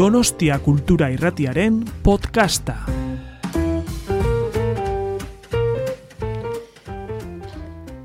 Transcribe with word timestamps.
Donostia 0.00 0.58
Kultura 0.58 1.10
Irratiaren 1.12 1.84
podcasta. 2.02 2.86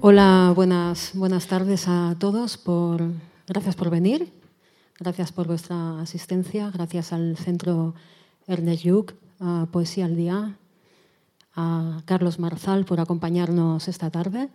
Hola, 0.02 0.52
buenas, 0.54 1.12
buenas 1.14 1.48
tardes 1.48 1.88
a 1.88 2.18
todos. 2.20 2.58
Por, 2.58 3.02
gracias 3.48 3.78
por 3.78 3.90
venir, 3.90 4.30
gracias 5.00 5.32
por 5.32 5.48
vuestra 5.48 6.02
asistencia, 6.02 6.70
gracias 6.70 7.14
al 7.14 7.38
Centro 7.38 7.94
Ernest 8.46 8.84
Lluch, 8.84 9.14
a 9.40 9.68
Poesía 9.72 10.04
al 10.04 10.18
Día, 10.18 10.58
a 11.56 12.02
Carlos 12.04 12.40
Marzal 12.40 12.84
por 12.84 13.00
acompañarnos 13.00 13.88
esta 13.88 14.10
tarde. 14.12 14.50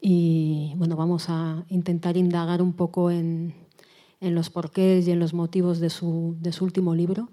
Y 0.00 0.72
bueno, 0.76 0.94
vamos 0.94 1.30
a 1.30 1.64
intentar 1.68 2.16
indagar 2.16 2.62
un 2.62 2.74
poco 2.74 3.10
en, 3.10 3.65
en 4.20 4.34
los 4.34 4.50
porqués 4.50 5.06
y 5.06 5.10
en 5.10 5.20
los 5.20 5.34
motivos 5.34 5.80
de 5.80 5.90
su, 5.90 6.36
de 6.40 6.52
su 6.52 6.64
último 6.64 6.94
libro. 6.94 7.28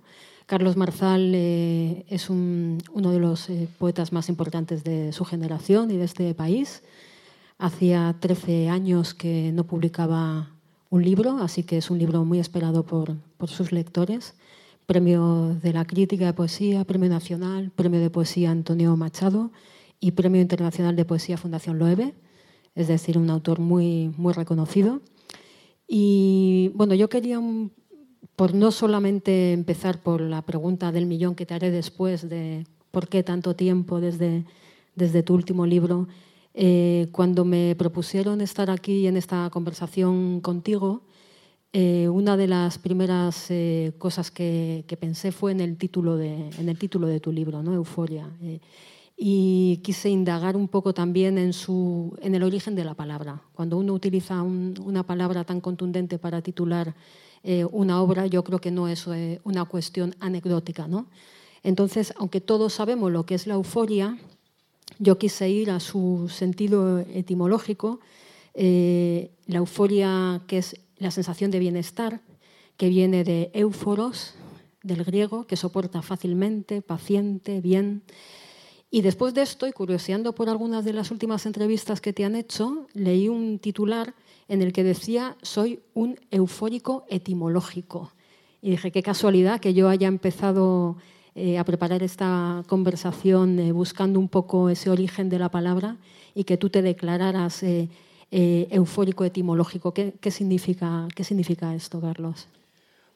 Carlos 0.45 0.75
Marzal 0.75 1.31
eh, 1.33 2.05
es 2.09 2.29
un, 2.29 2.79
uno 2.91 3.11
de 3.11 3.19
los 3.19 3.49
eh, 3.49 3.67
poetas 3.77 4.11
más 4.11 4.29
importantes 4.29 4.83
de 4.83 5.13
su 5.13 5.23
generación 5.23 5.89
y 5.91 5.97
de 5.97 6.03
este 6.03 6.33
país. 6.33 6.83
Hacía 7.57 8.15
13 8.19 8.69
años 8.69 9.13
que 9.13 9.51
no 9.53 9.63
publicaba 9.65 10.49
un 10.89 11.03
libro, 11.03 11.37
así 11.37 11.63
que 11.63 11.77
es 11.77 11.89
un 11.89 11.97
libro 11.97 12.25
muy 12.25 12.39
esperado 12.39 12.85
por, 12.85 13.15
por 13.37 13.49
sus 13.49 13.71
lectores. 13.71 14.35
Premio 14.85 15.55
de 15.61 15.71
la 15.71 15.85
Crítica 15.85 16.25
de 16.25 16.33
Poesía, 16.33 16.83
Premio 16.83 17.09
Nacional, 17.09 17.71
Premio 17.71 18.01
de 18.01 18.09
Poesía 18.09 18.51
Antonio 18.51 18.95
Machado 18.97 19.51
y 20.01 20.11
Premio 20.11 20.41
Internacional 20.41 20.97
de 20.97 21.05
Poesía 21.05 21.37
Fundación 21.37 21.79
Loewe, 21.79 22.13
es 22.75 22.87
decir, 22.89 23.17
un 23.17 23.29
autor 23.29 23.59
muy, 23.59 24.13
muy 24.17 24.33
reconocido. 24.33 25.01
Y 25.95 26.71
bueno, 26.73 26.95
yo 26.95 27.07
quería, 27.07 27.39
por 28.35 28.55
no 28.55 28.71
solamente 28.71 29.53
empezar 29.53 30.01
por 30.01 30.21
la 30.21 30.41
pregunta 30.41 30.91
del 30.91 31.05
millón 31.05 31.35
que 31.35 31.45
te 31.45 31.53
haré 31.53 31.69
después 31.69 32.27
de 32.27 32.65
por 32.89 33.07
qué 33.07 33.21
tanto 33.21 33.55
tiempo 33.55 34.01
desde, 34.01 34.43
desde 34.95 35.21
tu 35.21 35.35
último 35.35 35.67
libro, 35.67 36.07
eh, 36.55 37.09
cuando 37.11 37.45
me 37.45 37.75
propusieron 37.75 38.41
estar 38.41 38.71
aquí 38.71 39.05
en 39.05 39.17
esta 39.17 39.47
conversación 39.51 40.41
contigo, 40.41 41.03
eh, 41.73 42.09
una 42.09 42.37
de 42.37 42.47
las 42.47 42.79
primeras 42.79 43.51
eh, 43.51 43.93
cosas 43.99 44.31
que, 44.31 44.85
que, 44.87 44.97
pensé 44.97 45.31
fue 45.31 45.51
en 45.51 45.61
el 45.61 45.77
título 45.77 46.17
de, 46.17 46.49
en 46.57 46.69
el 46.69 46.79
título 46.79 47.05
de 47.05 47.19
tu 47.19 47.31
libro, 47.31 47.61
¿no? 47.61 47.71
Euforia. 47.71 48.27
Y 49.25 49.77
quise 49.83 50.09
indagar 50.09 50.57
un 50.57 50.67
poco 50.67 50.93
también 50.93 51.37
en, 51.37 51.53
su, 51.53 52.13
en 52.21 52.35
el 52.35 52.43
origen 52.43 52.75
de 52.75 52.83
la 52.83 52.93
palabra. 52.93 53.41
Cuando 53.53 53.77
uno 53.77 53.93
utiliza 53.93 54.41
un, 54.41 54.75
una 54.83 55.03
palabra 55.03 55.45
tan 55.45 55.61
contundente 55.61 56.19
para 56.19 56.41
titular 56.41 56.93
eh, 57.41 57.63
una 57.71 58.01
obra, 58.01 58.27
yo 58.27 58.43
creo 58.43 58.59
que 58.59 58.69
no 58.69 58.89
es 58.89 59.07
eh, 59.07 59.39
una 59.45 59.63
cuestión 59.63 60.13
anecdótica. 60.19 60.89
¿no? 60.89 61.07
Entonces, 61.63 62.13
aunque 62.17 62.41
todos 62.41 62.73
sabemos 62.73 63.13
lo 63.13 63.25
que 63.25 63.35
es 63.35 63.47
la 63.47 63.53
euforia, 63.53 64.17
yo 64.99 65.17
quise 65.17 65.49
ir 65.49 65.71
a 65.71 65.79
su 65.79 66.27
sentido 66.29 66.99
etimológico, 66.99 68.01
eh, 68.53 69.31
la 69.47 69.59
euforia 69.59 70.41
que 70.47 70.57
es 70.57 70.81
la 70.97 71.11
sensación 71.11 71.49
de 71.49 71.59
bienestar, 71.59 72.19
que 72.75 72.89
viene 72.89 73.23
de 73.23 73.51
éuforos, 73.53 74.33
del 74.81 75.05
griego, 75.05 75.47
que 75.47 75.55
soporta 75.55 76.01
fácilmente, 76.01 76.81
paciente, 76.81 77.61
bien. 77.61 78.03
Y 78.93 79.01
después 79.01 79.33
de 79.33 79.41
esto, 79.41 79.65
y 79.65 79.71
curioseando 79.71 80.35
por 80.35 80.49
algunas 80.49 80.85
de 80.85 80.93
las 80.93 81.09
últimas 81.09 81.47
entrevistas 81.47 81.99
que 81.99 82.13
te 82.13 82.25
han 82.25 82.35
hecho, 82.35 82.85
leí 82.93 83.27
un 83.27 83.57
titular 83.57 84.13
en 84.47 84.61
el 84.61 84.71
que 84.71 84.83
decía, 84.83 85.35
soy 85.41 85.79
un 85.95 86.19
eufórico 86.29 87.03
etimológico. 87.09 88.11
Y 88.61 88.69
dije, 88.69 88.91
qué 88.91 89.01
casualidad 89.01 89.59
que 89.59 89.73
yo 89.73 89.89
haya 89.89 90.07
empezado 90.07 90.97
eh, 91.33 91.57
a 91.57 91.63
preparar 91.63 92.03
esta 92.03 92.61
conversación 92.67 93.57
eh, 93.57 93.71
buscando 93.71 94.19
un 94.19 94.29
poco 94.29 94.69
ese 94.69 94.91
origen 94.91 95.27
de 95.27 95.39
la 95.39 95.49
palabra 95.49 95.97
y 96.35 96.43
que 96.43 96.57
tú 96.57 96.69
te 96.69 96.83
declararas 96.83 97.63
eh, 97.63 97.89
eufórico 98.29 99.25
etimológico. 99.25 99.91
¿Qué, 99.91 100.13
¿Qué, 100.21 100.29
significa, 100.29 101.07
¿Qué 101.15 101.23
significa 101.23 101.73
esto, 101.73 101.99
Carlos? 101.99 102.47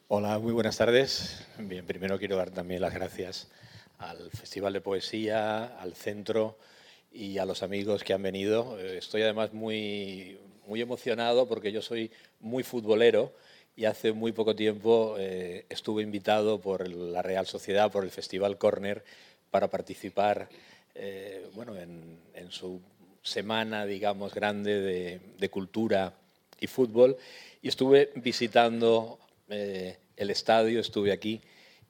Hola, 0.08 0.40
muy 0.40 0.52
buenas 0.52 0.76
tardes. 0.76 1.46
Bien, 1.56 1.86
primero 1.86 2.18
quiero 2.18 2.34
dar 2.34 2.50
también 2.50 2.80
las 2.80 2.92
gracias 2.92 3.48
al 3.98 4.30
Festival 4.30 4.72
de 4.72 4.80
Poesía, 4.80 5.78
al 5.78 5.94
centro 5.94 6.56
y 7.12 7.38
a 7.38 7.44
los 7.44 7.62
amigos 7.62 8.04
que 8.04 8.12
han 8.12 8.22
venido. 8.22 8.78
Eh, 8.78 8.98
estoy 8.98 9.22
además 9.22 9.52
muy, 9.52 10.38
muy 10.66 10.80
emocionado 10.80 11.46
porque 11.46 11.72
yo 11.72 11.82
soy 11.82 12.10
muy 12.40 12.62
futbolero 12.62 13.32
y 13.76 13.84
hace 13.84 14.12
muy 14.12 14.32
poco 14.32 14.54
tiempo 14.56 15.16
eh, 15.18 15.66
estuve 15.68 16.02
invitado 16.02 16.60
por 16.60 16.88
la 16.88 17.22
Real 17.22 17.46
Sociedad, 17.46 17.90
por 17.90 18.04
el 18.04 18.10
Festival 18.10 18.58
Corner, 18.58 19.04
para 19.50 19.68
participar 19.68 20.48
eh, 20.94 21.48
bueno, 21.54 21.76
en, 21.76 22.18
su 22.50 22.80
semana, 23.22 23.84
digamos, 23.84 24.34
grande 24.34 25.20
de, 25.38 25.48
cultura 25.48 26.14
y 26.60 26.66
fútbol. 26.66 27.16
Y 27.62 27.68
estuve 27.68 28.10
visitando 28.14 29.18
el 29.48 30.30
estadio, 30.30 30.80
estuve 30.80 31.12
aquí 31.12 31.40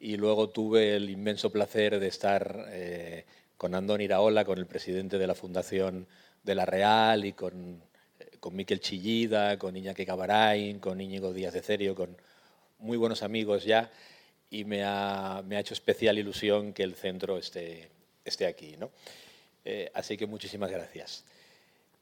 y 0.01 0.17
luego 0.17 0.51
tuve 0.51 0.97
el 0.97 1.11
inmenso 1.11 1.51
placer 1.51 1.99
de 1.99 2.09
estar 2.09 2.67
eh, 2.71 3.25
con 3.57 3.75
Andón 3.75 4.01
Iraola, 4.01 4.45
con 4.45 4.59
el 4.59 4.67
presidente 4.67 5.19
de 5.19 5.27
la 5.27 5.35
Fundación 5.35 6.07
de 6.43 6.55
la 6.55 6.65
Real 6.65 7.25
y 7.25 7.33
con, 7.33 7.83
eh, 8.21 8.37
con 8.39 8.55
Miquel 8.55 8.81
Chillida, 8.81 9.59
con 9.59 9.77
Iñaki 9.77 10.07
Cabarain, 10.07 10.79
con 10.79 11.01
Íñigo 11.01 11.33
Díaz 11.33 11.55
de 11.55 11.63
Cerio, 11.63 11.95
con 11.95 12.17
muy 12.79 12.97
buenos 12.97 13.23
amigos 13.23 13.65
ya 13.65 13.91
y 14.51 14.65
me 14.65 14.85
ha, 14.85 15.43
me 15.47 15.57
ha 15.57 15.61
hecho 15.61 15.75
especial 15.75 16.19
ilusión 16.19 16.73
que 16.73 16.85
el 16.85 16.95
centro 16.95 17.37
esté, 17.37 17.91
esté 18.25 18.47
aquí. 18.47 18.77
¿no? 18.79 18.91
Eh, 19.65 19.91
así 19.95 20.17
que 20.17 20.27
muchísimas 20.27 20.71
gracias. 20.71 21.25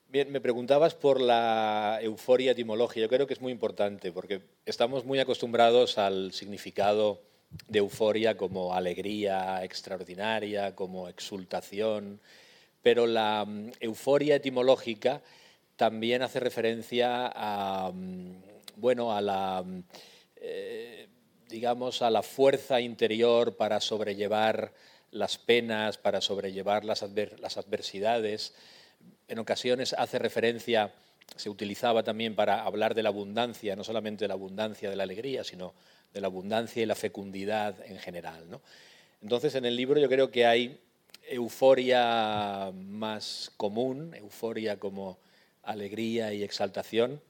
Bien, 0.09 0.31
me 0.31 0.41
preguntabas 0.41 0.95
por 0.95 1.21
la 1.21 1.99
euforia 2.01 2.53
etimológica. 2.53 3.01
Yo 3.01 3.09
creo 3.09 3.27
que 3.27 3.35
es 3.35 3.41
muy 3.41 3.51
importante 3.51 4.13
porque 4.13 4.41
estamos 4.65 5.05
muy 5.05 5.19
acostumbrados 5.19 5.99
al 5.99 6.33
significado 6.33 7.21
de 7.69 7.79
euforia 7.79 8.37
como 8.37 8.75
alegría 8.75 9.63
extraordinaria, 9.65 10.75
como 10.75 11.09
exultación, 11.09 12.21
pero 12.83 13.07
la 13.07 13.45
um, 13.47 13.71
euforia 13.81 14.37
etimológica 14.37 15.23
también 15.77 16.23
hace 16.23 16.41
referencia 16.41 17.27
a, 17.27 17.91
um, 17.91 18.41
bueno, 18.77 19.13
a 19.13 19.21
la, 19.21 19.65
eh, 20.37 21.09
digamos, 21.49 22.03
a 22.03 22.11
la 22.11 22.23
fuerza 22.23 22.81
interior 22.81 23.57
para 23.57 23.81
sobrellevar 23.81 24.73
las 25.11 25.39
penas, 25.39 25.99
para 25.99 26.21
sobrellevar 26.21 26.85
las, 26.85 27.05
las 27.41 27.57
adversidades. 27.57 28.55
En 29.29 29.39
ocasiones 29.39 29.95
hace 29.95 30.19
referencia, 30.19 30.93
se 31.35 31.51
utilizaba 31.51 32.03
también 32.03 32.35
para 32.35 32.63
hablar 32.63 32.95
de 32.95 33.03
la 33.03 33.09
abundancia, 33.09 33.77
no 33.77 33.85
solamente 33.85 34.25
de 34.25 34.29
la 34.29 34.35
abundancia 34.35 34.91
de 34.91 34.97
la 34.97 35.03
alegría, 35.03 35.43
sino 35.43 35.75
de 36.17 36.23
la 36.23 36.29
abundancia 36.29 36.83
y 36.83 36.87
la 36.87 36.95
fecundidad 36.95 37.77
en 37.85 37.99
general. 37.99 38.49
¿no? 38.49 38.63
Entonces, 39.21 39.55
en 39.55 39.67
el 39.67 39.77
libro 39.77 40.01
yo 40.01 40.09
creo 40.09 40.31
que 40.31 40.47
hay 40.47 40.81
euforia 41.29 42.73
más 42.75 43.53
común, 43.59 44.15
euforia 44.15 44.79
como 44.79 45.19
alegría 45.63 46.33
y 46.33 46.43
exaltación, 46.43 47.21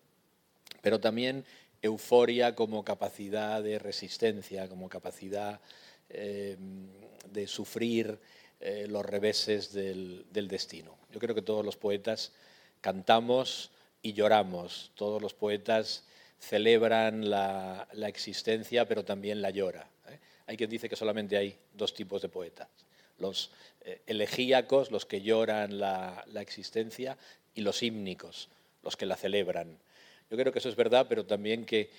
pero 0.82 1.00
también 1.00 1.44
euforia 1.82 2.54
como 2.54 2.84
capacidad 2.84 3.60
de 3.60 3.80
resistencia, 3.80 4.69
como 4.69 4.88
capacidad 4.88 5.58
eh, 6.08 6.56
de 7.32 7.47
sufrir 7.48 8.20
eh, 8.60 8.86
los 8.88 9.04
reveses 9.04 9.72
del, 9.72 10.26
del 10.30 10.47
destino. 10.47 10.97
Yo 11.12 11.18
creo 11.18 11.34
que 11.34 11.42
todos 11.42 11.64
los 11.64 11.76
poetas 11.76 12.30
cantamos 12.80 13.72
y 14.00 14.12
lloramos, 14.12 14.92
todos 14.94 15.21
los 15.21 15.34
poetas 15.34 16.04
celebran 16.38 17.30
la, 17.30 17.88
la 17.92 18.09
existencia, 18.09 18.86
pero 18.86 19.04
también 19.04 19.42
la 19.42 19.50
llora. 19.50 19.88
¿eh? 20.09 20.18
Hay 20.47 20.56
quien 20.56 20.71
dice 20.71 20.88
que 20.88 20.97
solamente 20.97 21.36
hay 21.36 21.56
dos 21.74 21.94
tipos 21.94 22.22
de 22.22 22.28
poetas, 22.28 22.68
los 23.18 23.50
eh, 23.83 24.03
elegíacos, 24.06 24.91
los 24.91 25.06
que 25.06 25.22
lloran 25.22 25.78
la, 25.78 26.24
la 26.28 26.42
existencia, 26.42 27.16
y 27.54 27.62
los 27.62 27.83
hímnicos, 27.83 28.48
los 28.83 28.97
que 28.97 29.06
la 29.06 29.16
celebran. 29.16 29.78
Yo 30.30 30.36
creo 30.36 30.53
que 30.53 30.60
eso 30.60 30.68
es 30.68 30.77
verdad, 30.77 31.06
pero 31.09 31.24
también 31.24 31.65
que 31.65 31.91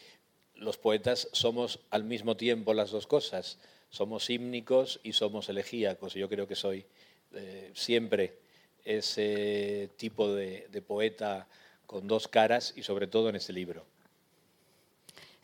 los 0.56 0.78
poetas 0.78 1.28
somos 1.34 1.80
al 1.90 2.04
mismo 2.04 2.38
tiempo 2.38 2.74
las 2.74 2.92
dos 2.92 3.08
cosas. 3.08 3.58
Somos 3.90 4.30
hímnicos 4.30 5.00
y 5.04 5.14
somos 5.14 5.50
elegíacos. 5.50 6.14
Yo 6.14 6.30
creo 6.30 6.48
que 6.48 6.56
soy 6.56 6.86
eh, 7.34 7.72
siempre 7.74 8.38
ese 8.84 9.90
tipo 9.98 10.34
de, 10.34 10.68
poeta 10.86 11.48
con 11.86 12.08
dos 12.08 12.28
caras 12.28 12.74
y 12.76 12.84
sobre 12.84 13.08
todo 13.08 13.30
en 13.30 13.36
este 13.36 13.54
libro. 13.54 13.86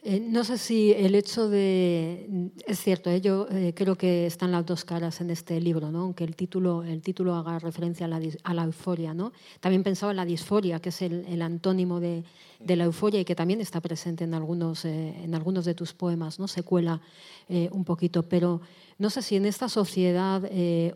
Eh, 0.05 0.19
no 0.19 0.43
sé 0.43 0.57
si 0.57 0.91
el 0.91 1.15
hecho 1.15 1.47
de... 1.47 2.51
Es 2.67 2.81
cierto, 2.81 3.09
¿eh? 3.09 3.21
yo 3.21 3.47
eh, 3.49 3.73
creo 3.73 3.95
que 3.95 4.25
están 4.25 4.51
las 4.51 4.65
dos 4.65 4.83
caras 4.83 5.21
en 5.21 5.29
este 5.29 5.61
libro, 5.61 5.91
¿no? 5.91 6.01
aunque 6.01 6.25
el 6.25 6.35
título, 6.35 6.83
el 6.83 7.01
título 7.01 7.35
haga 7.35 7.57
referencia 7.57 8.05
a 8.05 8.09
la, 8.09 8.19
a 8.43 8.53
la 8.53 8.63
euforia. 8.65 9.13
¿no? 9.13 9.31
También 9.61 9.81
pensaba 9.81 10.11
en 10.11 10.17
la 10.17 10.25
disforia, 10.25 10.81
que 10.81 10.89
es 10.89 11.01
el, 11.01 11.25
el 11.25 11.41
antónimo 11.41 12.01
de, 12.01 12.25
de, 12.59 12.75
la 12.75 12.83
euforia 12.83 13.21
y 13.21 13.25
que 13.25 13.33
también 13.33 13.61
está 13.61 13.79
presente 13.79 14.25
en 14.25 14.33
algunos, 14.33 14.83
en 14.83 15.33
algunos 15.35 15.63
de 15.63 15.73
tus 15.73 15.93
poemas, 15.93 16.37
¿no? 16.37 16.49
se 16.49 16.63
cuela 16.63 16.99
un 17.47 17.85
poquito. 17.85 18.23
Pero 18.23 18.59
no 18.97 19.09
sé 19.09 19.21
si 19.21 19.37
en 19.37 19.45
esta 19.45 19.69
sociedad 19.69 20.43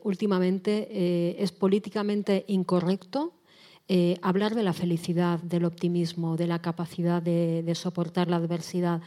últimamente 0.04 1.42
es 1.42 1.51
políticamente 1.54 2.44
incorrecto 2.48 3.36
eh, 3.89 4.17
hablar 4.21 4.53
de 4.53 4.63
la 4.63 4.73
felicidad, 4.73 5.39
del 5.39 5.63
optimismo, 5.63 6.35
de 6.35 6.45
la 6.45 6.59
capacidad 6.59 7.21
de, 7.21 7.71
soportar 7.73 8.29
la 8.29 8.35
adversidad, 8.35 9.01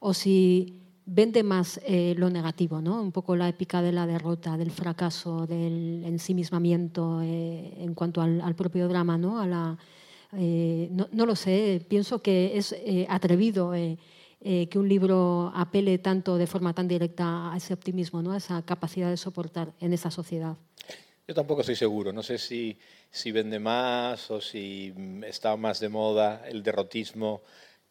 o 0.00 0.12
si 0.12 0.80
vende 1.06 1.44
más 1.44 1.80
eh, 1.86 2.14
lo 2.18 2.30
negativo, 2.30 2.80
¿no? 2.80 3.00
un 3.00 3.12
poco 3.12 3.36
la 3.36 3.48
épica 3.48 3.80
de 3.80 3.92
la 3.92 4.08
derrota, 4.08 4.56
del 4.56 4.72
fracaso, 4.72 5.46
del 5.46 6.02
ensimismamiento 6.04 7.20
eh, 7.22 7.74
en 7.78 7.94
cuanto 7.94 8.20
al, 8.22 8.56
propio 8.56 8.88
drama. 8.88 9.16
la, 9.18 9.78
no, 10.32 11.08
no, 11.12 11.26
lo 11.26 11.36
sé, 11.36 11.84
pienso 11.88 12.20
que 12.20 12.58
es 12.58 12.74
atrevido 13.08 13.72
que 13.72 14.78
un 14.78 14.88
libro 14.88 15.52
apele 15.54 15.98
tanto 15.98 16.36
de 16.36 16.48
forma 16.48 16.74
tan 16.74 16.88
directa 16.88 17.52
a 17.52 17.56
ese 17.56 17.72
optimismo, 17.72 18.20
¿no? 18.20 18.32
a 18.32 18.38
esa 18.38 18.62
capacidad 18.62 19.10
de 19.10 19.16
soportar 19.16 19.72
en 19.78 19.92
esa 19.92 20.10
sociedad. 20.10 20.56
Yo 21.26 21.34
tampoco 21.34 21.62
estoy 21.62 21.76
seguro, 21.76 22.12
no 22.12 22.22
sé 22.22 22.36
si, 22.36 22.76
si 23.10 23.32
vende 23.32 23.58
más 23.58 24.30
o 24.30 24.42
si 24.42 24.92
está 25.24 25.56
más 25.56 25.80
de 25.80 25.88
moda 25.88 26.42
el 26.46 26.62
derrotismo 26.62 27.40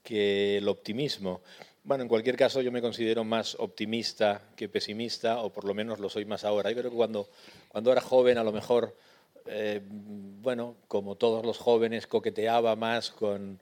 que 0.03 0.57
el 0.57 0.67
optimismo. 0.67 1.41
Bueno, 1.83 2.03
en 2.03 2.09
cualquier 2.09 2.37
caso 2.37 2.61
yo 2.61 2.71
me 2.71 2.79
considero 2.79 3.23
más 3.23 3.55
optimista 3.59 4.43
que 4.55 4.69
pesimista, 4.69 5.39
o 5.39 5.51
por 5.51 5.65
lo 5.65 5.73
menos 5.73 5.99
lo 5.99 6.09
soy 6.09 6.25
más 6.25 6.43
ahora. 6.43 6.69
Yo 6.69 6.77
creo 6.77 6.91
que 6.91 6.97
cuando, 6.97 7.27
cuando 7.69 7.91
era 7.91 8.01
joven 8.01 8.37
a 8.37 8.43
lo 8.43 8.51
mejor, 8.51 8.95
eh, 9.47 9.81
bueno, 9.83 10.75
como 10.87 11.15
todos 11.15 11.43
los 11.43 11.57
jóvenes, 11.57 12.05
coqueteaba 12.05 12.75
más 12.75 13.09
con, 13.09 13.59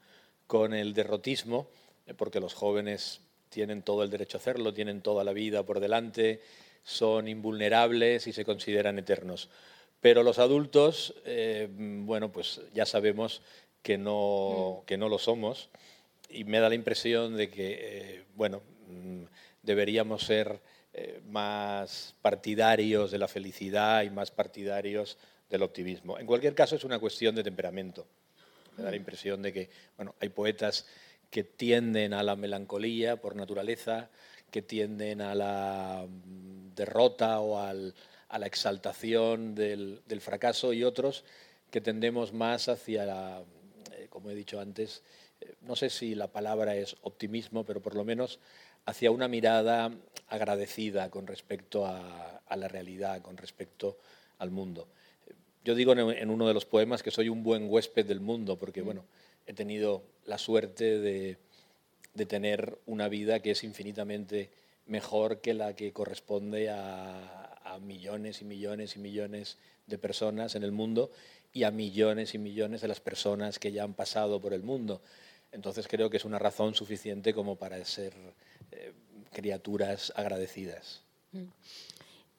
con 0.47 0.73
el 0.73 0.93
derrotismo, 0.93 1.67
eh, 2.07 2.13
porque 2.13 2.41
los 2.41 2.55
jóvenes 2.55 3.21
tienen 3.47 3.83
todo 3.83 4.03
el 4.03 4.09
derecho 4.09 4.35
a 4.37 4.41
hacerlo, 4.41 4.73
tienen 4.73 5.01
toda 5.01 5.23
la 5.23 5.31
vida 5.31 5.63
por 5.63 5.79
delante, 5.79 6.41
son 6.83 7.27
invulnerables 7.27 8.27
y 8.27 8.33
se 8.33 8.45
consideran 8.45 8.99
eternos. 8.99 9.49
Pero 10.01 10.23
los 10.23 10.39
adultos, 10.39 11.13
eh, 11.25 11.67
bueno, 11.71 12.31
pues 12.31 12.61
ya 12.73 12.85
sabemos 12.85 13.41
que 13.81 13.97
no, 13.97 14.81
mm. 14.81 14.85
que 14.85 14.97
no 14.97 15.09
lo 15.09 15.19
somos 15.19 15.69
y 16.29 16.43
me 16.43 16.59
da 16.59 16.69
la 16.69 16.75
impresión 16.75 17.35
de 17.35 17.49
que, 17.49 17.77
eh, 17.79 18.23
bueno, 18.35 18.61
mm, 18.87 19.23
deberíamos 19.61 20.23
ser 20.23 20.59
eh, 20.93 21.21
más 21.29 22.15
partidarios 22.21 23.11
de 23.11 23.17
la 23.17 23.27
felicidad 23.27 24.03
y 24.03 24.09
más 24.09 24.31
partidarios 24.31 25.17
del 25.49 25.63
optimismo. 25.63 26.17
En 26.17 26.25
cualquier 26.25 26.55
caso, 26.55 26.75
es 26.75 26.83
una 26.83 26.99
cuestión 26.99 27.35
de 27.35 27.43
temperamento. 27.43 28.07
Me 28.77 28.83
da 28.83 28.91
la 28.91 28.97
mm. 28.97 28.99
impresión 28.99 29.41
de 29.41 29.53
que, 29.53 29.69
bueno, 29.97 30.15
hay 30.19 30.29
poetas 30.29 30.87
que 31.29 31.43
tienden 31.43 32.13
a 32.13 32.23
la 32.23 32.35
melancolía 32.35 33.21
por 33.21 33.35
naturaleza, 33.35 34.09
que 34.49 34.61
tienden 34.61 35.21
a 35.21 35.33
la 35.33 36.05
derrota 36.81 37.39
o 37.39 37.59
a 37.59 37.73
la 38.39 38.47
exaltación 38.47 39.53
del, 39.53 40.01
fracaso 40.19 40.73
y 40.73 40.83
otros 40.83 41.23
que 41.69 41.79
tendemos 41.79 42.33
más 42.33 42.69
hacia, 42.69 43.05
la, 43.05 43.43
eh, 43.93 44.07
como 44.09 44.31
he 44.31 44.35
dicho 44.35 44.59
antes, 44.59 45.03
eh, 45.39 45.53
no 45.61 45.75
sé 45.75 45.89
si 45.89 46.15
la 46.15 46.27
palabra 46.27 46.75
es 46.75 46.95
optimismo, 47.03 47.63
pero 47.63 47.81
por 47.81 47.95
lo 47.95 48.03
menos 48.03 48.39
hacia 48.85 49.11
una 49.11 49.27
mirada 49.27 49.91
agradecida 50.27 51.11
con 51.11 51.27
respecto 51.27 51.85
a, 51.85 52.41
la 52.55 52.67
realidad, 52.67 53.21
con 53.21 53.37
respecto 53.37 53.97
al 54.39 54.49
mundo. 54.49 54.87
Yo 55.63 55.75
digo 55.75 55.93
en, 55.93 56.29
uno 56.29 56.47
de 56.47 56.53
los 56.55 56.65
poemas 56.65 57.03
que 57.03 57.11
soy 57.11 57.29
un 57.29 57.43
buen 57.43 57.69
huésped 57.69 58.05
del 58.05 58.21
mundo, 58.21 58.57
porque 58.57 58.81
mm. 58.81 58.85
bueno, 58.85 59.05
he 59.45 59.53
tenido 59.53 60.01
la 60.25 60.39
suerte 60.39 60.99
de, 60.99 61.37
de 62.15 62.25
tener 62.25 62.79
una 62.87 63.07
vida 63.07 63.39
que 63.39 63.51
es 63.51 63.63
infinitamente 63.63 64.49
mejor 64.85 65.41
que 65.41 65.53
la 65.53 65.75
que 65.75 65.93
corresponde 65.93 66.69
a, 66.69 67.37
millones 67.81 68.41
y 68.41 68.45
millones 68.45 68.97
y 68.97 68.99
millones 68.99 69.57
de 69.87 69.97
personas 69.97 70.55
en 70.55 70.63
el 70.63 70.73
mundo 70.73 71.09
y 71.53 71.63
a 71.63 71.71
millones 71.71 72.35
y 72.35 72.37
millones 72.37 72.81
de 72.81 72.89
las 72.89 72.99
personas 72.99 73.59
que 73.59 73.71
ya 73.71 73.83
han 73.83 73.93
pasado 73.93 74.41
por 74.41 74.53
el 74.53 74.61
mundo. 74.61 75.01
Entonces 75.53 75.87
creo 75.87 76.09
que 76.09 76.17
es 76.17 76.25
una 76.25 76.37
razón 76.37 76.75
suficiente 76.75 77.33
como 77.33 77.55
para 77.55 77.83
ser 77.85 78.13
eh, 78.71 78.91
criaturas 79.31 80.11
agradecidas. 80.17 81.03
Mm. 81.31 81.45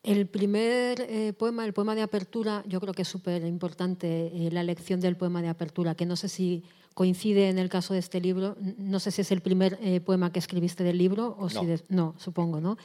El 0.03 0.27
primer 0.27 1.01
eh, 1.01 1.33
poema, 1.33 1.65
el 1.65 1.73
poema 1.73 1.95
de 1.95 2.03
apertura, 2.03 2.65
yo 2.67 2.81
creo 2.81 2.93
que 2.93 3.03
es 3.03 3.09
súper 3.09 3.45
importante 3.45 4.27
eh, 4.35 4.51
la 4.51 4.61
elección 4.61 4.99
del 4.99 5.17
poema 5.17 5.43
de 5.43 5.49
apertura, 5.49 5.95
que 5.95 6.07
no 6.07 6.17
sé 6.17 6.29
si 6.29 6.65
coincide 6.95 7.49
en 7.49 7.59
el 7.59 7.69
caso 7.69 7.95
de 7.95 8.01
este 8.01 8.21
libro. 8.21 8.57
No 8.79 9.01
sé 9.01 9.11
si 9.11 9.23
es 9.23 9.33
el 9.33 9.41
primer 9.41 9.79
eh, 9.83 10.01
poema 10.01 10.33
que 10.33 10.39
escribiste 10.39 10.85
del 10.85 10.99
libro 10.99 11.37
o 11.39 11.43
no. 11.43 11.49
si 11.49 11.67
no, 11.89 12.15
supongo, 12.19 12.61
¿no? 12.61 12.77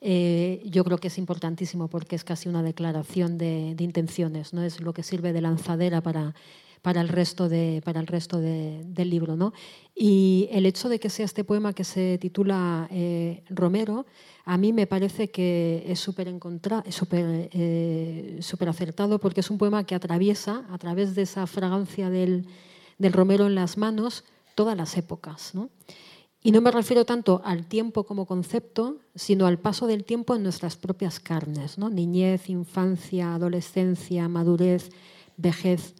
Eh, 0.00 0.62
yo 0.64 0.82
creo 0.82 0.98
que 0.98 1.08
es 1.08 1.18
importantísimo 1.18 1.88
porque 1.88 2.16
es 2.16 2.24
casi 2.24 2.48
una 2.48 2.62
declaración 2.62 3.36
de, 3.36 3.76
intenciones, 3.78 4.54
¿no? 4.54 4.62
Es 4.62 4.80
lo 4.80 4.94
que 4.94 5.02
sirve 5.02 5.34
de 5.34 5.42
lanzadera 5.42 6.00
para, 6.00 6.34
para 6.80 7.02
el 7.02 7.08
resto, 7.08 7.50
de, 7.50 7.82
para 7.84 8.00
el 8.00 8.06
resto 8.06 8.38
del 8.38 9.10
libro, 9.10 9.36
¿no? 9.36 9.52
Y 9.94 10.48
el 10.52 10.64
hecho 10.64 10.88
de 10.88 10.98
que 10.98 11.10
sea 11.10 11.26
este 11.26 11.44
poema 11.44 11.74
que 11.74 11.84
se 11.84 12.16
titula 12.16 12.88
eh, 12.90 13.42
Romero, 13.50 14.06
a 14.46 14.56
mí 14.56 14.72
me 14.72 14.86
parece 14.86 15.30
que 15.30 15.84
es 15.86 16.00
súper 16.00 16.32
super, 16.88 17.50
super 18.40 18.68
acertado 18.70 19.20
porque 19.20 19.40
es 19.40 19.50
un 19.50 19.58
poema 19.58 19.84
que 19.84 19.94
atraviesa 19.94 20.64
a 20.70 20.78
través 20.78 21.14
de 21.14 21.22
esa 21.22 21.46
fragancia 21.46 22.08
del 22.08 22.46
del 23.00 23.14
romero 23.14 23.46
en 23.46 23.56
las 23.56 23.78
manos 23.78 24.24
todas 24.54 24.76
las 24.76 24.96
épocas. 24.96 25.54
Y 26.42 26.52
no 26.52 26.60
me 26.60 26.70
refiero 26.70 27.04
tanto 27.04 27.40
al 27.44 27.66
tiempo 27.66 28.04
como 28.04 28.26
concepto, 28.26 28.98
sino 29.14 29.46
al 29.46 29.58
paso 29.58 29.86
del 29.86 30.04
tiempo 30.04 30.36
en 30.36 30.42
nuestras 30.42 30.76
propias 30.76 31.18
carnes, 31.18 31.78
¿no? 31.78 31.88
niñez, 31.88 32.48
infancia, 32.50 33.34
adolescencia, 33.34 34.28
madurez, 34.28 34.90
vejez, 35.38 35.94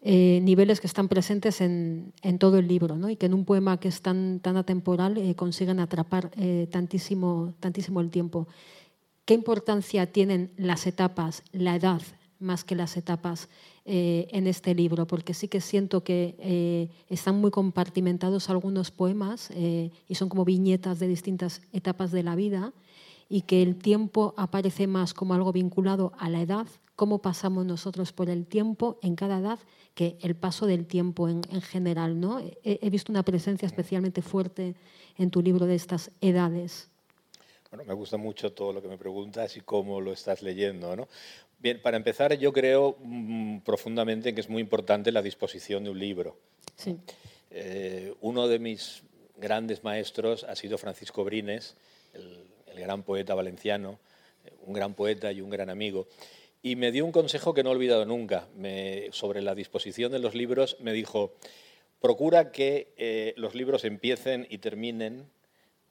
eh, 0.00 0.40
niveles 0.42 0.80
que 0.80 0.86
están 0.86 1.08
presentes 1.08 1.60
en, 1.60 2.12
todo 2.40 2.58
el 2.58 2.66
libro 2.66 2.96
¿no? 2.96 3.10
y 3.10 3.16
que 3.16 3.26
en 3.26 3.34
un 3.34 3.44
poema 3.44 3.78
que 3.78 3.88
es 3.88 4.00
tan, 4.00 4.40
tan 4.40 4.56
atemporal 4.56 5.18
eh, 5.18 5.34
consiguen 5.36 5.80
atrapar 5.80 6.30
eh, 6.36 6.66
tantísimo, 6.70 7.54
tantísimo 7.60 8.00
el 8.00 8.10
tiempo. 8.10 8.48
¿Qué 9.26 9.34
importancia 9.34 10.10
tienen 10.10 10.50
las 10.56 10.86
etapas, 10.86 11.44
la 11.52 11.76
edad, 11.76 12.02
más 12.42 12.64
que 12.64 12.74
las 12.74 12.96
etapas 12.96 13.48
eh, 13.84 14.28
en 14.30 14.46
este 14.46 14.74
libro, 14.74 15.06
porque 15.06 15.34
sí 15.34 15.48
que 15.48 15.60
siento 15.60 16.04
que 16.04 16.36
eh, 16.38 16.88
están 17.08 17.40
muy 17.40 17.50
compartimentados 17.50 18.50
algunos 18.50 18.90
poemas 18.90 19.50
eh, 19.54 19.90
y 20.08 20.14
son 20.14 20.28
como 20.28 20.44
viñetas 20.44 20.98
de 20.98 21.08
distintas 21.08 21.62
etapas 21.72 22.12
de 22.12 22.22
la 22.22 22.36
vida 22.36 22.72
y 23.28 23.42
que 23.42 23.62
el 23.62 23.76
tiempo 23.76 24.34
aparece 24.36 24.86
más 24.86 25.14
como 25.14 25.34
algo 25.34 25.52
vinculado 25.52 26.12
a 26.18 26.28
la 26.28 26.42
edad, 26.42 26.66
cómo 26.96 27.22
pasamos 27.22 27.64
nosotros 27.64 28.12
por 28.12 28.28
el 28.28 28.46
tiempo 28.46 28.98
en 29.02 29.16
cada 29.16 29.38
edad, 29.38 29.58
que 29.94 30.18
el 30.20 30.36
paso 30.36 30.66
del 30.66 30.86
tiempo 30.86 31.28
en, 31.28 31.42
general. 31.62 32.20
¿no? 32.20 32.40
He, 32.62 32.90
visto 32.90 33.10
una 33.10 33.22
presencia 33.22 33.64
especialmente 33.64 34.20
fuerte 34.20 34.74
en 35.16 35.30
tu 35.30 35.40
libro 35.40 35.66
de 35.66 35.76
estas 35.76 36.10
edades. 36.20 36.90
Bueno, 37.70 37.86
me 37.86 37.94
gusta 37.94 38.18
mucho 38.18 38.52
todo 38.52 38.74
lo 38.74 38.82
que 38.82 38.88
me 38.88 38.98
preguntas 38.98 39.56
y 39.56 39.62
cómo 39.62 40.02
lo 40.02 40.12
estás 40.12 40.42
leyendo, 40.42 40.94
¿no? 40.94 41.08
Bien, 41.62 41.80
para 41.80 41.96
empezar, 41.96 42.36
yo 42.36 42.52
creo 42.52 42.96
mm, 42.98 43.58
profundamente 43.60 44.34
que 44.34 44.40
es 44.40 44.48
muy 44.48 44.60
importante 44.60 45.12
la 45.12 45.22
disposición 45.22 45.84
de 45.84 45.90
un 45.90 45.98
libro. 46.00 46.36
Sí. 46.76 46.96
Eh, 47.52 48.12
uno 48.20 48.48
de 48.48 48.58
mis 48.58 49.04
grandes 49.36 49.84
maestros 49.84 50.42
ha 50.42 50.56
sido 50.56 50.76
Francisco 50.76 51.22
Brines, 51.22 51.76
el, 52.14 52.48
gran 52.74 53.04
poeta 53.04 53.36
valenciano, 53.36 54.00
eh, 54.44 54.50
un 54.66 54.72
gran 54.72 54.94
poeta 54.94 55.30
y 55.30 55.40
un 55.40 55.50
gran 55.50 55.70
amigo. 55.70 56.08
Y 56.62 56.74
me 56.74 56.90
dio 56.90 57.04
un 57.04 57.12
consejo 57.12 57.54
que 57.54 57.62
no 57.62 57.70
he 57.70 57.74
olvidado 57.74 58.06
nunca 58.06 58.48
sobre 59.12 59.40
la 59.40 59.54
disposición 59.54 60.10
de 60.10 60.18
los 60.18 60.34
libros. 60.34 60.76
Me 60.80 60.92
dijo, 60.92 61.32
procura 62.00 62.50
que 62.50 62.92
eh, 62.96 63.34
los 63.36 63.54
libros 63.54 63.84
empiecen 63.84 64.48
y 64.50 64.58
terminen 64.58 65.28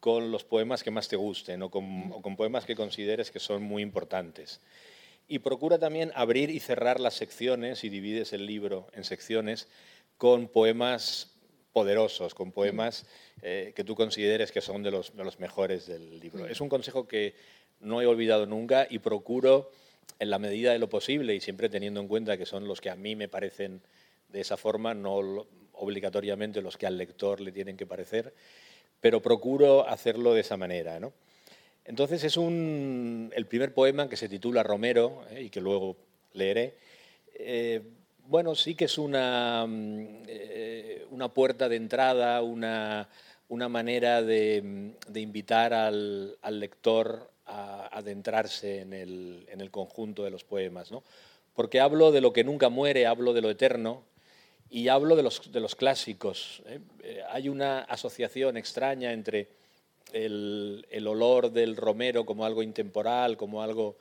con 0.02 0.32
los 0.32 0.44
poemas 0.44 0.84
que 0.84 0.92
más 0.92 1.08
te 1.08 1.16
gusten 1.16 1.62
o 1.62 1.70
con 1.70 2.36
poemas 2.36 2.66
que 2.66 2.76
consideres 2.76 3.32
que 3.32 3.40
son 3.40 3.64
muy 3.64 3.84
importantes. 3.84 4.60
Y 5.32 5.40
procura 5.40 5.80
también 5.80 6.12
abrir 6.14 6.50
y 6.50 6.60
cerrar 6.60 7.00
las 7.00 7.14
secciones 7.14 7.86
y 7.86 7.90
divides 7.90 8.34
el 8.34 8.46
libro 8.46 8.88
en 8.92 9.06
secciones 9.06 9.70
con 10.18 10.50
poemas 10.50 11.32
poderosos, 11.72 12.36
con 12.36 12.52
poemas 12.52 13.06
eh, 13.42 13.72
que 13.74 13.86
tú 13.86 13.96
consideres 13.96 14.52
que 14.52 14.60
son 14.60 14.84
de 14.84 14.92
los, 14.92 15.16
de 15.16 15.24
los 15.24 15.40
mejores 15.40 15.88
del 15.88 16.20
libro. 16.20 16.48
Es 16.48 16.60
un 16.60 16.68
consejo 16.68 17.08
que 17.08 17.34
no 17.80 18.02
he 18.02 18.08
olvidado 18.08 18.46
nunca 18.46 18.88
y 18.90 19.00
procuro, 19.00 19.72
en 20.20 20.30
la 20.30 20.38
medida 20.38 20.74
de 20.74 20.80
lo 20.80 20.90
posible 20.90 21.34
y 21.34 21.40
siempre 21.40 21.70
teniendo 21.70 22.02
en 22.02 22.10
cuenta 22.10 22.36
que 22.36 22.46
son 22.46 22.68
los 22.68 22.82
que 22.82 22.90
a 22.90 22.98
mí 22.98 23.16
me 23.16 23.30
parecen 23.30 23.82
de 24.28 24.42
esa 24.42 24.58
forma, 24.58 24.94
no 24.94 25.48
obligatoriamente 25.72 26.62
los 26.62 26.76
que 26.76 26.88
al 26.88 26.98
lector 26.98 27.40
le 27.40 27.54
tienen 27.54 27.78
que 27.78 27.86
parecer, 27.86 28.34
pero 29.00 29.22
procuro 29.22 29.88
hacerlo 29.88 30.34
de 30.34 30.42
esa 30.42 30.58
manera. 30.58 31.00
Entonces 31.86 32.24
es 32.24 32.38
un, 32.38 33.32
el 33.36 33.46
primer 33.48 33.74
poema 33.74 34.08
que 34.08 34.18
se 34.18 34.30
titula 34.30 34.64
Romero 34.64 35.24
¿eh? 35.32 35.44
y 35.44 35.50
que 35.50 35.62
luego 35.62 35.98
leeré. 36.34 36.76
Eh, 37.34 37.82
bueno, 38.28 38.56
sí 38.56 38.76
que 38.76 38.86
es 38.86 38.98
una, 38.98 39.66
mm, 39.68 40.24
eh, 40.28 41.06
una 41.10 41.30
puerta 41.30 41.68
de 41.68 41.76
entrada, 41.78 42.42
una, 42.44 43.10
una 43.50 43.68
manera 43.68 44.22
de, 44.22 44.94
invitar 45.16 45.74
al, 45.74 46.38
lector 46.52 47.32
a 47.46 47.88
adentrarse 47.98 48.82
en 48.82 48.94
el, 48.94 49.46
en 49.50 49.60
el, 49.60 49.72
conjunto 49.72 50.24
de 50.24 50.32
los 50.32 50.44
poemas. 50.44 50.92
¿no? 50.92 51.04
Porque 51.56 51.80
hablo 51.80 52.12
de 52.12 52.22
lo 52.22 52.32
que 52.32 52.44
nunca 52.44 52.70
muere, 52.70 53.08
hablo 53.08 53.34
de 53.34 53.42
lo 53.42 53.50
eterno 53.50 54.04
y 54.70 54.88
hablo 54.88 55.16
de 55.16 55.24
los, 55.24 55.52
de 55.52 55.60
los 55.60 55.76
clásicos. 55.76 56.62
Hay 57.32 57.50
una 57.50 57.80
asociación 57.80 58.56
extraña 58.56 59.12
entre 59.12 59.50
el, 60.14 61.08
olor 61.08 61.52
del 61.52 61.76
romero 61.76 62.26
como 62.26 62.46
algo 62.46 62.64
intemporal, 62.64 63.38
como 63.38 63.62
algo 63.62 63.98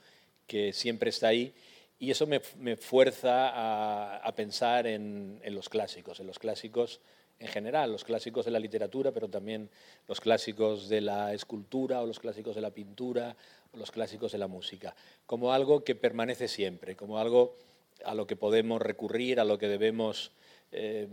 que 0.46 0.72
siempre 0.72 1.10
está 1.10 1.28
ahí, 1.28 1.54
y 1.98 2.10
eso 2.10 2.26
me, 2.26 2.40
fuerza 2.76 4.18
a, 4.24 4.34
pensar 4.34 4.86
en, 4.86 5.40
los 5.44 5.68
clásicos, 5.68 6.20
en 6.20 6.26
los 6.26 6.38
clásicos 6.38 7.00
en 7.38 7.48
general, 7.48 7.92
los 7.92 8.04
clásicos 8.04 8.44
de 8.44 8.50
la 8.50 8.58
literatura, 8.58 9.12
pero 9.12 9.28
también 9.28 9.70
los 10.06 10.20
clásicos 10.20 10.88
de 10.88 11.00
la 11.00 11.32
escultura 11.32 12.02
o 12.02 12.06
los 12.06 12.20
clásicos 12.20 12.54
de 12.54 12.60
la 12.60 12.70
pintura 12.70 13.34
o 13.72 13.78
los 13.78 13.90
clásicos 13.90 14.32
de 14.32 14.38
la 14.38 14.46
música, 14.46 14.94
como 15.26 15.52
algo 15.52 15.82
que 15.82 15.94
permanece 15.94 16.48
siempre, 16.48 16.96
como 16.96 17.18
algo 17.18 17.56
a 18.04 18.14
lo 18.14 18.26
que 18.26 18.36
podemos 18.36 18.80
recurrir, 18.80 19.40
a 19.40 19.44
lo 19.44 19.58
que 19.58 19.68
debemos 19.68 20.32
eh, 20.72 21.08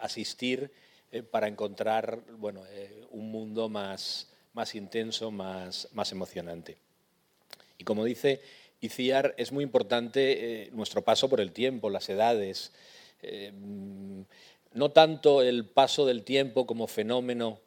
asistir 0.00 0.70
eh, 1.12 1.22
para 1.22 1.48
encontrar 1.48 2.20
bueno, 2.38 2.62
eh, 2.70 3.06
un 3.10 3.30
mundo 3.30 3.68
más, 3.68 4.28
más 4.54 4.74
intenso, 4.74 5.30
más, 5.30 5.88
más 5.92 6.12
emocionante. 6.12 6.76
Y 7.78 7.84
como 7.84 8.04
dice 8.04 8.40
Iciar, 8.80 9.34
es 9.38 9.52
muy 9.52 9.64
importante 9.64 10.64
eh, 10.64 10.70
nuestro 10.72 11.02
paso 11.02 11.28
por 11.28 11.40
el 11.40 11.52
tiempo, 11.52 11.90
las 11.90 12.08
edades. 12.08 12.72
no 14.72 14.90
tanto 14.90 15.42
el 15.42 15.64
paso 15.64 16.04
del 16.04 16.22
tiempo 16.22 16.66
como 16.66 16.86
fenómeno 16.86 17.60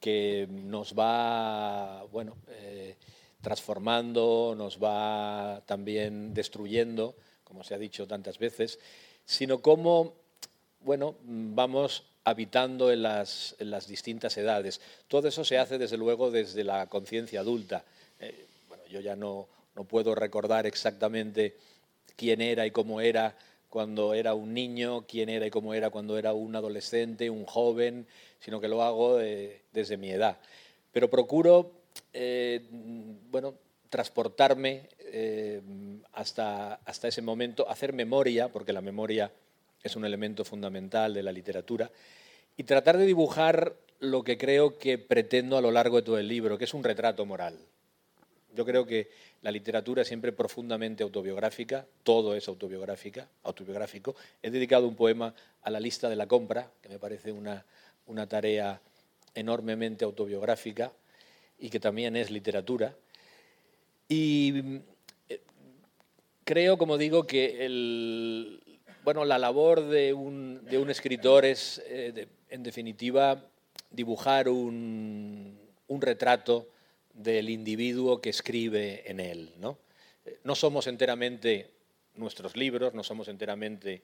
que 0.00 0.48
nos 0.50 0.94
va 0.94 2.04
bueno, 2.12 2.36
transformando, 3.42 4.54
nos 4.56 4.78
va 4.82 5.62
también 5.66 6.32
destruyendo, 6.32 7.14
como 7.44 7.62
se 7.62 7.74
ha 7.74 7.78
dicho 7.78 8.06
tantas 8.06 8.38
veces, 8.38 8.78
sino 9.24 9.60
cómo 9.60 10.14
bueno, 10.86 11.16
vamos 11.24 12.04
habitando 12.26 12.90
en 12.90 13.02
las, 13.02 13.54
distintas 13.86 14.36
edades. 14.36 14.80
Todo 15.06 15.28
eso 15.28 15.44
se 15.44 15.58
hace, 15.58 15.78
desde 15.78 15.96
luego, 15.96 16.32
desde 16.32 16.64
la 16.64 16.88
conciencia 16.88 17.38
adulta. 17.38 17.84
Eh, 18.18 18.46
bueno, 18.68 18.82
yo 18.90 18.98
ya 18.98 19.14
no, 19.14 19.46
puedo 19.88 20.12
recordar 20.16 20.66
exactamente 20.66 21.54
quién 22.16 22.40
era 22.40 22.66
y 22.66 22.72
cómo 22.72 23.00
era 23.00 23.36
cuando 23.68 24.12
era 24.12 24.34
un 24.34 24.52
niño, 24.52 25.06
quién 25.06 25.28
era 25.28 25.46
y 25.46 25.50
cómo 25.50 25.72
era 25.72 25.90
cuando 25.90 26.18
era 26.18 26.32
un 26.32 26.56
adolescente, 26.56 27.30
un 27.30 27.46
joven, 27.46 28.08
sino 28.40 28.60
que 28.60 28.66
lo 28.66 28.82
hago 28.82 29.20
eh, 29.20 29.62
desde 29.72 29.96
mi 29.96 30.10
edad. 30.10 30.36
Pero 30.90 31.08
procuro, 31.08 31.70
eh, 32.12 32.60
bueno, 33.30 33.54
transportarme 33.88 34.88
hasta, 36.12 36.74
hasta 36.84 37.08
ese 37.08 37.22
momento, 37.22 37.70
hacer 37.70 37.92
memoria, 37.92 38.48
porque 38.48 38.72
la 38.72 38.80
memoria 38.80 39.30
es 39.82 39.96
un 39.96 40.04
elemento 40.04 40.44
fundamental 40.44 41.14
de 41.14 41.22
la 41.22 41.32
literatura, 41.32 41.90
y 42.56 42.64
tratar 42.64 42.96
de 42.96 43.06
dibujar 43.06 43.74
lo 44.00 44.24
que 44.24 44.38
creo 44.38 44.78
que 44.78 44.98
pretendo 44.98 45.56
a 45.56 45.60
lo 45.60 45.70
largo 45.70 45.96
de 45.96 46.02
todo 46.02 46.18
el 46.18 46.28
libro, 46.28 46.58
que 46.58 46.64
es 46.64 46.74
un 46.74 46.84
retrato 46.84 47.24
moral. 47.24 47.58
Yo 48.54 48.64
creo 48.64 48.86
que 48.86 49.10
la 49.42 49.50
literatura 49.50 50.02
es 50.02 50.08
siempre 50.08 50.32
profundamente 50.32 51.02
autobiográfica, 51.02 51.86
todo 52.02 52.34
es 52.34 52.48
autobiográfica, 52.48 53.28
autobiográfico. 53.42 54.16
He 54.42 54.50
dedicado 54.50 54.88
un 54.88 54.96
poema 54.96 55.34
a 55.62 55.70
la 55.70 55.78
lista 55.78 56.08
de 56.08 56.16
la 56.16 56.26
compra, 56.26 56.70
que 56.82 56.88
me 56.88 56.98
parece 56.98 57.32
una, 57.32 57.64
una 58.06 58.26
tarea 58.26 58.80
enormemente 59.34 60.04
autobiográfica 60.04 60.92
y 61.58 61.68
que 61.68 61.80
también 61.80 62.16
es 62.16 62.30
literatura. 62.30 62.94
Y 64.08 64.80
eh, 65.28 65.40
creo, 66.44 66.78
como 66.78 66.96
digo, 66.96 67.26
que 67.26 67.66
el, 67.66 68.62
bueno, 69.06 69.24
la 69.24 69.38
labor 69.38 69.82
de 69.82 70.12
un, 70.12 70.66
escritor 70.90 71.44
es, 71.44 71.80
eh, 71.86 72.26
en 72.50 72.64
definitiva, 72.64 73.40
dibujar 73.88 74.48
un, 74.48 75.60
retrato 75.88 76.66
del 77.14 77.48
individuo 77.48 78.20
que 78.20 78.30
escribe 78.30 79.08
en 79.08 79.20
él. 79.20 79.52
¿no? 79.58 79.78
no 80.42 80.56
somos 80.56 80.88
enteramente 80.88 81.70
nuestros 82.16 82.56
libros, 82.56 82.94
no 82.94 83.04
somos 83.04 83.28
enteramente 83.28 84.02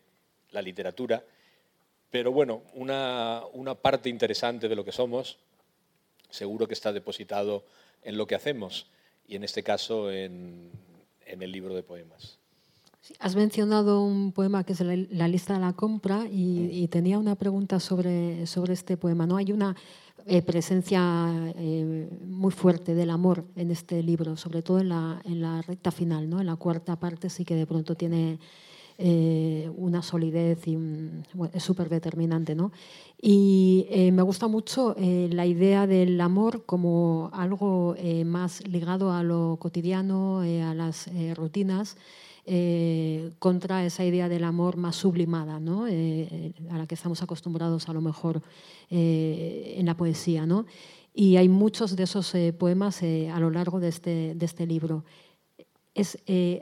la 0.53 0.63
literatura, 0.63 1.25
pero 2.09 2.31
bueno, 2.31 2.63
una, 2.75 3.43
parte 3.83 4.09
interesante 4.09 4.69
de 4.69 4.77
lo 4.77 4.85
que 4.85 4.93
somos 4.93 5.37
seguro 6.31 6.69
que 6.69 6.75
está 6.75 6.93
depositado 6.93 7.65
en 8.05 8.17
lo 8.17 8.29
que 8.29 8.37
hacemos 8.37 8.87
y 9.27 9.35
en 9.35 9.43
este 9.43 9.65
caso 9.65 10.13
en 10.13 10.71
el 11.27 11.51
libro 11.51 11.75
de 11.75 11.83
poemas. 11.83 12.39
Has 13.19 13.35
mencionado 13.35 14.05
un 14.05 14.31
poema 14.31 14.63
que 14.63 14.75
es 14.75 14.81
La, 14.81 15.27
lista 15.27 15.55
de 15.55 15.61
la 15.61 15.73
compra 15.73 16.25
y, 16.31 16.87
tenía 16.87 17.19
una 17.19 17.35
pregunta 17.35 17.81
sobre, 17.81 18.47
sobre 18.47 18.75
este 18.75 18.97
poema. 18.97 19.27
¿no? 19.27 19.37
Hay 19.37 19.51
una 19.51 19.75
eh, 20.25 20.41
presencia 20.41 21.53
eh, 21.57 22.09
muy 22.25 22.53
fuerte 22.53 22.95
del 22.95 23.11
amor 23.11 23.45
en 23.57 23.73
este 23.73 24.05
libro, 24.05 24.37
sobre 24.37 24.63
todo 24.63 24.79
en 24.79 24.91
la, 24.91 25.21
en 25.25 25.43
la 25.43 25.63
recta 25.63 25.91
final, 25.91 26.31
¿no? 26.31 26.41
en 26.41 26.47
la 26.47 26.55
cuarta 26.55 26.95
parte 26.95 27.29
sí 27.29 27.45
que 27.45 27.57
de 27.57 27.67
pronto 27.67 27.97
tiene 27.97 28.39
eh, 28.99 29.69
una 29.77 30.01
solidez 30.01 30.69
y 30.69 30.79
es 31.55 31.63
súper 31.65 31.89
determinante. 31.89 32.55
¿no? 32.55 32.71
Y 33.21 33.85
me 34.13 34.23
gusta 34.23 34.47
mucho 34.47 34.95
la 34.97 35.45
idea 35.45 35.89
del 35.89 36.21
amor 36.21 36.65
como 36.67 37.31
algo 37.33 37.97
más 38.25 38.65
ligado 38.69 39.13
a 39.13 39.25
lo 39.25 39.57
cotidiano, 39.61 40.43
a 40.43 40.75
las 40.75 41.11
rutinas. 41.35 41.97
Eh, 42.45 43.31
contra 43.39 43.87
esa 43.87 44.05
idea 44.05 44.29
del 44.29 44.43
amor 44.43 44.77
más 44.77 44.97
sublimada, 44.97 45.61
¿no? 45.61 45.87
Eh, 45.87 46.53
a 46.71 46.79
la 46.79 46.89
que 46.89 46.97
estamos 46.97 47.23
acostumbrados 47.23 47.89
a 47.89 47.93
lo 47.93 48.01
mejor 48.01 48.43
eh, 48.91 49.75
en 49.77 49.87
la 49.87 49.97
poesía. 49.97 50.45
¿no? 50.45 50.67
Y 51.15 51.37
hay 51.37 51.49
muchos 51.49 51.95
de 51.95 52.03
esos 52.03 52.35
poemas 52.59 53.03
a 53.03 53.39
lo 53.39 53.51
largo 53.51 53.79
de 53.79 53.89
este, 53.89 54.35
de 54.35 54.45
este 54.45 54.67
libro. 54.67 55.05
Es, 55.95 56.19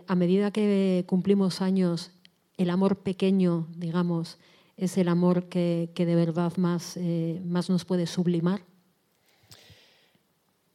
a 0.07 0.15
medida 0.17 0.51
que 0.51 1.05
cumplimos 1.07 1.63
años, 1.63 2.11
el 2.59 2.69
amor 2.69 2.97
pequeño, 2.97 3.69
digamos, 3.77 4.39
es 4.77 4.99
el 4.99 5.09
amor 5.09 5.49
que, 5.49 5.93
que 5.95 6.05
de 6.05 6.17
verdad 6.17 6.57
más, 6.57 6.99
más 7.45 7.71
nos 7.71 7.85
puede 7.85 8.07
sublimar. 8.07 8.70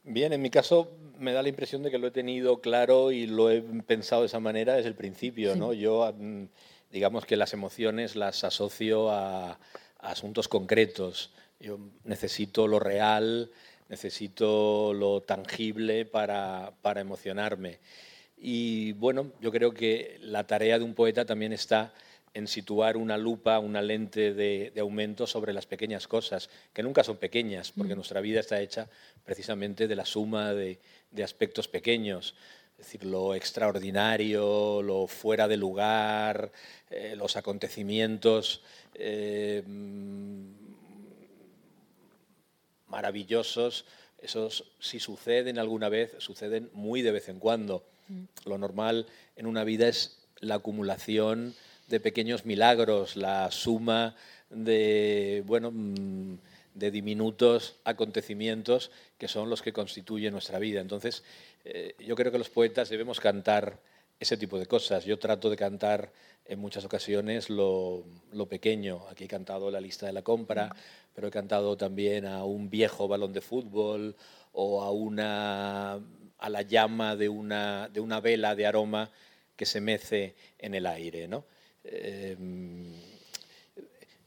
Bien, 0.08 0.32
en 0.32 0.40
mi 0.40 0.50
caso 0.50 0.88
me 1.18 1.32
da 1.32 1.42
la 1.42 1.48
impresión 1.48 1.82
de 1.82 1.90
que 1.90 1.98
lo 1.98 2.06
he 2.06 2.12
tenido 2.12 2.60
claro 2.60 3.10
y 3.10 3.26
lo 3.26 3.50
he 3.50 3.60
pensado 3.60 4.22
de 4.22 4.28
esa 4.28 4.38
manera 4.38 4.76
desde 4.76 4.88
el 4.88 4.94
principio. 4.94 5.56
¿no? 5.56 5.72
Yo, 5.72 6.14
mm, 6.16 6.44
digamos 6.92 7.26
que 7.26 7.36
las 7.36 7.52
emociones 7.52 8.14
las 8.14 8.44
asocio 8.44 9.10
a, 9.10 9.58
asuntos 9.98 10.46
concretos. 10.46 11.32
Yo 11.58 11.80
necesito 12.04 12.68
lo 12.68 12.78
real, 12.78 13.50
necesito 13.88 14.94
lo 14.94 15.22
tangible 15.22 16.04
para, 16.04 16.72
para 16.82 17.00
emocionarme. 17.00 17.80
Y 18.38 18.92
bueno, 18.92 19.32
yo 19.40 19.50
creo 19.50 19.72
que 19.74 20.18
la 20.20 20.46
tarea 20.46 20.78
de 20.78 20.84
un 20.84 20.94
poeta 20.94 21.24
también 21.24 21.52
está 21.52 21.92
en 22.36 22.48
situar 22.48 22.98
una 22.98 23.16
lupa, 23.16 23.58
una 23.60 23.80
lente 23.80 24.34
de, 24.34 24.70
aumento 24.78 25.26
sobre 25.26 25.54
las 25.54 25.64
pequeñas 25.64 26.06
cosas, 26.06 26.50
que 26.74 26.82
nunca 26.82 27.02
son 27.02 27.16
pequeñas, 27.16 27.72
porque 27.72 27.94
mm. 27.94 27.96
nuestra 27.96 28.20
vida 28.20 28.40
está 28.40 28.60
hecha 28.60 28.90
precisamente 29.24 29.88
de 29.88 29.96
la 29.96 30.04
suma 30.04 30.52
de, 30.52 30.78
aspectos 31.24 31.66
pequeños, 31.66 32.34
es 32.72 32.84
decir, 32.84 33.04
lo 33.06 33.34
extraordinario, 33.34 34.82
lo 34.82 35.06
fuera 35.06 35.48
de 35.48 35.56
lugar, 35.56 36.52
eh, 36.90 37.14
los 37.16 37.36
acontecimientos 37.36 38.60
eh, 38.92 39.62
maravillosos, 42.86 43.86
esos 44.18 44.72
si 44.78 45.00
suceden 45.00 45.58
alguna 45.58 45.88
vez, 45.88 46.12
suceden 46.18 46.68
muy 46.74 47.00
de 47.00 47.12
vez 47.12 47.30
en 47.30 47.38
cuando. 47.38 47.82
Mm. 48.08 48.24
Lo 48.44 48.58
normal 48.58 49.06
en 49.36 49.46
una 49.46 49.64
vida 49.64 49.88
es 49.88 50.18
la 50.40 50.56
acumulación 50.56 51.54
de 51.86 52.00
pequeños 52.00 52.44
milagros, 52.44 53.16
la 53.16 53.50
suma 53.50 54.16
de, 54.50 55.42
bueno, 55.46 55.70
mm, 55.72 56.38
de 56.74 56.90
diminutos 56.90 57.76
acontecimientos 57.84 58.90
que 59.18 59.28
son 59.28 59.48
los 59.48 59.62
que 59.62 59.72
constituyen 59.72 60.32
nuestra 60.32 60.58
vida. 60.58 60.80
Entonces, 60.80 61.24
eh, 61.64 61.94
yo 61.98 62.14
creo 62.14 62.30
que 62.30 62.38
los 62.38 62.50
poetas 62.50 62.88
debemos 62.88 63.18
cantar 63.20 63.80
ese 64.20 64.36
tipo 64.36 64.58
de 64.58 64.66
cosas. 64.66 65.04
Yo 65.04 65.18
trato 65.18 65.50
de 65.50 65.56
cantar 65.56 66.12
en 66.44 66.58
muchas 66.58 66.84
ocasiones 66.84 67.50
lo, 67.50 68.04
pequeño. 68.48 69.06
Aquí 69.10 69.24
he 69.24 69.28
cantado 69.28 69.70
la 69.70 69.80
lista 69.80 70.06
de 70.06 70.12
la 70.12 70.22
compra, 70.22 70.74
pero 71.14 71.28
he 71.28 71.30
cantado 71.30 71.76
también 71.76 72.26
a 72.26 72.44
un 72.44 72.70
viejo 72.70 73.08
balón 73.08 73.32
de 73.32 73.40
fútbol 73.40 74.16
o 74.52 74.82
a, 74.82 74.90
una, 74.90 75.94
a 76.38 76.48
la 76.50 76.62
llama 76.62 77.16
de 77.16 77.28
una, 77.28 77.88
de 77.92 78.00
una 78.00 78.20
vela 78.20 78.54
de 78.54 78.66
aroma 78.66 79.10
que 79.56 79.66
se 79.66 79.80
mece 79.80 80.34
en 80.58 80.74
el 80.74 80.86
aire. 80.86 81.28
¿no? 81.28 81.44
Em, 81.88 82.92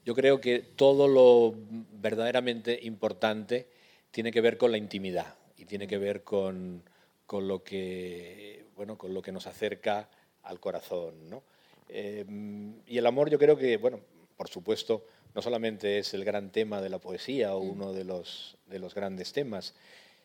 yo 0.06 0.16
creo 0.16 0.42
que 0.42 0.60
todo 0.60 1.08
lo 1.08 1.54
verdaderamente 2.02 2.80
importante 2.84 3.68
tiene 4.12 4.32
que 4.32 4.42
ver 4.42 4.58
con 4.58 4.72
la 4.72 4.78
intimidad 4.78 5.36
y 5.58 5.66
tiene 5.66 5.88
que 5.88 5.98
ver 5.98 6.24
con, 6.24 6.84
con 7.26 7.48
lo, 7.48 7.64
que, 7.64 8.66
bueno, 8.76 8.98
con 8.98 9.14
lo 9.14 9.22
que 9.22 9.32
nos 9.32 9.46
acerca 9.46 10.10
al 10.44 10.60
corazón. 10.60 11.30
¿no? 11.30 11.44
Em, 11.90 12.76
y 12.88 12.98
el 12.98 13.06
amor 13.06 13.30
yo 13.30 13.38
creo 13.38 13.58
que, 13.58 13.78
bueno, 13.78 14.00
por 14.38 14.48
supuesto, 14.48 15.06
no 15.36 15.42
solamente 15.42 16.00
es 16.00 16.14
el 16.14 16.24
gran 16.24 16.52
tema 16.52 16.82
de 16.82 16.90
la 16.90 17.00
poesía 17.00 17.56
o 17.56 17.60
uno 17.60 17.94
de 17.94 18.04
los, 18.04 18.58
de 18.68 18.80
los 18.80 18.96
grandes 18.96 19.34
temas, 19.34 19.76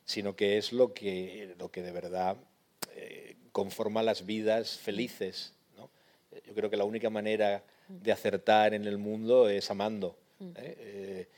sino 0.04 0.36
que 0.36 0.56
es 0.58 0.72
lo 0.72 0.94
que, 0.94 1.54
lo 1.58 1.70
que 1.70 1.82
de 1.82 1.92
verdad 1.92 2.36
eh, 2.94 3.36
conforma 3.52 4.02
las 4.02 4.24
vidas 4.24 4.78
felices. 4.78 5.53
Yo 6.46 6.54
creo 6.54 6.70
que 6.70 6.76
la 6.76 6.84
única 6.84 7.10
manera 7.10 7.62
de 7.88 8.12
acertar 8.12 8.74
en 8.74 8.84
el 8.86 8.98
mundo 8.98 9.48
es 9.48 9.70
amando. 9.70 10.16
¿eh? 10.40 10.76
Eh, 10.78 11.28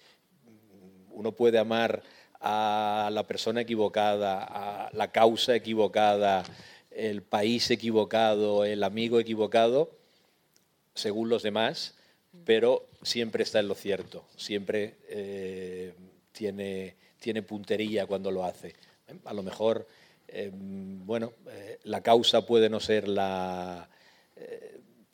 uno 1.10 1.32
puede 1.32 1.58
amar 1.58 2.02
a 2.40 3.08
la 3.12 3.26
persona 3.26 3.62
equivocada, 3.62 4.44
a 4.44 4.90
la 4.92 5.10
causa 5.10 5.54
equivocada, 5.54 6.44
el 6.90 7.22
país 7.22 7.70
equivocado, 7.70 8.64
el 8.64 8.82
amigo 8.84 9.18
equivocado, 9.18 9.90
según 10.94 11.28
los 11.28 11.42
demás, 11.42 11.94
pero 12.44 12.88
siempre 13.02 13.42
está 13.42 13.60
en 13.60 13.68
lo 13.68 13.74
cierto, 13.74 14.24
siempre 14.36 14.96
eh, 15.08 15.94
tiene, 16.32 16.94
tiene 17.18 17.42
puntería 17.42 18.06
cuando 18.06 18.30
lo 18.30 18.44
hace. 18.44 18.74
A 19.24 19.34
lo 19.34 19.42
mejor, 19.42 19.86
eh, 20.28 20.50
bueno, 20.52 21.32
eh, 21.50 21.78
la 21.84 22.02
causa 22.02 22.44
puede 22.44 22.68
no 22.68 22.80
ser 22.80 23.08
la, 23.08 23.88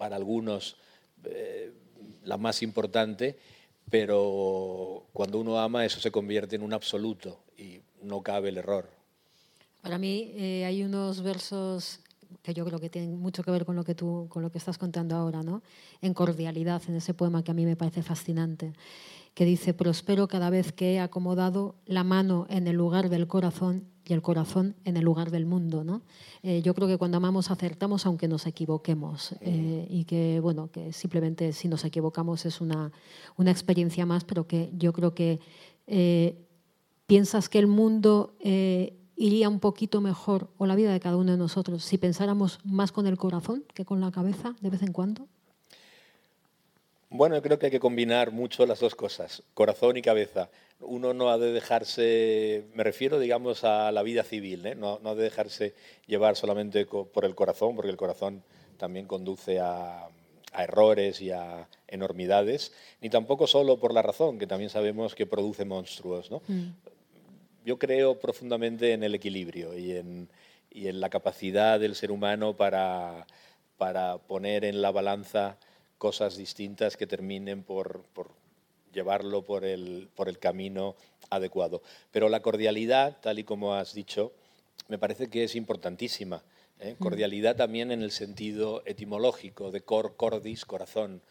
para 0.02 0.16
algunos 0.16 0.74
la 2.24 2.36
más 2.36 2.60
importante, 2.64 3.38
pero 3.88 5.06
cuando 5.12 5.38
uno 5.38 5.60
ama 5.60 5.84
eso 5.84 6.00
se 6.00 6.10
convierte 6.10 6.56
en 6.56 6.62
un 6.62 6.72
absoluto 6.72 7.38
y 7.56 7.78
no 8.02 8.20
cabe 8.20 8.48
el 8.48 8.58
error. 8.58 8.90
Para 9.80 9.98
mí 9.98 10.32
hay 10.64 10.82
unos 10.82 11.22
versos 11.22 12.00
que 12.42 12.52
yo 12.52 12.64
creo 12.64 12.80
que 12.80 12.90
tienen 12.90 13.16
mucho 13.16 13.44
que 13.44 13.52
ver 13.52 13.64
con 13.64 13.76
lo 13.76 13.84
que 13.84 13.94
tú 13.94 14.26
con 14.28 14.42
lo 14.42 14.50
que 14.50 14.58
estás 14.58 14.76
contando 14.76 15.14
ahora, 15.14 15.44
¿no? 15.44 15.62
En 16.00 16.14
cordialidad, 16.14 16.82
en 16.88 16.96
ese 16.96 17.14
poema 17.14 17.44
que 17.44 17.52
a 17.52 17.54
mí 17.54 17.64
me 17.64 17.76
parece 17.76 18.02
fascinante, 18.02 18.72
que 19.34 19.44
dice, 19.44 19.72
prospero 19.74 20.28
cada 20.28 20.50
vez 20.50 20.72
que 20.72 20.94
he 20.94 21.00
acomodado 21.00 21.76
la 21.86 22.04
mano 22.04 22.46
en 22.50 22.66
el 22.66 22.76
lugar 22.76 23.08
del 23.08 23.26
corazón 23.26 23.88
y 24.04 24.12
el 24.12 24.22
corazón 24.22 24.74
en 24.84 24.96
el 24.96 25.04
lugar 25.04 25.30
del 25.30 25.46
mundo. 25.46 25.84
¿no? 25.84 26.02
Eh, 26.42 26.60
yo 26.62 26.74
creo 26.74 26.88
que 26.88 26.98
cuando 26.98 27.16
amamos 27.16 27.50
acertamos 27.50 28.04
aunque 28.06 28.28
nos 28.28 28.46
equivoquemos 28.46 29.34
eh, 29.40 29.86
y 29.88 30.04
que, 30.04 30.40
bueno, 30.40 30.70
que 30.70 30.92
simplemente 30.92 31.52
si 31.52 31.68
nos 31.68 31.84
equivocamos 31.84 32.44
es 32.44 32.60
una, 32.60 32.92
una 33.36 33.50
experiencia 33.50 34.04
más, 34.06 34.24
pero 34.24 34.46
que 34.46 34.70
yo 34.76 34.92
creo 34.92 35.14
que 35.14 35.40
eh, 35.86 36.46
piensas 37.06 37.48
que 37.48 37.58
el 37.58 37.66
mundo 37.66 38.34
iría 39.16 39.48
un 39.48 39.60
poquito 39.60 40.00
mejor, 40.00 40.50
o 40.58 40.66
la 40.66 40.74
vida 40.74 40.92
de 40.92 40.98
cada 40.98 41.16
uno 41.16 41.32
de 41.32 41.38
nosotros, 41.38 41.84
si 41.84 41.98
pensáramos 41.98 42.58
más 42.64 42.90
con 42.90 43.06
el 43.06 43.18
corazón 43.18 43.64
que 43.74 43.84
con 43.84 44.00
la 44.00 44.10
cabeza 44.10 44.54
de 44.60 44.70
vez 44.70 44.82
en 44.82 44.92
cuando? 44.92 45.28
Bueno, 47.12 47.36
yo 47.36 47.42
creo 47.42 47.58
que 47.58 47.66
hay 47.66 47.72
que 47.72 47.80
combinar 47.80 48.32
mucho 48.32 48.66
las 48.66 48.80
dos 48.80 48.94
cosas, 48.94 49.42
corazón 49.54 49.96
y 49.96 50.02
cabeza. 50.02 50.50
Uno 50.80 51.14
no 51.14 51.30
ha 51.30 51.38
de 51.38 51.52
dejarse, 51.52 52.64
me 52.74 52.82
refiero, 52.82 53.18
digamos, 53.18 53.64
a 53.64 53.92
la 53.92 54.02
vida 54.02 54.24
civil, 54.24 54.66
¿eh? 54.66 54.74
no, 54.74 54.98
no, 55.02 55.10
ha 55.10 55.14
de 55.14 55.24
dejarse 55.24 55.74
llevar 56.06 56.36
solamente 56.36 56.86
por 56.86 57.24
el 57.24 57.34
corazón, 57.34 57.76
porque 57.76 57.90
el 57.90 57.96
corazón 57.96 58.42
también 58.78 59.06
conduce 59.06 59.60
a, 59.60 60.08
errores 60.58 61.22
y 61.22 61.30
a 61.30 61.68
enormidades, 61.88 62.72
ni 63.00 63.08
tampoco 63.08 63.46
solo 63.46 63.78
por 63.78 63.94
la 63.94 64.02
razón, 64.02 64.38
que 64.38 64.46
también 64.46 64.68
sabemos 64.68 65.14
que 65.14 65.24
produce 65.24 65.64
monstruos. 65.64 66.30
¿no? 66.30 66.42
Mm 66.48 66.72
yo 67.64 67.78
creo 67.78 68.18
profundamente 68.18 68.92
en 68.92 69.02
el 69.02 69.14
equilibrio 69.14 69.76
y 69.76 69.92
en, 69.92 70.28
la 70.74 71.10
capacidad 71.10 71.78
del 71.78 71.94
ser 71.94 72.10
humano 72.10 72.56
para, 72.56 73.26
poner 74.26 74.64
en 74.64 74.80
la 74.80 74.90
balanza 74.90 75.58
cosas 76.02 76.36
distintas 76.36 76.96
que 76.96 77.06
terminen 77.06 77.62
por, 77.62 78.02
llevarlo 78.92 79.44
por 79.44 79.64
el, 79.64 80.08
camino 80.40 80.96
adecuado. 81.30 81.80
Pero 82.10 82.28
la 82.28 82.42
cordialidad, 82.42 83.18
tal 83.20 83.38
y 83.38 83.44
como 83.44 83.76
has 83.76 83.94
dicho, 83.94 84.32
me 84.88 84.98
parece 84.98 85.30
que 85.30 85.44
es 85.44 85.54
importantísima. 85.54 86.42
¿eh? 86.80 86.96
Mm. 86.98 87.02
Cordialidad 87.04 87.54
también 87.54 87.92
en 87.92 88.02
el 88.02 88.10
sentido 88.10 88.82
etimológico, 88.84 89.70
de 89.70 89.82
cor, 89.82 90.16
cordis, 90.16 90.64
corazón. 90.64 91.22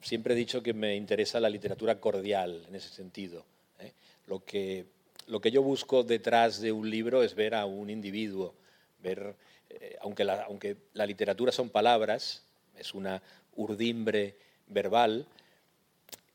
Siempre 0.00 0.34
he 0.34 0.36
dicho 0.36 0.64
que 0.64 0.74
me 0.74 0.96
interesa 0.96 1.38
la 1.38 1.48
literatura 1.48 2.00
cordial 2.00 2.64
en 2.66 2.74
ese 2.74 2.88
sentido. 2.88 3.44
¿eh? 3.78 3.92
Lo 4.26 4.44
que 4.44 4.86
lo 5.28 5.40
que 5.40 5.52
yo 5.52 5.62
busco 5.62 6.02
detrás 6.02 6.60
de 6.60 6.72
un 6.72 6.90
libro 6.90 7.22
es 7.22 7.36
ver 7.36 7.54
a 7.54 7.66
un 7.66 7.88
individuo, 7.88 8.52
ver, 9.00 9.36
eh, 9.70 9.96
aunque, 10.00 10.24
la, 10.24 10.42
aunque 10.42 10.76
la 10.92 11.06
literatura 11.06 11.52
son 11.52 11.70
palabras, 11.70 12.42
es 12.76 12.94
una 12.94 13.22
urdimbre 13.56 14.36
verbal, 14.68 15.26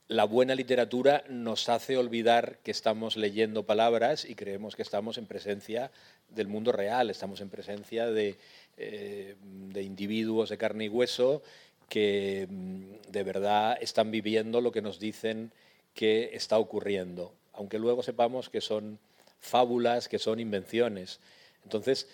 la 0.07 0.23
buena 0.23 0.55
literatura 0.55 1.23
nos 1.29 1.67
hace 1.67 1.97
olvidar 1.97 2.59
que 2.63 2.71
estamos 2.71 3.17
leyendo 3.17 3.65
palabras 3.65 4.23
y 4.23 4.35
creemos 4.35 4.75
que 4.75 4.81
estamos 4.81 5.17
en 5.17 5.25
presencia 5.25 5.91
del 6.29 6.47
mundo 6.47 6.71
real, 6.71 7.09
estamos 7.09 7.41
en 7.41 7.49
presencia 7.49 8.07
de, 8.07 8.37
eh, 8.77 9.35
de 9.41 9.83
individuos 9.83 10.49
de 10.49 10.57
carne 10.57 10.85
y 10.85 10.89
hueso 10.89 11.43
que 11.89 12.47
mm, 12.49 13.11
de 13.11 13.23
verdad 13.23 13.77
están 13.81 14.11
viviendo 14.11 14.61
lo 14.61 14.71
que 14.71 14.81
nos 14.81 14.99
dicen 14.99 15.51
que 15.93 16.29
está 16.33 16.57
ocurriendo 16.57 17.33
aunque 17.57 17.79
luego 17.79 18.03
sepamos 18.03 18.49
que 18.49 18.61
son 18.61 18.99
fábulas, 19.39 20.07
que 20.07 20.19
son 20.19 20.39
invenciones. 20.39 21.19
Entonces, 21.63 22.07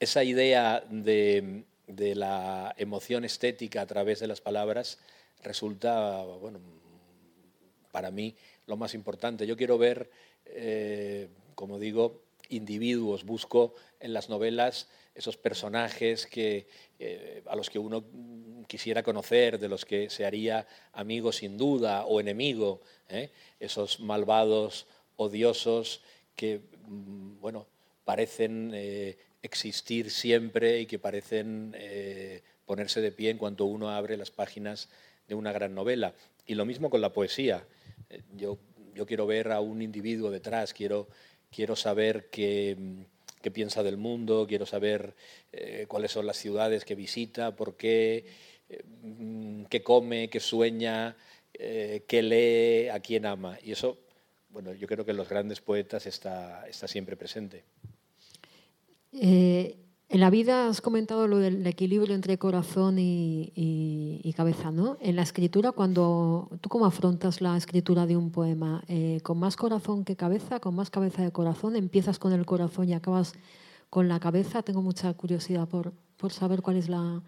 esa 0.00 0.24
idea 0.24 0.84
de, 0.90 1.62
la 1.86 2.74
emoción 2.76 3.24
estética 3.24 3.80
a 3.80 3.86
través 3.86 4.20
de 4.20 4.26
las 4.26 4.40
palabras 4.40 4.98
resulta, 5.42 6.22
bueno, 6.22 6.58
para 7.92 8.10
mí 8.10 8.34
lo 8.66 8.76
más 8.76 8.94
importante. 8.94 9.46
Yo 9.46 9.56
quiero 9.56 9.78
ver, 9.78 10.10
eh, 10.46 11.28
como 11.54 11.78
digo, 11.78 12.22
individuos, 12.48 13.24
busco 13.24 13.74
en 14.00 14.12
las 14.12 14.28
novelas 14.28 14.88
esos 15.14 15.36
personajes 15.36 16.26
que, 16.26 16.66
eh, 16.98 17.42
a 17.46 17.56
los 17.56 17.70
que 17.70 17.78
uno 17.78 18.04
quisiera 18.66 19.02
conocer, 19.02 19.58
de 19.58 19.68
los 19.68 19.84
que 19.84 20.10
se 20.10 20.26
haría 20.26 20.66
amigo 20.92 21.32
sin 21.32 21.56
duda 21.56 22.04
o 22.04 22.20
enemigo, 22.20 22.82
¿eh? 23.08 23.30
esos 23.58 24.00
malvados, 24.00 24.86
odiosos 25.16 26.02
que 26.34 26.60
mm, 26.86 27.40
bueno, 27.40 27.66
parecen 28.04 28.72
existir 29.46 30.10
siempre 30.10 30.80
y 30.80 30.86
que 30.86 30.98
parecen 30.98 31.74
ponerse 32.64 33.00
de 33.00 33.12
pie 33.12 33.30
en 33.30 33.38
cuanto 33.38 33.64
uno 33.64 33.90
abre 33.90 34.16
las 34.16 34.30
páginas 34.30 34.88
de 35.28 35.34
una 35.34 35.52
gran 35.52 35.74
novela. 35.74 36.14
Y 36.46 36.54
lo 36.54 36.64
mismo 36.64 36.90
con 36.90 37.00
la 37.00 37.12
poesía. 37.12 37.66
Yo, 38.36 38.58
yo 38.96 39.06
quiero 39.06 39.26
ver 39.26 39.52
a 39.52 39.60
un 39.60 39.82
individuo 39.82 40.30
detrás, 40.30 40.72
quiero, 40.72 41.06
quiero 41.50 41.76
saber 41.76 42.28
mm, 42.32 43.00
qué 43.42 43.50
piensa 43.52 43.82
del 43.82 43.98
mundo, 43.98 44.46
quiero 44.48 44.66
saber 44.66 45.14
eh, 45.52 45.84
cuáles 45.86 46.12
son 46.12 46.26
las 46.26 46.38
ciudades 46.38 46.84
que 46.84 46.94
visita, 46.94 47.54
por 47.54 47.76
qué, 47.76 48.24
eh, 48.68 48.82
qué 49.68 49.82
come, 49.82 50.28
qué 50.28 50.40
sueña, 50.40 51.16
eh, 51.52 52.04
qué 52.08 52.22
lee, 52.22 52.88
a 52.88 53.00
quién 53.00 53.26
ama. 53.26 53.58
Y 53.62 53.72
eso, 53.72 53.98
bueno, 54.48 54.72
yo 54.72 54.86
creo 54.86 55.04
que 55.04 55.10
en 55.10 55.18
los 55.18 55.28
grandes 55.28 55.60
poetas 55.60 56.06
está, 56.06 56.66
está 56.68 56.88
siempre 56.88 57.16
presente. 57.16 57.64
En 60.08 60.20
la 60.20 60.30
vida 60.30 60.68
has 60.68 60.80
comentado 60.80 61.26
lo 61.26 61.38
del 61.38 61.66
equilibrio 61.66 62.14
entre 62.14 62.38
corazón 62.38 62.96
y, 62.98 64.32
cabeza, 64.36 64.70
¿no? 64.70 64.98
En 65.00 65.16
la 65.16 65.22
escritura, 65.22 65.72
cuando 65.72 66.48
tú 66.60 66.68
cómo 66.68 66.86
afrontas 66.86 67.40
la 67.40 67.56
escritura 67.56 68.06
de 68.06 68.16
un 68.16 68.30
poema, 68.30 68.84
eh, 68.86 69.20
con 69.22 69.38
más 69.38 69.56
corazón 69.56 70.04
que 70.04 70.14
cabeza, 70.14 70.60
con 70.60 70.74
más 70.74 70.90
cabeza 70.90 71.22
de 71.22 71.32
corazón, 71.32 71.74
empiezas 71.74 72.18
con 72.18 72.32
el 72.32 72.44
corazón 72.44 72.88
y 72.88 72.94
acabas 72.94 73.32
con 73.90 74.08
la 74.08 74.20
cabeza. 74.20 74.62
Tengo 74.62 74.82
mucha 74.82 75.12
curiosidad 75.14 75.66
por, 75.66 75.92
por 76.18 76.32
saber 76.32 76.62
cuál 76.62 76.76
es 76.76 76.88
la, 76.88 77.22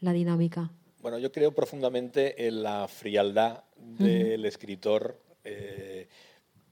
la, 0.00 0.12
dinámica. 0.12 0.70
Bueno, 1.02 1.18
yo 1.18 1.32
creo 1.32 1.52
profundamente 1.52 2.46
en 2.46 2.62
la 2.62 2.88
frialdad 2.88 3.64
del 3.76 4.46
escritor. 4.46 5.20
Eh, 5.44 6.08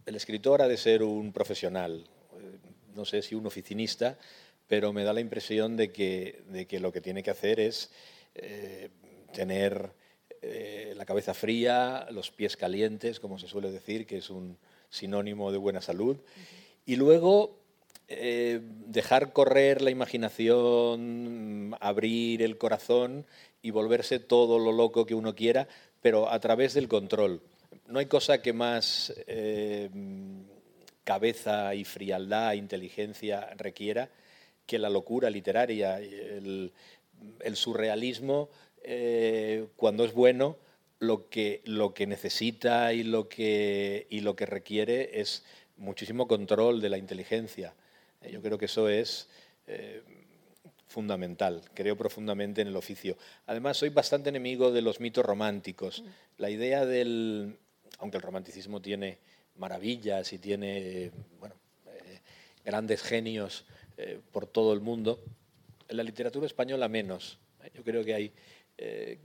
el 0.07 0.15
escritor 0.15 0.63
ha 0.63 0.69
de 0.69 0.77
ser 0.77 1.03
un 1.03 1.33
profesional, 1.33 2.05
eh, 2.39 2.59
no 2.95 3.05
sé 3.05 3.21
si 3.23 3.35
un 3.35 3.47
oficinista 3.47 4.17
pero 4.71 4.93
me 4.93 5.03
da 5.03 5.13
la 5.13 5.21
impresión 5.21 5.77
de 5.77 5.91
que, 5.91 6.45
de 6.47 6.69
que 6.69 6.79
lo 6.79 6.93
que 6.93 7.01
tiene 7.01 7.25
que 7.25 7.33
hacer 7.33 7.59
es 7.59 7.91
eh, 8.37 8.89
tener 9.33 9.91
eh, 10.43 10.95
la 10.97 11.05
cabeza 11.05 11.35
fría, 11.35 12.07
los 12.13 12.31
pies 12.31 12.57
calientes, 12.57 13.19
como 13.19 13.37
se 13.37 13.49
suele 13.49 13.73
decir, 13.73 14.07
que 14.07 14.19
es 14.19 14.31
un 14.31 14.57
sinónimo 14.89 15.51
de 15.51 15.59
buena 15.59 15.83
salud, 15.83 16.19
y 16.87 16.95
luego 16.95 17.59
eh, 18.07 18.61
dejar 18.63 19.33
correr 19.33 19.83
la 19.83 19.91
imaginación, 19.91 21.77
abrir 21.81 22.41
el 22.41 22.57
corazón 22.57 23.27
y 23.63 23.73
volverse 23.73 24.21
todo 24.21 24.61
lo 24.61 24.71
loco 24.71 25.05
que 25.05 25.17
uno 25.17 25.35
quiera, 25.35 25.67
pero 26.01 26.31
a 26.31 26.39
través 26.39 26.75
del 26.75 26.87
control. 26.87 27.43
No 27.89 27.99
hay 27.99 28.07
cosa 28.07 28.41
que 28.41 28.53
más 28.53 29.13
cabeza 31.03 31.75
y 31.75 31.85
frialdad, 31.85 32.53
inteligencia 32.53 33.51
requiera 33.57 34.11
que 34.71 34.79
la 34.79 34.89
locura 34.89 35.29
literaria, 35.31 35.99
el, 35.99 36.73
el 37.41 37.57
surrealismo 37.57 38.51
eh, 38.85 39.67
cuando 39.75 40.05
es 40.05 40.13
bueno, 40.13 40.59
lo 41.01 41.29
que, 41.29 41.61
lo 41.65 41.93
que 41.93 42.07
necesita 42.07 42.93
y 42.93 43.03
lo 43.03 43.29
que, 43.29 44.07
y 44.11 44.21
lo 44.21 44.37
que 44.37 44.47
requiere 44.47 45.21
es 45.21 45.45
muchísimo 45.77 46.29
control 46.29 46.81
de 46.81 46.89
la 46.89 46.99
inteligencia. 46.99 47.75
Eh, 48.21 48.31
yo 48.31 48.41
creo 48.41 48.59
que 48.59 48.67
eso 48.67 48.89
es 48.89 49.29
eh, 49.67 50.05
fundamental, 50.87 51.63
creo 51.75 51.97
profundamente 51.97 52.63
en 52.63 52.69
el 52.69 52.77
oficio. 52.77 53.17
Además, 53.47 53.77
soy 53.77 53.89
bastante 53.89 54.29
enemigo 54.29 54.71
de 54.71 54.83
los 54.83 55.01
mitos 55.01 55.27
románticos. 55.27 56.05
La 56.39 56.49
idea 56.49 56.87
del, 56.87 57.59
aunque 57.99 58.19
el 58.19 58.23
romanticismo 58.23 58.81
tiene 58.81 59.19
maravillas 59.57 60.33
y 60.33 60.39
tiene 60.39 61.11
bueno, 61.41 61.57
grandes 62.65 63.03
genios 63.03 63.65
por 64.33 64.47
todo 64.47 64.73
el 64.73 64.81
mundo, 64.81 65.21
en 65.91 65.97
la 65.97 66.03
literatura 66.03 66.47
española 66.47 66.89
menos. 66.89 67.39
Yo 67.75 67.83
creo 67.83 68.05
que 68.05 68.15
hay 68.15 68.33
eh, 68.79 69.19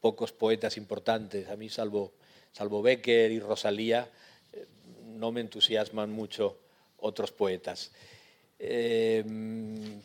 pocos 0.00 0.32
poetas 0.32 0.76
importantes. 0.76 1.48
A 1.48 1.56
mí, 1.56 1.68
salvo, 1.68 2.12
salvo 2.52 2.82
Becker 2.82 3.30
y 3.30 3.40
Rosalía, 3.40 4.10
eh, 4.52 4.66
no 5.06 5.32
me 5.32 5.40
entusiasman 5.40 6.10
mucho 6.10 6.58
otros 6.98 7.32
poetas. 7.32 7.92
Eh, 8.58 9.24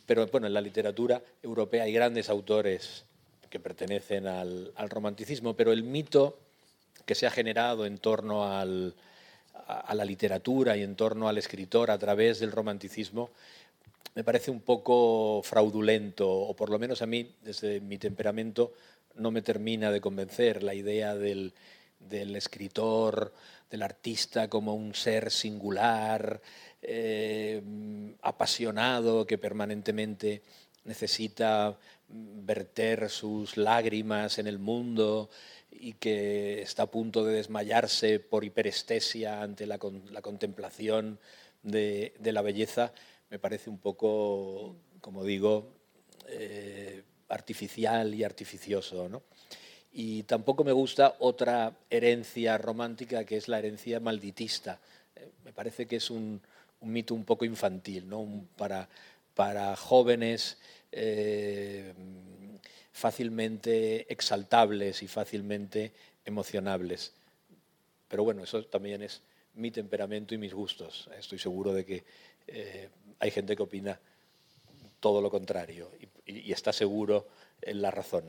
pero 0.05 0.27
bueno, 0.27 0.47
en 0.47 0.53
la 0.53 0.61
literatura 0.61 1.21
europea 1.41 1.83
hay 1.83 1.93
grandes 1.93 2.29
autores 2.29 3.05
que 3.49 3.59
pertenecen 3.59 4.27
al, 4.27 4.71
romanticismo, 4.89 5.55
pero 5.55 5.71
el 5.71 5.83
mito 5.83 6.39
que 7.05 7.15
se 7.15 7.25
ha 7.25 7.31
generado 7.31 7.85
en 7.85 7.97
torno 7.97 8.45
a, 8.45 8.61
a 8.61 9.95
la 9.95 10.05
literatura 10.05 10.77
y 10.77 10.83
en 10.83 10.95
torno 10.95 11.27
al 11.27 11.37
escritor 11.37 11.89
a 11.89 11.97
través 11.97 12.39
del 12.39 12.51
romanticismo 12.51 13.31
me 14.15 14.23
parece 14.23 14.51
un 14.51 14.61
poco 14.61 15.41
fraudulento, 15.43 16.29
o 16.29 16.55
por 16.55 16.69
lo 16.69 16.79
menos 16.79 17.01
a 17.01 17.05
mí, 17.05 17.35
desde 17.41 17.79
mi 17.79 17.97
temperamento, 17.97 18.73
no 19.15 19.31
me 19.31 19.41
termina 19.41 19.91
de 19.91 20.01
convencer 20.01 20.63
la 20.63 20.73
idea 20.73 21.15
del, 21.15 21.53
escritor, 22.09 23.33
del 23.69 23.83
artista 23.83 24.49
como 24.49 24.73
un 24.75 24.95
ser 24.95 25.31
singular, 25.31 26.41
eh, 26.81 27.61
apasionado, 28.21 29.25
que 29.25 29.37
permanentemente 29.37 30.41
necesita 30.85 31.77
verter 32.07 33.09
sus 33.09 33.57
lágrimas 33.57 34.39
en 34.39 34.47
el 34.47 34.57
mundo 34.57 35.29
y 35.71 35.93
que 35.93 36.61
está 36.61 36.83
a 36.83 36.91
punto 36.91 37.23
de 37.23 37.35
desmayarse 37.35 38.19
por 38.19 38.43
hiperestesia 38.43 39.43
ante 39.43 39.67
la, 39.67 39.77
contemplación 39.77 41.19
de 41.61 42.13
la 42.19 42.41
belleza 42.41 42.91
me 43.29 43.39
parece 43.39 43.69
un 43.69 43.77
poco, 43.77 44.75
como 45.01 45.23
digo, 45.23 45.71
eh, 46.27 47.03
artificial 47.29 48.13
y 48.13 48.23
artificioso. 48.23 49.07
¿no? 49.07 49.23
Y 49.91 50.23
tampoco 50.23 50.63
me 50.63 50.71
gusta 50.71 51.15
otra 51.19 51.73
herencia 51.89 52.57
romántica 52.57 53.23
que 53.23 53.37
es 53.37 53.47
la 53.47 53.59
herencia 53.59 53.99
malditista. 53.99 54.79
Eh, 55.15 55.29
me 55.45 55.53
parece 55.53 55.85
que 55.85 55.97
es 55.97 56.09
un, 56.09 56.41
mito 56.81 57.13
un 57.13 57.25
poco 57.25 57.45
infantil, 57.45 58.07
¿no? 58.07 58.47
para, 58.57 58.89
para 59.35 59.75
jóvenes 59.75 60.57
eh, 60.91 61.93
fácilmente 62.91 64.11
exaltables 64.11 65.03
y 65.03 65.07
fácilmente 65.07 65.91
emocionables. 66.25 67.13
Pero 68.07 68.23
bueno, 68.23 68.43
eso 68.43 68.63
también 68.65 69.03
es 69.03 69.21
mi 69.53 69.69
temperamento 69.69 70.33
y 70.33 70.39
mis 70.39 70.53
gustos. 70.53 71.09
Estoy 71.17 71.37
seguro 71.37 71.73
de 71.73 71.85
que 71.85 72.03
hay 73.19 73.31
gente 73.31 73.55
que 73.55 73.63
opina 73.63 73.99
todo 74.99 75.21
lo 75.21 75.29
contrario 75.29 75.89
y, 76.25 76.51
está 76.51 76.71
seguro 76.71 77.27
en 77.61 77.81
la 77.81 77.89
razón. 77.91 78.23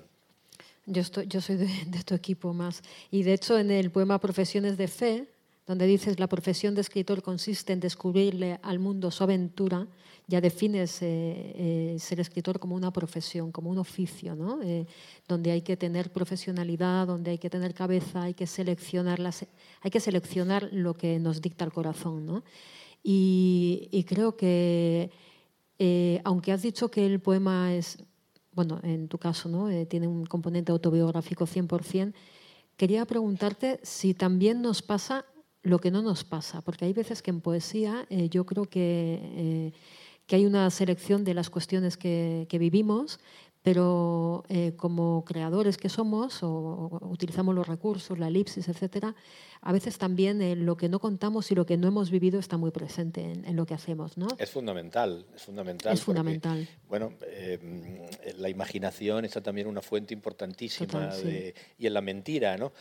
Yo, 0.87 1.03
estoy, 1.03 1.27
yo 1.27 1.41
soy 1.41 1.57
de, 1.57 2.03
tu 2.05 2.15
equipo 2.15 2.53
más. 2.53 2.83
Y 3.11 3.23
de 3.23 3.35
hecho, 3.35 3.59
en 3.59 3.71
el 3.71 3.91
poema 3.91 4.19
Profesiones 4.19 4.79
de 4.79 4.89
Fe, 4.89 5.27
donde 5.67 5.87
dices 5.87 6.19
la 6.19 6.27
profesión 6.27 6.75
de 6.75 6.81
escritor 6.81 7.23
consiste 7.23 7.73
en 7.73 7.81
descubrirle 7.81 8.59
al 8.63 8.79
mundo 8.79 9.11
su 9.11 9.23
aventura, 9.23 9.87
ya 10.27 10.41
defines 10.41 11.03
eh, 11.03 11.07
eh, 11.07 11.97
ser 11.99 12.21
escritor 12.21 12.59
como 12.59 12.75
una 12.77 12.93
profesión, 12.93 13.53
como 13.53 13.71
un 13.71 13.79
oficio, 13.79 14.35
¿no? 14.35 14.63
Eh, 14.63 14.87
donde 15.29 15.51
hay 15.51 15.63
que 15.63 15.77
tener 15.77 16.11
profesionalidad, 16.11 17.07
donde 17.07 17.33
hay 17.33 17.39
que 17.39 17.51
tener 17.51 17.75
cabeza, 17.75 18.23
hay 18.23 18.35
que 18.35 18.47
seleccionar, 18.47 19.19
las, 19.19 19.45
hay 19.81 19.91
que 19.91 20.01
seleccionar 20.01 20.69
lo 20.73 20.95
que 20.95 21.19
nos 21.19 21.43
dicta 21.43 21.65
el 21.65 21.73
corazón. 21.73 22.27
¿no? 22.27 22.45
Y, 23.03 24.05
creo 24.09 24.37
que, 24.37 25.11
eh, 25.79 26.21
aunque 26.25 26.53
has 26.53 26.63
dicho 26.63 26.91
que 26.91 27.07
el 27.07 27.21
poema 27.21 27.75
es, 27.75 27.99
bueno, 28.53 28.81
en 28.83 29.09
tu 29.09 29.19
caso, 29.19 29.49
¿no? 29.49 29.71
Eh, 29.71 29.87
tiene 29.87 30.07
un 30.07 30.27
componente 30.27 30.73
autobiográfico 30.73 31.47
100%, 31.47 32.13
quería 32.77 33.05
preguntarte 33.07 33.81
si 33.83 34.15
también 34.15 34.63
nos 34.63 34.83
pasa 34.83 35.25
lo 35.63 35.79
que 35.79 35.91
no 35.91 36.03
nos 36.03 36.25
pasa, 36.25 36.63
porque 36.63 36.85
hay 36.85 36.93
veces 36.93 37.23
que 37.23 37.31
en 37.31 37.41
poesía 37.41 38.07
eh, 38.09 38.29
yo 38.31 38.47
creo 38.47 38.65
que, 38.65 39.73
que, 40.27 40.37
hay 40.37 40.47
una 40.47 40.71
selección 40.71 41.25
de 41.25 41.35
las 41.35 41.51
cuestiones 41.51 41.97
que, 41.97 42.47
que 42.49 42.59
vivimos, 42.59 43.21
pero 43.63 44.45
eh, 44.49 44.73
como 44.77 45.25
creadores 45.25 45.77
que 45.77 45.89
somos, 45.89 46.43
o, 46.43 46.99
utilizamos 47.03 47.55
los 47.55 47.67
recursos, 47.67 48.19
la 48.19 48.29
elipsis, 48.29 48.69
etcétera, 48.69 49.15
a 49.61 49.73
veces 49.73 49.99
también 49.99 50.41
eh, 50.41 50.57
lo 50.57 50.77
que 50.77 50.89
no 50.89 50.99
contamos 50.99 51.51
y 51.51 51.55
lo 51.55 51.67
que 51.67 51.77
no 51.77 51.89
hemos 51.89 52.11
vivido 52.11 52.41
está 52.41 52.57
muy 52.57 52.71
presente 52.71 53.33
en, 53.33 53.57
lo 53.57 53.67
que 53.67 53.75
hacemos. 53.75 54.17
¿no? 54.17 54.29
Es 54.39 54.51
fundamental, 54.51 55.27
es 55.35 55.43
fundamental. 55.43 55.93
Es 55.93 56.03
fundamental. 56.03 56.69
Bueno, 56.89 57.13
eh, 57.27 58.09
la 58.39 58.49
imaginación 58.49 59.27
está 59.27 59.43
también 59.43 59.67
una 59.67 59.83
fuente 59.83 60.15
importantísima 60.15 61.11
y 61.79 61.87
en 61.87 61.95
la 61.95 62.01
mentira, 62.01 62.57
¿no? 62.57 62.73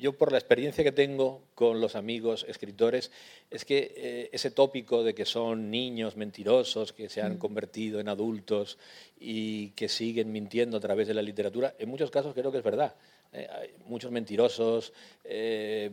Yo 0.00 0.12
por 0.12 0.32
la 0.32 0.38
experiencia 0.38 0.84
que 0.84 0.92
tengo 0.92 1.42
con 1.54 1.80
los 1.80 1.96
amigos 1.96 2.44
escritores, 2.48 3.10
es 3.50 3.64
que 3.64 3.92
eh, 3.96 4.30
ese 4.32 4.50
tópico 4.50 5.02
de 5.02 5.14
que 5.14 5.24
son 5.24 5.70
niños 5.70 6.16
mentirosos, 6.16 6.92
que 6.92 7.08
se 7.08 7.20
han 7.20 7.34
mm. 7.34 7.38
convertido 7.38 8.00
en 8.00 8.08
adultos 8.08 8.78
y 9.18 9.70
que 9.70 9.88
siguen 9.88 10.32
mintiendo 10.32 10.76
a 10.76 10.80
través 10.80 11.08
de 11.08 11.14
la 11.14 11.22
literatura, 11.22 11.74
en 11.78 11.88
muchos 11.88 12.10
casos 12.10 12.34
creo 12.34 12.52
que 12.52 12.58
es 12.58 12.64
verdad. 12.64 12.94
Eh, 13.32 13.46
hay 13.50 13.70
muchos 13.86 14.10
mentirosos, 14.10 14.92
eh, 15.24 15.90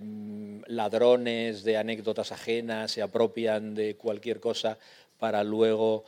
ladrones 0.68 1.64
de 1.64 1.78
anécdotas 1.78 2.32
ajenas, 2.32 2.92
se 2.92 3.02
apropian 3.02 3.76
de 3.76 3.96
cualquier 3.96 4.40
cosa 4.40 4.78
para 5.20 5.44
luego 5.44 6.04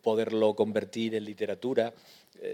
poderlo 0.00 0.56
convertir 0.56 1.14
en 1.14 1.24
literatura. 1.26 1.92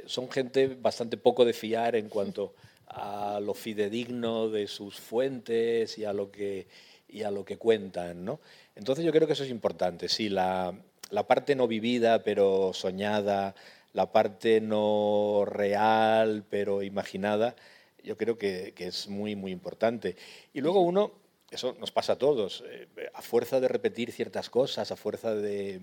son 0.07 0.29
gente 0.29 0.67
bastante 0.67 1.17
poco 1.17 1.45
de 1.45 1.53
fiar 1.53 1.95
en 1.95 2.09
cuanto 2.09 2.53
a 2.91 3.39
lo 3.41 3.55
fidedigno 3.55 4.49
de 4.49 4.67
sus 4.67 4.99
fuentes 4.99 5.97
y 5.97 6.05
a 6.05 6.13
lo 6.13 6.31
que, 6.31 6.67
y 7.09 7.23
a 7.23 7.31
lo 7.31 7.45
que 7.45 7.57
cuentan. 7.57 8.25
¿no? 8.25 8.41
Entonces 8.75 9.05
yo 9.05 9.13
creo 9.13 9.27
que 9.27 9.35
eso 9.35 9.45
es 9.45 9.51
importante, 9.51 10.09
sí, 10.09 10.29
la, 10.29 10.75
la 11.11 11.27
parte 11.27 11.55
no 11.55 11.69
vivida 11.69 12.23
pero 12.25 12.73
soñada, 12.75 13.55
la 13.93 14.13
parte 14.13 14.61
no 14.61 15.45
real 15.47 16.45
pero 16.51 16.83
imaginada, 16.83 17.55
yo 18.03 18.17
creo 18.17 18.39
que, 18.39 18.73
que, 18.75 18.89
es 18.89 19.09
muy, 19.09 19.37
muy 19.37 19.53
importante. 19.53 20.17
Y 20.53 20.61
luego 20.61 20.81
uno, 20.81 21.13
eso 21.51 21.77
nos 21.79 21.93
pasa 21.93 22.15
a 22.15 22.19
todos, 22.19 22.65
eh, 22.67 22.89
a 23.15 23.23
fuerza 23.23 23.61
de 23.61 23.69
repetir 23.69 24.11
ciertas 24.11 24.51
cosas, 24.51 24.91
a 24.91 24.97
fuerza 24.97 25.35
de, 25.35 25.81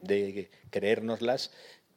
de 0.00 0.50
creérnoslas, 0.70 1.52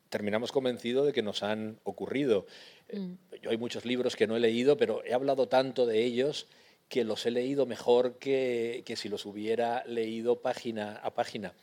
terminamos 0.10 0.52
convencidos 0.52 1.08
de 1.08 1.12
que 1.12 1.24
nos 1.24 1.42
han 1.42 1.80
ocurrido. 1.84 2.46
Eh, 2.94 3.00
mm. 3.00 3.18
Yo 3.42 3.50
hay 3.50 3.58
muchos 3.58 3.86
libros 3.86 4.16
que 4.16 4.28
no 4.28 4.36
he 4.36 4.40
leído, 4.40 4.78
pero 4.78 5.04
he 5.04 5.14
hablado 5.14 5.48
tanto 5.48 5.86
de 5.86 6.04
ellos 6.04 6.48
que 6.88 7.04
los 7.04 7.26
he 7.26 7.32
leído 7.32 7.66
mejor 7.66 8.20
que, 8.20 8.84
que 8.86 8.96
si 8.96 9.10
los 9.10 9.26
hubiera 9.26 9.84
leído 9.86 10.42
página 10.42 10.98
a 10.98 11.14
página. 11.14 11.54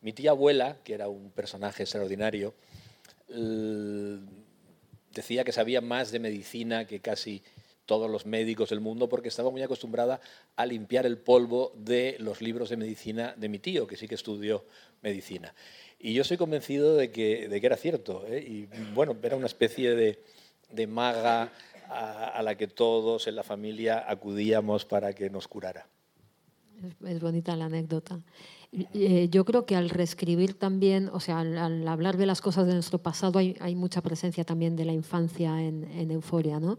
Mi 0.00 0.12
tía 0.12 0.30
abuela, 0.30 0.78
que 0.82 0.94
era 0.94 1.08
un 1.08 1.30
personaje 1.30 1.84
extraordinario, 1.84 2.54
decía 5.14 5.44
que 5.44 5.52
sabía 5.52 5.80
más 5.80 6.10
de 6.10 6.18
medicina 6.18 6.86
que 6.86 7.00
casi 7.00 7.42
todos 7.86 8.10
los 8.10 8.24
médicos 8.24 8.70
del 8.70 8.80
mundo 8.80 9.08
porque 9.08 9.28
estaba 9.28 9.50
muy 9.50 9.62
acostumbrada 9.62 10.20
a 10.56 10.64
limpiar 10.64 11.06
el 11.06 11.18
polvo 11.18 11.72
de 11.76 12.16
los 12.20 12.40
libros 12.40 12.70
de 12.70 12.76
medicina 12.76 13.34
de 13.36 13.48
mi 13.48 13.58
tío, 13.58 13.86
que 13.86 13.96
sí 13.96 14.06
que 14.06 14.14
estudió 14.14 14.64
medicina. 15.02 15.54
Y 15.98 16.14
yo 16.14 16.24
soy 16.24 16.36
convencido 16.36 16.96
de 16.96 17.10
que, 17.10 17.48
de 17.48 17.60
que 17.60 17.66
era 17.66 17.76
cierto. 17.76 18.24
¿eh? 18.28 18.44
Y 18.46 18.68
bueno, 18.94 19.16
era 19.22 19.36
una 19.36 19.46
especie 19.46 19.94
de, 19.94 20.22
de 20.72 20.86
maga 20.86 21.52
a, 21.88 22.40
la 22.42 22.56
que 22.56 22.68
todos 22.68 23.26
en 23.26 23.36
la 23.36 23.42
familia 23.42 24.04
acudíamos 24.06 24.84
para 24.84 25.12
que 25.12 25.28
nos 25.28 25.48
curara. 25.48 25.86
Es, 27.04 27.20
bonita 27.20 27.56
la 27.56 27.66
anécdota. 27.66 28.20
Eh, 28.72 29.28
yo 29.30 29.44
creo 29.44 29.66
que 29.66 29.74
al 29.74 29.90
reescribir 29.90 30.58
también, 30.58 31.10
o 31.12 31.20
sea, 31.20 31.40
al, 31.40 31.86
hablar 31.88 32.16
de 32.16 32.26
las 32.26 32.40
cosas 32.40 32.66
de 32.66 32.74
nuestro 32.74 32.98
pasado, 32.98 33.38
hay, 33.38 33.74
mucha 33.74 34.00
presencia 34.00 34.44
también 34.44 34.76
de 34.76 34.84
la 34.84 34.92
infancia 34.92 35.60
en, 35.60 35.84
en 35.84 36.10
Euforia, 36.10 36.60
¿no? 36.60 36.78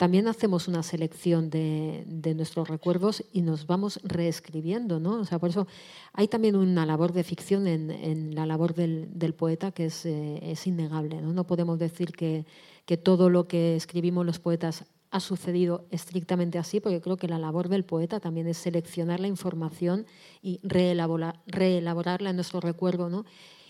también 0.00 0.28
hacemos 0.28 0.66
una 0.66 0.82
selección 0.82 1.50
de, 1.50 2.32
nuestros 2.34 2.66
recuerdos 2.68 3.22
y 3.34 3.42
nos 3.42 3.66
vamos 3.66 4.00
reescribiendo, 4.02 4.98
¿no? 4.98 5.20
O 5.20 5.26
sea, 5.26 5.38
por 5.38 5.50
eso 5.50 5.66
hay 6.14 6.26
también 6.26 6.56
una 6.56 6.86
labor 6.86 7.12
de 7.12 7.22
ficción 7.22 7.66
en, 7.66 8.34
la 8.34 8.46
labor 8.46 8.72
del, 8.72 9.34
poeta 9.34 9.72
que 9.72 9.84
es, 9.84 10.06
eh, 10.06 10.38
es, 10.40 10.66
innegable, 10.66 11.20
¿no? 11.20 11.34
No 11.34 11.46
podemos 11.46 11.78
decir 11.78 12.12
que, 12.12 12.46
que 12.86 12.96
todo 12.96 13.30
lo 13.30 13.46
que 13.46 13.76
escribimos 13.76 14.26
los 14.26 14.38
poetas 14.38 14.84
ha 15.10 15.20
sucedido 15.20 15.86
estrictamente 15.90 16.58
así, 16.58 16.80
porque 16.80 17.00
creo 17.00 17.16
que 17.16 17.28
la 17.28 17.38
labor 17.38 17.68
del 17.68 17.84
poeta 17.84 18.20
también 18.20 18.46
es 18.46 18.58
seleccionar 18.58 19.18
la 19.18 19.26
información 19.26 20.06
y 20.40 20.60
reelaborarla 20.62 22.30
en 22.30 22.36
nuestro 22.36 22.60
recuerdo, 22.60 23.08
¿no? 23.08 23.24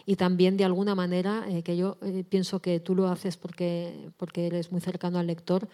Y 0.06 0.16
también, 0.16 0.56
de 0.56 0.64
alguna 0.64 0.94
manera, 0.94 1.44
eh, 1.48 1.62
que 1.62 1.76
yo 1.76 1.96
eh, 2.02 2.24
pienso 2.28 2.60
que 2.60 2.80
tú 2.80 2.94
lo 2.94 3.08
haces 3.08 3.36
porque, 3.36 4.10
porque 4.16 4.46
eres 4.46 4.72
muy 4.72 4.80
cercano 4.80 5.18
al 5.18 5.26
lector, 5.26 5.68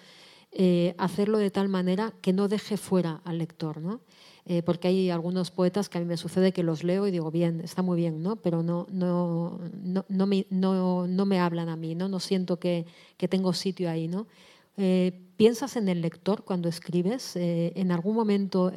eh, 0.53 0.95
hacerlo 0.99 1.39
de 1.39 1.51
tal 1.51 1.69
manera 1.69 2.13
que 2.21 2.33
no 2.33 2.49
deje 2.49 2.77
fuera 2.77 3.21
al 3.25 3.39
lector, 3.39 3.81
¿no? 3.81 4.01
Eh, 4.49 4.63
porque 4.63 4.87
hay 4.87 5.11
algunos 5.11 5.51
poetas 5.51 5.89
que 5.89 5.99
a 5.99 6.01
mí 6.01 6.07
me 6.07 6.17
sucede 6.17 6.53
que 6.53 6.63
los 6.63 6.85
leo 6.85 7.09
y 7.09 7.11
digo, 7.11 7.33
bien, 7.33 7.61
está 7.61 7.83
muy 7.83 7.97
bien, 7.97 8.23
¿no? 8.23 8.37
pero 8.37 8.63
no, 8.63 8.87
no, 8.93 9.59
no, 9.83 10.05
no, 10.09 10.27
me, 10.27 10.47
no, 10.51 11.09
no 11.09 11.27
me 11.27 11.41
hablan 11.41 11.69
a 11.69 11.75
mí, 11.75 11.97
no, 11.97 12.09
no 12.09 12.21
siento 12.21 12.61
que, 12.61 12.87
que 13.17 13.27
tengo 13.27 13.53
sitio 13.53 13.91
ahí. 13.91 14.07
¿no? 14.07 14.29
Eh, 14.77 15.21
¿Piensas 15.37 15.77
en 15.77 15.89
el 15.89 16.01
lector 16.01 16.45
cuando 16.45 16.69
escribes? 16.69 17.35
¿En 17.35 17.91
algún 17.91 18.15
momento 18.15 18.73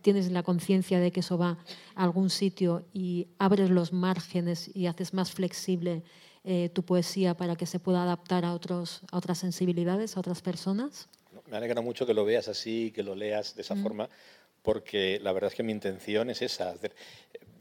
tienes 0.00 0.30
la 0.30 0.42
conciencia 0.42 1.00
de 1.00 1.10
que 1.10 1.20
eso 1.20 1.36
va 1.36 1.58
a 1.96 2.04
algún 2.04 2.30
sitio 2.30 2.84
y 2.94 3.26
abres 3.38 3.70
los 3.70 3.92
márgenes 3.92 4.70
y 4.74 4.86
haces 4.86 5.12
más 5.12 5.32
flexible 5.32 6.02
tu 6.72 6.82
poesía 6.82 7.36
para 7.36 7.56
que 7.56 7.66
se 7.66 7.78
pueda 7.78 8.04
adaptar 8.04 8.46
a, 8.46 8.54
otros, 8.54 9.02
a 9.12 9.18
otras 9.18 9.36
sensibilidades, 9.36 10.16
a 10.16 10.20
otras 10.20 10.40
personas? 10.40 11.10
me 11.50 11.56
alegra 11.56 11.80
mucho 11.80 12.06
que 12.06 12.14
lo 12.14 12.24
veas 12.24 12.48
así, 12.48 12.90
que 12.92 13.02
lo 13.02 13.14
leas 13.14 13.54
de 13.54 13.62
esa 13.62 13.74
mm. 13.74 13.82
forma, 13.82 14.08
porque 14.62 15.20
la 15.22 15.32
verdad 15.32 15.50
es 15.50 15.56
que 15.56 15.62
mi 15.62 15.72
intención 15.72 16.30
es 16.30 16.42
esa. 16.42 16.74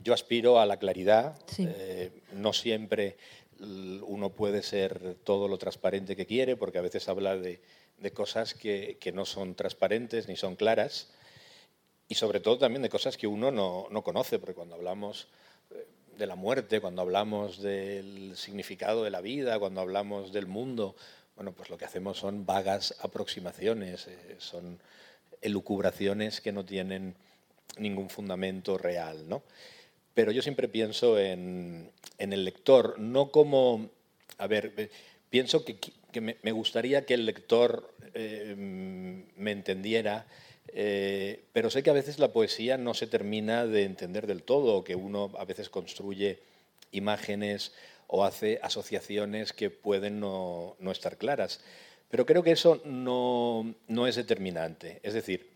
Yo 0.04 0.14
aspiro 0.14 0.60
a 0.60 0.66
la 0.66 0.78
claridad, 0.78 1.38
eh, 1.58 2.12
no 2.34 2.54
siempre 2.54 3.18
uno 3.60 4.30
puede 4.30 4.62
ser 4.62 5.16
todo 5.24 5.48
lo 5.48 5.58
transparente 5.58 6.16
que 6.16 6.26
quiere, 6.26 6.56
porque 6.56 6.78
a 6.78 6.82
veces 6.82 7.08
habla 7.10 7.36
de, 7.38 7.60
cosas 8.14 8.54
que, 8.54 8.98
no 9.14 9.26
son 9.26 9.56
transparentes 9.56 10.28
ni 10.28 10.36
son 10.36 10.56
claras, 10.56 11.10
y 12.08 12.16
sobre 12.16 12.40
todo 12.40 12.58
también 12.58 12.84
de 12.84 12.90
cosas 12.90 13.18
que 13.18 13.28
uno 13.28 13.52
no, 13.52 13.88
no 13.90 14.04
conoce, 14.04 14.40
porque 14.40 14.54
cuando 14.54 14.76
hablamos 14.76 15.28
eh, 15.72 15.88
de 16.18 16.28
la 16.28 16.36
muerte, 16.36 16.80
cuando 16.80 17.02
hablamos 17.02 17.62
del 17.62 18.38
significado 18.38 19.04
de 19.04 19.10
la 19.10 19.20
vida, 19.20 19.60
cuando 19.60 19.82
hablamos 19.82 20.32
del 20.32 20.48
mundo, 20.48 20.96
bueno, 21.36 21.52
pues 21.52 21.70
lo 21.70 21.78
que 21.78 21.86
hacemos 21.86 22.18
son 22.18 22.46
vagas 22.46 22.96
aproximaciones, 23.02 24.08
eh, 24.08 24.36
son 24.40 24.80
elucubraciones 25.42 26.42
que 26.42 26.52
no 26.52 26.66
tienen 26.66 27.16
ningún 27.78 28.10
fundamento 28.10 28.78
real, 28.78 29.28
¿no? 29.30 29.44
Pero 30.14 30.32
yo 30.32 30.42
siempre 30.42 30.68
pienso 30.68 31.20
en, 31.20 31.92
el 32.18 32.44
lector, 32.44 33.00
no 33.00 33.32
como, 33.32 33.90
a 34.38 34.48
ver, 34.48 34.74
eh, 34.78 34.90
pienso 35.30 35.64
que, 35.64 35.78
me, 36.22 36.52
gustaría 36.52 37.06
que 37.06 37.14
el 37.14 37.26
lector 37.26 37.94
eh, 38.16 38.56
me 38.58 39.52
entendiera, 39.52 40.26
pero 41.54 41.70
sé 41.70 41.84
que 41.84 41.90
a 41.92 41.94
veces 41.94 42.20
la 42.20 42.34
poesía 42.34 42.78
no 42.78 42.94
se 42.94 43.08
termina 43.08 43.66
de 43.66 43.84
entender 43.84 44.28
del 44.28 44.44
todo, 44.44 44.84
que 44.84 44.96
uno 44.96 45.32
a 45.38 45.46
veces 45.46 45.70
construye 45.70 46.40
imágenes 46.92 47.72
o 48.08 48.24
hace 48.24 48.60
asociaciones 48.64 49.54
que 49.54 49.70
pueden 49.70 50.20
no, 50.20 50.76
estar 50.92 51.18
claras. 51.18 51.62
Pero 52.10 52.26
creo 52.26 52.44
que 52.44 52.52
eso 52.52 52.82
no, 52.86 53.76
es 54.08 54.16
determinante. 54.16 55.00
Es 55.04 55.14
decir, 55.14 55.50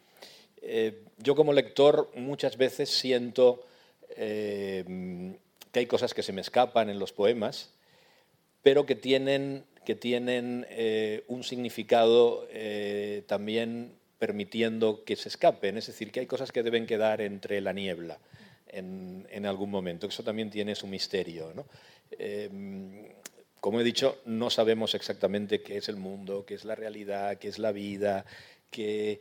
eh, 0.61 1.03
yo 1.17 1.35
como 1.35 1.53
lector 1.53 2.11
muchas 2.15 2.57
veces 2.57 2.89
siento 2.89 3.65
eh, 4.17 5.35
que 5.71 5.79
hay 5.79 5.85
cosas 5.85 6.13
que 6.13 6.23
se 6.23 6.33
me 6.33 6.41
escapan 6.41 6.89
en 6.89 6.99
los 6.99 7.13
poemas, 7.13 7.71
pero 8.61 8.85
que 8.85 8.95
tienen, 8.95 9.63
que 9.85 9.95
tienen 9.95 10.67
eh, 10.69 11.23
un 11.27 11.43
significado 11.43 12.47
también 13.27 13.93
permitiendo 14.19 15.03
que 15.05 15.15
se 15.15 15.29
escapen. 15.29 15.77
Es 15.77 15.87
decir, 15.87 16.11
que 16.11 16.19
hay 16.19 16.27
cosas 16.27 16.51
que 16.51 16.63
deben 16.63 16.85
quedar 16.85 17.21
entre 17.21 17.61
la 17.61 17.71
niebla 17.71 18.19
en, 18.67 19.25
en 19.31 19.45
algún 19.45 19.71
momento. 19.71 20.05
Eso 20.05 20.21
también 20.21 20.49
tiene 20.49 20.75
su 20.75 20.85
misterio. 20.85 21.53
¿no? 21.55 21.65
Como 23.61 23.79
he 23.79 23.83
dicho, 23.83 24.17
no 24.25 24.49
sabemos 24.49 24.95
exactamente 24.95 25.61
qué 25.61 25.77
es 25.77 25.87
el 25.87 25.95
mundo, 25.95 26.45
qué 26.47 26.55
es 26.55 26.65
la 26.65 26.73
realidad, 26.73 27.37
qué 27.37 27.47
es 27.47 27.59
la 27.59 27.71
vida, 27.71 28.25
eh, 28.75 29.19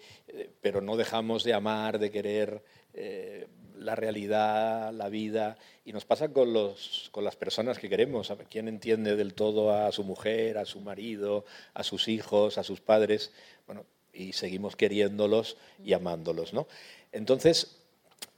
pero 0.63 0.81
no 0.81 0.97
dejamos 0.97 1.45
de 1.45 1.53
amar, 1.53 1.99
de 1.99 2.11
querer 2.11 2.63
eh, 2.95 3.47
la 3.77 3.97
realidad, 3.97 4.95
la 4.95 5.11
vida. 5.11 5.59
Y 5.85 5.93
nos 5.93 6.07
pasa 6.07 6.33
con, 6.33 6.55
los, 6.55 7.11
con 7.13 7.23
las 7.23 7.37
personas 7.37 7.79
que 7.79 7.91
queremos. 7.91 8.33
¿Quién 8.49 8.69
entiende 8.69 9.15
del 9.15 9.35
todo 9.35 9.75
a 9.75 9.93
su 9.93 10.05
mujer, 10.05 10.57
a 10.57 10.65
su 10.65 10.81
marido, 10.81 11.45
a 11.75 11.83
sus 11.83 12.09
hijos, 12.09 12.57
a 12.57 12.65
sus 12.65 12.81
padres? 12.81 13.33
Bueno, 13.67 13.85
y 14.11 14.33
seguimos 14.33 14.75
queriéndolos 14.75 15.59
y 15.85 15.93
amándolos. 15.93 16.55
¿no? 16.55 16.67
Entonces, 17.13 17.77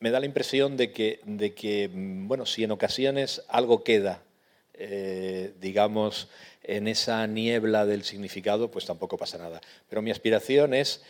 me 0.00 0.10
da 0.10 0.18
la 0.18 0.26
impresión 0.26 0.76
de 0.76 0.90
que, 0.90 1.20
de 1.26 1.54
que, 1.54 1.88
mm, 1.88 2.26
bueno, 2.26 2.44
si 2.44 2.64
en 2.64 2.72
ocasiones 2.72 3.44
algo 3.46 3.84
queda 3.84 4.24
eh, 4.84 5.54
digamos, 5.60 6.28
en 6.64 6.88
esa 6.88 7.24
niebla 7.28 7.86
del 7.86 8.02
significado, 8.02 8.68
pues 8.68 8.84
tampoco 8.84 9.16
pasa 9.16 9.38
nada. 9.38 9.60
Pero 9.88 10.02
mi 10.02 10.10
aspiración 10.10 10.74
es, 10.74 11.02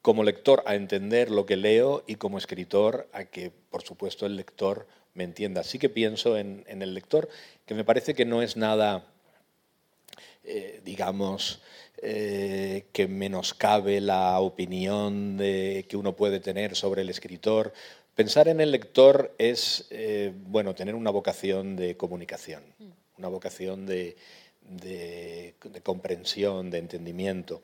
como 0.00 0.22
lector, 0.22 0.62
a 0.64 0.76
entender 0.76 1.28
lo 1.28 1.44
que 1.44 1.56
leo 1.56 2.04
y 2.06 2.14
como 2.14 2.38
escritor, 2.38 3.08
a 3.12 3.24
que, 3.24 3.50
por 3.70 3.82
supuesto, 3.82 4.26
el 4.26 4.36
lector 4.36 4.86
me 5.14 5.24
entienda. 5.24 5.64
Sí 5.64 5.80
que 5.80 5.88
pienso 5.88 6.38
en, 6.38 6.64
el 6.68 6.94
lector, 6.94 7.28
que 7.66 7.74
me 7.74 7.82
parece 7.82 8.14
que 8.14 8.24
no 8.24 8.42
es 8.42 8.56
nada, 8.56 9.04
eh, 10.44 10.80
digamos, 10.84 11.62
eh, 12.02 12.86
que 12.92 13.08
menoscabe 13.08 14.00
la 14.00 14.38
opinión 14.38 15.36
de, 15.36 15.84
que 15.88 15.96
uno 15.96 16.14
puede 16.14 16.38
tener 16.38 16.76
sobre 16.76 17.02
el 17.02 17.10
escritor 17.10 17.72
Pensar 18.14 18.48
en 18.48 18.60
el 18.60 18.70
lector 18.70 19.34
es, 19.38 19.88
bueno, 20.48 20.74
tener 20.74 20.94
una 20.94 21.10
vocación 21.10 21.74
de 21.74 21.96
comunicación. 21.96 22.62
Una 23.20 23.28
vocación 23.28 23.84
de, 23.84 24.16
comprensión, 25.82 26.70
de 26.70 26.78
entendimiento. 26.78 27.60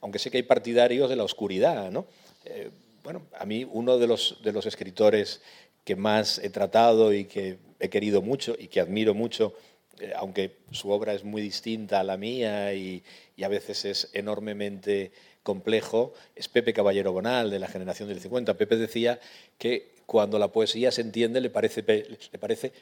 Aunque 0.00 0.18
sé 0.18 0.30
que 0.30 0.38
hay 0.38 0.44
partidarios 0.44 1.10
de 1.10 1.16
la 1.16 1.24
oscuridad. 1.24 1.90
¿no? 1.90 2.06
Eh, 2.46 2.70
bueno, 3.04 3.26
a 3.38 3.44
mí 3.44 3.68
uno 3.70 3.98
de 3.98 4.06
los, 4.06 4.38
escritores 4.64 5.42
que 5.84 5.94
más 5.94 6.38
he 6.38 6.48
tratado 6.48 7.12
y 7.12 7.26
que 7.26 7.58
he 7.80 7.90
querido 7.90 8.22
mucho 8.22 8.56
y 8.58 8.68
que 8.68 8.80
admiro 8.80 9.12
mucho, 9.12 9.52
eh, 10.00 10.14
aunque 10.16 10.56
su 10.70 10.88
obra 10.88 11.12
es 11.12 11.22
muy 11.22 11.42
distinta 11.42 12.00
a 12.00 12.04
la 12.04 12.16
mía 12.16 12.72
y, 12.72 13.04
a 13.44 13.48
veces 13.48 13.84
es 13.84 14.08
enormemente 14.14 15.12
complejo, 15.42 16.14
es 16.34 16.48
Pepe 16.48 16.72
Caballero 16.72 17.12
Bonal, 17.12 17.50
de 17.50 17.58
la 17.58 17.68
generación 17.68 18.08
del 18.08 18.20
50. 18.20 18.56
Pepe 18.56 18.76
decía 18.76 19.20
que 19.58 19.90
cuando 20.06 20.38
la 20.38 20.48
poesía 20.48 20.90
se 20.92 21.02
entiende 21.02 21.42
le 21.42 21.50
parece 21.50 21.82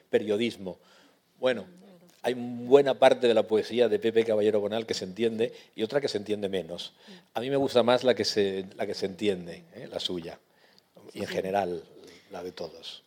periodismo. 0.08 0.78
Bueno, 1.40 1.64
hay 2.22 2.34
buena 2.34 2.94
parte 2.94 3.26
de 3.26 3.34
la 3.34 3.46
poesía 3.46 3.88
de 3.88 3.98
Pepe 3.98 4.24
Caballero 4.24 4.60
Bonal 4.60 4.84
que 4.84 4.92
se 4.94 5.06
entiende 5.06 5.54
y 5.74 5.82
otra 5.82 6.00
que 6.00 6.08
se 6.08 6.18
entiende 6.18 6.50
menos. 6.50 6.92
A 7.32 7.40
mí 7.40 7.48
me 7.48 7.56
gusta 7.56 7.82
más 7.82 8.04
la 8.04 8.14
que 8.14 8.26
se, 8.26 8.66
la 8.76 8.86
que 8.86 8.94
se 8.94 9.06
entiende, 9.06 9.64
¿eh? 9.74 9.88
la 9.90 10.00
suya, 10.00 10.38
y 11.14 11.20
en 11.20 11.26
general 11.26 11.82
la 12.30 12.42
de 12.42 12.52
todos. 12.52 13.02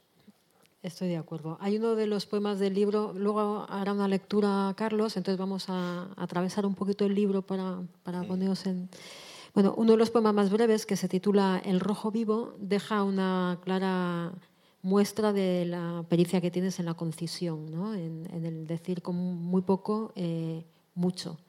Estoy 0.81 1.09
de 1.09 1.17
acuerdo. 1.17 1.57
Hay 1.61 1.77
uno 1.77 1.95
de 1.95 2.07
los 2.07 2.25
poemas 2.25 2.59
del 2.59 2.73
libro, 2.73 3.13
luego 3.15 3.65
hará 3.69 3.93
una 3.93 4.07
lectura 4.07 4.73
Carlos, 4.75 5.15
entonces 5.15 5.37
vamos 5.37 5.65
a, 5.69 6.09
atravesar 6.17 6.65
un 6.65 6.75
poquito 6.75 7.05
el 7.05 7.13
libro 7.13 7.43
para, 7.43 7.81
para 8.03 8.23
ponernos 8.23 8.65
en... 8.65 8.89
Bueno, 9.53 9.75
uno 9.77 9.91
de 9.91 9.97
los 9.99 10.09
poemas 10.09 10.33
más 10.33 10.49
breves, 10.49 10.87
que 10.87 10.97
se 10.97 11.07
titula 11.07 11.61
El 11.63 11.79
rojo 11.79 12.09
vivo, 12.09 12.55
deja 12.57 13.03
una 13.03 13.59
clara 13.63 14.33
muestra 14.83 15.31
de 15.33 15.65
la 15.65 16.05
pericia 16.07 16.41
que 16.41 16.51
tienes 16.51 16.77
en 16.77 16.85
la 16.85 16.93
concisión, 16.93 17.71
¿no? 17.71 17.95
en, 17.95 18.27
el 18.45 18.67
decir 18.67 19.01
con 19.01 19.15
muy 19.15 19.61
poco, 19.61 20.11
eh, 20.15 20.63
mucho. 20.93 21.39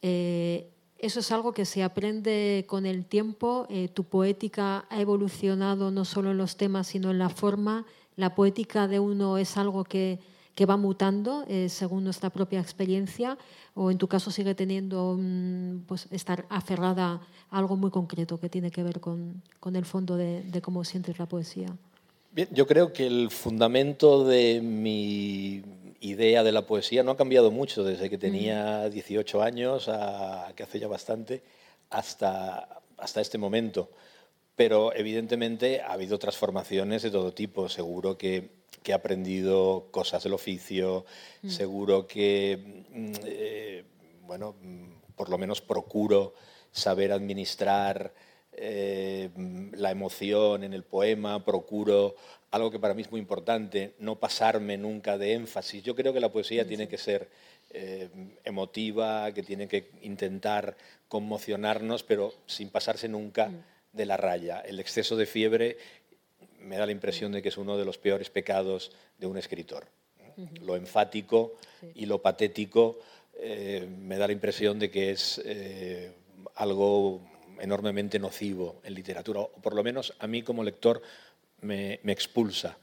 Eh, 0.00 0.70
eso 0.96 1.20
es 1.20 1.30
algo 1.32 1.52
que 1.52 1.64
se 1.64 1.82
aprende 1.82 2.64
con 2.68 2.86
el 2.86 3.04
tiempo. 3.04 3.66
Eh, 3.68 3.88
tu 3.88 4.04
poética 4.04 4.86
ha 4.88 5.00
evolucionado 5.00 5.90
no 5.90 6.04
solo 6.04 6.30
en 6.30 6.38
los 6.38 6.56
temas, 6.56 6.86
sino 6.86 7.10
en 7.10 7.18
la 7.18 7.28
forma. 7.28 7.84
La 8.16 8.34
poética 8.34 8.88
de 8.88 9.00
uno 9.00 9.38
es 9.38 9.56
algo 9.56 9.84
que, 9.84 10.20
que 10.54 10.66
va 10.66 10.76
mutando 10.76 11.44
según 11.68 12.02
nuestra 12.02 12.30
propia 12.30 12.60
experiencia 12.60 13.38
o 13.74 13.92
en 13.92 13.98
tu 13.98 14.08
caso 14.08 14.32
sigue 14.32 14.56
teniendo 14.56 15.16
pues, 15.86 16.08
estar 16.10 16.46
aferrada 16.48 17.20
a 17.50 17.58
algo 17.58 17.76
muy 17.76 17.92
concreto 17.92 18.40
que 18.40 18.48
tiene 18.48 18.72
que 18.72 18.82
ver 18.82 18.98
con, 18.98 19.40
con 19.60 19.76
el 19.76 19.84
fondo 19.84 20.16
de, 20.16 20.42
de, 20.42 20.60
cómo 20.60 20.82
sientes 20.82 21.16
la 21.20 21.26
poesía? 21.26 21.76
Bien, 22.30 22.48
yo 22.52 22.66
creo 22.66 22.92
que 22.92 23.06
el 23.06 23.30
fundamento 23.30 24.24
de 24.24 24.60
mi 24.60 25.62
idea 26.00 26.42
de 26.42 26.52
la 26.52 26.66
poesía 26.66 27.02
no 27.02 27.12
ha 27.12 27.16
cambiado 27.16 27.50
mucho 27.50 27.82
desde 27.82 28.08
que 28.08 28.18
tenía 28.18 28.88
18 28.88 29.42
años, 29.42 29.88
a, 29.88 30.52
que 30.54 30.62
hace 30.62 30.78
ya 30.78 30.88
bastante, 30.88 31.42
hasta, 31.90 32.80
hasta 32.96 33.20
este 33.20 33.38
momento. 33.38 33.90
Pero 34.54 34.94
evidentemente 34.94 35.80
ha 35.80 35.92
habido 35.92 36.18
transformaciones 36.18 37.02
de 37.02 37.10
todo 37.10 37.32
tipo. 37.32 37.68
Seguro 37.68 38.18
que 38.18 38.58
que 38.82 38.92
he 38.92 38.94
aprendido 38.94 39.88
cosas 39.90 40.22
del 40.22 40.34
oficio, 40.34 41.04
mm. 41.42 41.50
seguro 41.50 42.06
que, 42.06 42.84
mm, 42.90 43.12
eh, 43.24 43.84
bueno, 44.26 44.56
mm, 44.60 45.14
por 45.16 45.28
lo 45.28 45.38
menos 45.38 45.60
procuro 45.60 46.34
saber 46.72 47.12
administrar 47.12 48.12
eh, 48.60 49.30
la 49.72 49.90
emoción 49.90 50.64
en 50.64 50.72
el 50.72 50.82
poema, 50.82 51.44
procuro 51.44 52.16
algo 52.50 52.70
que 52.70 52.78
para 52.78 52.94
mí 52.94 53.02
es 53.02 53.10
muy 53.10 53.20
importante, 53.20 53.94
no 53.98 54.16
pasarme 54.16 54.76
nunca 54.76 55.16
de 55.16 55.34
énfasis. 55.34 55.82
Yo 55.82 55.94
creo 55.94 56.12
que 56.12 56.20
la 56.20 56.32
poesía 56.32 56.66
tiene 56.66 56.88
que 56.88 56.98
ser 56.98 57.28
eh, 57.70 58.08
emotiva, 58.44 59.32
que 59.32 59.42
tiene 59.42 59.68
que 59.68 59.90
intentar 60.02 60.76
conmocionarnos, 61.08 62.02
pero 62.02 62.34
sin 62.46 62.70
pasarse 62.70 63.08
nunca 63.08 63.50
de 63.92 64.06
la 64.06 64.16
raya. 64.16 64.60
El 64.60 64.80
exceso 64.80 65.16
de 65.16 65.26
fiebre 65.26 65.76
me 66.60 66.76
da 66.76 66.86
la 66.86 66.92
impresión 66.92 67.32
de 67.32 67.42
que 67.42 67.50
es 67.50 67.58
uno 67.58 67.76
de 67.76 67.84
los 67.84 67.98
peores 67.98 68.30
pecados 68.30 68.90
de 69.18 69.26
un 69.26 69.38
escritor. 69.38 69.86
Lo 70.60 70.76
enfático 70.76 71.56
y 71.94 72.06
lo 72.06 72.22
patético 72.22 72.98
eh, 73.40 73.88
me 74.00 74.18
da 74.18 74.26
la 74.26 74.32
impresión 74.32 74.78
de 74.78 74.90
que 74.90 75.10
es 75.10 75.40
eh, 75.44 76.12
algo 76.54 77.20
enormemente 77.60 78.18
nocivo 78.18 78.80
en 78.84 78.94
literatura, 78.94 79.40
o 79.40 79.48
por 79.48 79.74
lo 79.74 79.82
menos 79.82 80.14
a 80.18 80.26
mí 80.26 80.42
como 80.42 80.62
lector 80.62 81.02
me, 81.60 82.00
expulsa. 82.04 82.78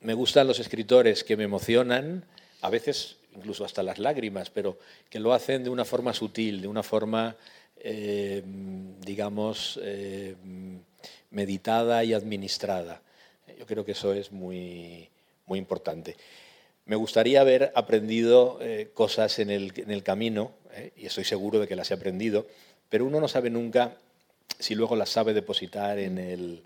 me 0.00 0.14
gustan 0.14 0.46
los 0.46 0.58
escritores 0.58 1.24
que 1.24 1.36
me 1.36 1.44
emocionan, 1.44 2.24
a 2.62 2.70
veces 2.70 3.16
incluso 3.34 3.64
hasta 3.64 3.82
las 3.82 3.98
lágrimas, 3.98 4.50
pero 4.50 4.78
que 5.10 5.20
lo 5.20 5.32
hacen 5.32 5.64
de 5.64 5.70
una 5.70 5.84
forma 5.84 6.14
sutil, 6.14 6.62
de 6.62 6.68
una 6.68 6.82
forma, 6.82 7.36
eh, 7.78 8.42
digamos, 9.00 9.78
meditada 11.30 12.02
y 12.04 12.14
administrada. 12.14 13.02
Yo 13.58 13.66
creo 13.66 13.84
que 13.84 13.92
eso 13.92 14.12
es 14.12 14.32
muy, 14.32 15.08
muy 15.46 15.58
importante. 15.58 16.16
Me 16.86 16.94
gustaría 16.94 17.40
haber 17.40 17.72
aprendido 17.74 18.58
eh, 18.60 18.90
cosas 18.94 19.40
en 19.40 19.50
el, 19.50 19.72
en 19.76 19.90
el 19.90 20.04
camino, 20.04 20.52
eh, 20.72 20.92
y 20.96 21.06
estoy 21.06 21.24
seguro 21.24 21.58
de 21.58 21.66
que 21.66 21.74
las 21.74 21.90
he 21.90 21.94
aprendido, 21.94 22.46
pero 22.88 23.04
uno 23.04 23.20
no 23.20 23.26
sabe 23.26 23.50
nunca 23.50 23.96
si 24.60 24.76
luego 24.76 24.94
las 24.94 25.10
sabe 25.10 25.34
depositar 25.34 25.98
en 25.98 26.16
el, 26.16 26.62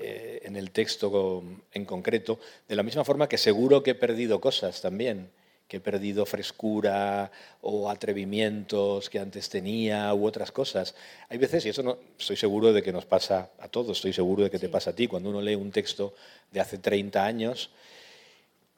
eh, 0.00 0.40
en 0.42 0.56
el 0.56 0.72
texto 0.72 1.44
en 1.72 1.84
concreto, 1.84 2.40
de 2.68 2.74
la 2.74 2.82
misma 2.82 3.04
forma 3.04 3.28
que 3.28 3.38
seguro 3.38 3.84
que 3.84 3.92
he 3.92 3.94
perdido 3.94 4.40
cosas 4.40 4.82
también 4.82 5.30
que 5.68 5.78
he 5.78 5.80
perdido 5.80 6.26
frescura 6.26 7.30
o 7.62 7.88
atrevimientos 7.88 9.08
que 9.08 9.18
antes 9.18 9.48
tenía 9.48 10.12
u 10.12 10.26
otras 10.26 10.52
cosas. 10.52 10.94
Hay 11.30 11.38
veces, 11.38 11.64
y 11.64 11.70
eso 11.70 11.82
no, 11.82 11.96
estoy 12.18 12.36
seguro 12.36 12.74
de 12.74 12.82
que 12.82 12.92
nos 12.92 13.06
pasa 13.06 13.52
a 13.58 13.68
todos, 13.68 13.96
estoy 13.96 14.12
seguro 14.12 14.42
de 14.42 14.50
que 14.50 14.58
te 14.58 14.68
pasa 14.68 14.90
a 14.90 14.94
ti, 14.94 15.06
cuando 15.06 15.30
uno 15.30 15.40
lee 15.40 15.54
un 15.54 15.70
texto 15.70 16.12
de 16.50 16.60
hace 16.60 16.76
30 16.76 17.24
años 17.24 17.70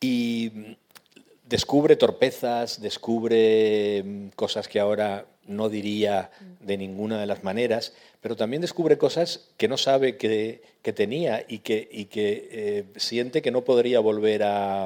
y 0.05 0.77
descubre 1.49 1.97
torpezas, 1.97 2.81
descubre 2.81 4.03
mm, 4.05 4.29
cosas 4.37 4.69
que 4.69 4.81
ahora 4.81 5.27
no 5.47 5.69
diría 5.69 6.31
de 6.61 6.77
ninguna 6.77 7.21
de 7.21 7.27
las 7.27 7.45
maneras, 7.45 7.93
pero 8.21 8.35
también 8.35 8.63
descubre 8.63 8.97
cosas 8.97 9.49
que 9.57 9.69
no 9.69 9.77
sabe 9.77 10.17
que, 10.17 10.63
tenía 10.95 11.45
y 11.47 11.59
que, 11.59 11.89
y 11.91 12.07
que 12.07 12.49
eh, 12.51 12.85
siente 12.97 13.43
que 13.43 13.51
no 13.51 13.63
podría 13.63 14.01
volver 14.01 14.43
a, 14.43 14.85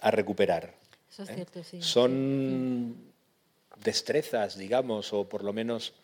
a 0.00 0.10
recuperar. 0.10 0.74
¿eh? 1.18 1.46
Son 1.80 2.94
destrezas, 3.82 4.58
digamos, 4.58 5.12
o 5.12 5.28
por 5.28 5.44
lo 5.44 5.52
menos 5.52 5.94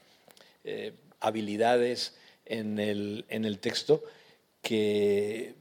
eh, 0.65 0.95
habilidades 1.21 2.17
en 2.47 2.79
el, 2.79 3.27
en 3.29 3.45
el 3.45 3.59
texto 3.59 4.03
que 4.63 5.55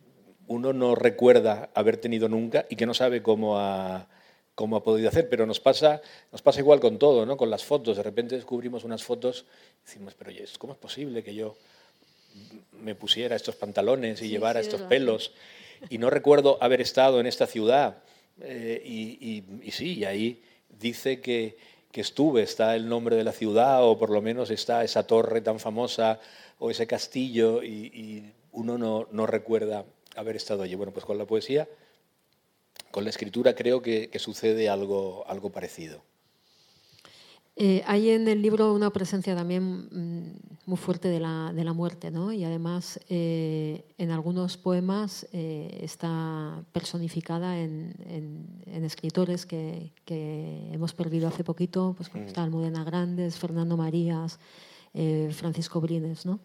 uno 0.51 0.73
no 0.73 0.95
recuerda 0.95 1.69
haber 1.73 1.95
tenido 1.95 2.27
nunca 2.27 2.65
y 2.69 2.75
que 2.75 2.85
no 2.85 2.93
sabe 2.93 3.23
cómo 3.23 3.57
ha, 3.57 4.09
cómo 4.53 4.75
ha 4.75 4.83
podido 4.83 5.07
hacer, 5.07 5.29
pero 5.29 5.45
nos 5.45 5.61
pasa, 5.61 6.01
nos 6.31 6.41
pasa 6.41 6.59
igual 6.59 6.81
con 6.81 6.99
todo, 6.99 7.25
¿no? 7.25 7.37
con 7.37 7.49
las 7.49 7.63
fotos. 7.63 7.95
De 7.95 8.03
repente 8.03 8.35
descubrimos 8.35 8.83
unas 8.83 9.01
fotos 9.01 9.45
y 9.81 9.85
decimos, 9.85 10.13
pero 10.13 10.31
¿cómo 10.59 10.73
es 10.73 10.79
posible 10.79 11.23
que 11.23 11.33
yo 11.33 11.55
me 12.73 12.95
pusiera 12.95 13.35
estos 13.35 13.55
pantalones 13.55 14.21
y 14.21 14.27
llevara 14.27 14.59
estos 14.59 14.81
pelos? 14.81 15.31
Y 15.89 15.99
no 15.99 16.09
recuerdo 16.09 16.57
haber 16.61 16.81
estado 16.81 17.21
en 17.21 17.27
esta 17.27 17.47
ciudad 17.47 18.03
eh, 18.41 18.81
y, 18.85 19.71
sí, 19.71 19.99
y 19.99 20.03
ahí 20.05 20.43
dice 20.67 21.21
que, 21.21 21.55
que, 21.93 22.01
estuve, 22.01 22.43
está 22.43 22.75
el 22.75 22.89
nombre 22.89 23.15
de 23.15 23.23
la 23.23 23.31
ciudad 23.31 23.85
o 23.85 23.97
por 23.97 24.09
lo 24.09 24.21
menos 24.21 24.51
está 24.51 24.83
esa 24.83 25.07
torre 25.07 25.39
tan 25.39 25.61
famosa 25.61 26.19
o 26.59 26.69
ese 26.69 26.87
castillo 26.87 27.63
y, 27.63 28.33
uno 28.53 28.77
no, 28.77 29.07
no, 29.11 29.25
recuerda 29.27 29.85
haber 30.15 30.35
estado 30.35 30.63
allí. 30.63 30.75
Bueno, 30.75 30.91
pues 30.93 31.05
con 31.05 31.17
la 31.17 31.25
poesía, 31.25 31.67
con 32.91 33.03
la 33.03 33.09
escritura 33.09 33.55
creo 33.55 33.81
que, 33.81 34.09
que 34.09 34.19
sucede 34.19 34.69
algo, 34.69 35.23
algo 35.27 35.51
parecido. 35.51 36.03
Eh, 37.57 37.83
hay 37.85 38.09
en 38.09 38.27
el 38.27 38.41
libro 38.41 38.73
una 38.73 38.91
presencia 38.91 39.35
también 39.35 39.87
mm, 39.91 40.39
muy 40.65 40.77
fuerte 40.77 41.09
de 41.09 41.19
la, 41.19 41.51
de 41.53 41.63
la 41.65 41.73
muerte, 41.73 42.09
¿no? 42.09 42.31
y 42.31 42.45
además 42.45 42.99
eh, 43.09 43.83
en 43.97 44.09
algunos 44.09 44.57
poemas 44.57 45.27
eh, 45.33 45.79
está 45.83 46.63
personificada 46.71 47.59
en, 47.59 47.93
en, 48.65 48.83
escritores 48.85 49.45
que, 49.45 49.91
que, 50.05 50.69
hemos 50.71 50.93
perdido 50.93 51.27
hace 51.27 51.43
poquito, 51.43 51.93
pues 51.95 52.09
como 52.09 52.23
mm. 52.23 52.27
está 52.27 52.41
Almudena 52.41 52.83
Grandes, 52.83 53.37
Fernando 53.37 53.75
Marías, 53.77 54.39
Francisco 54.93 55.79
Brines. 55.81 56.25
¿no? 56.25 56.39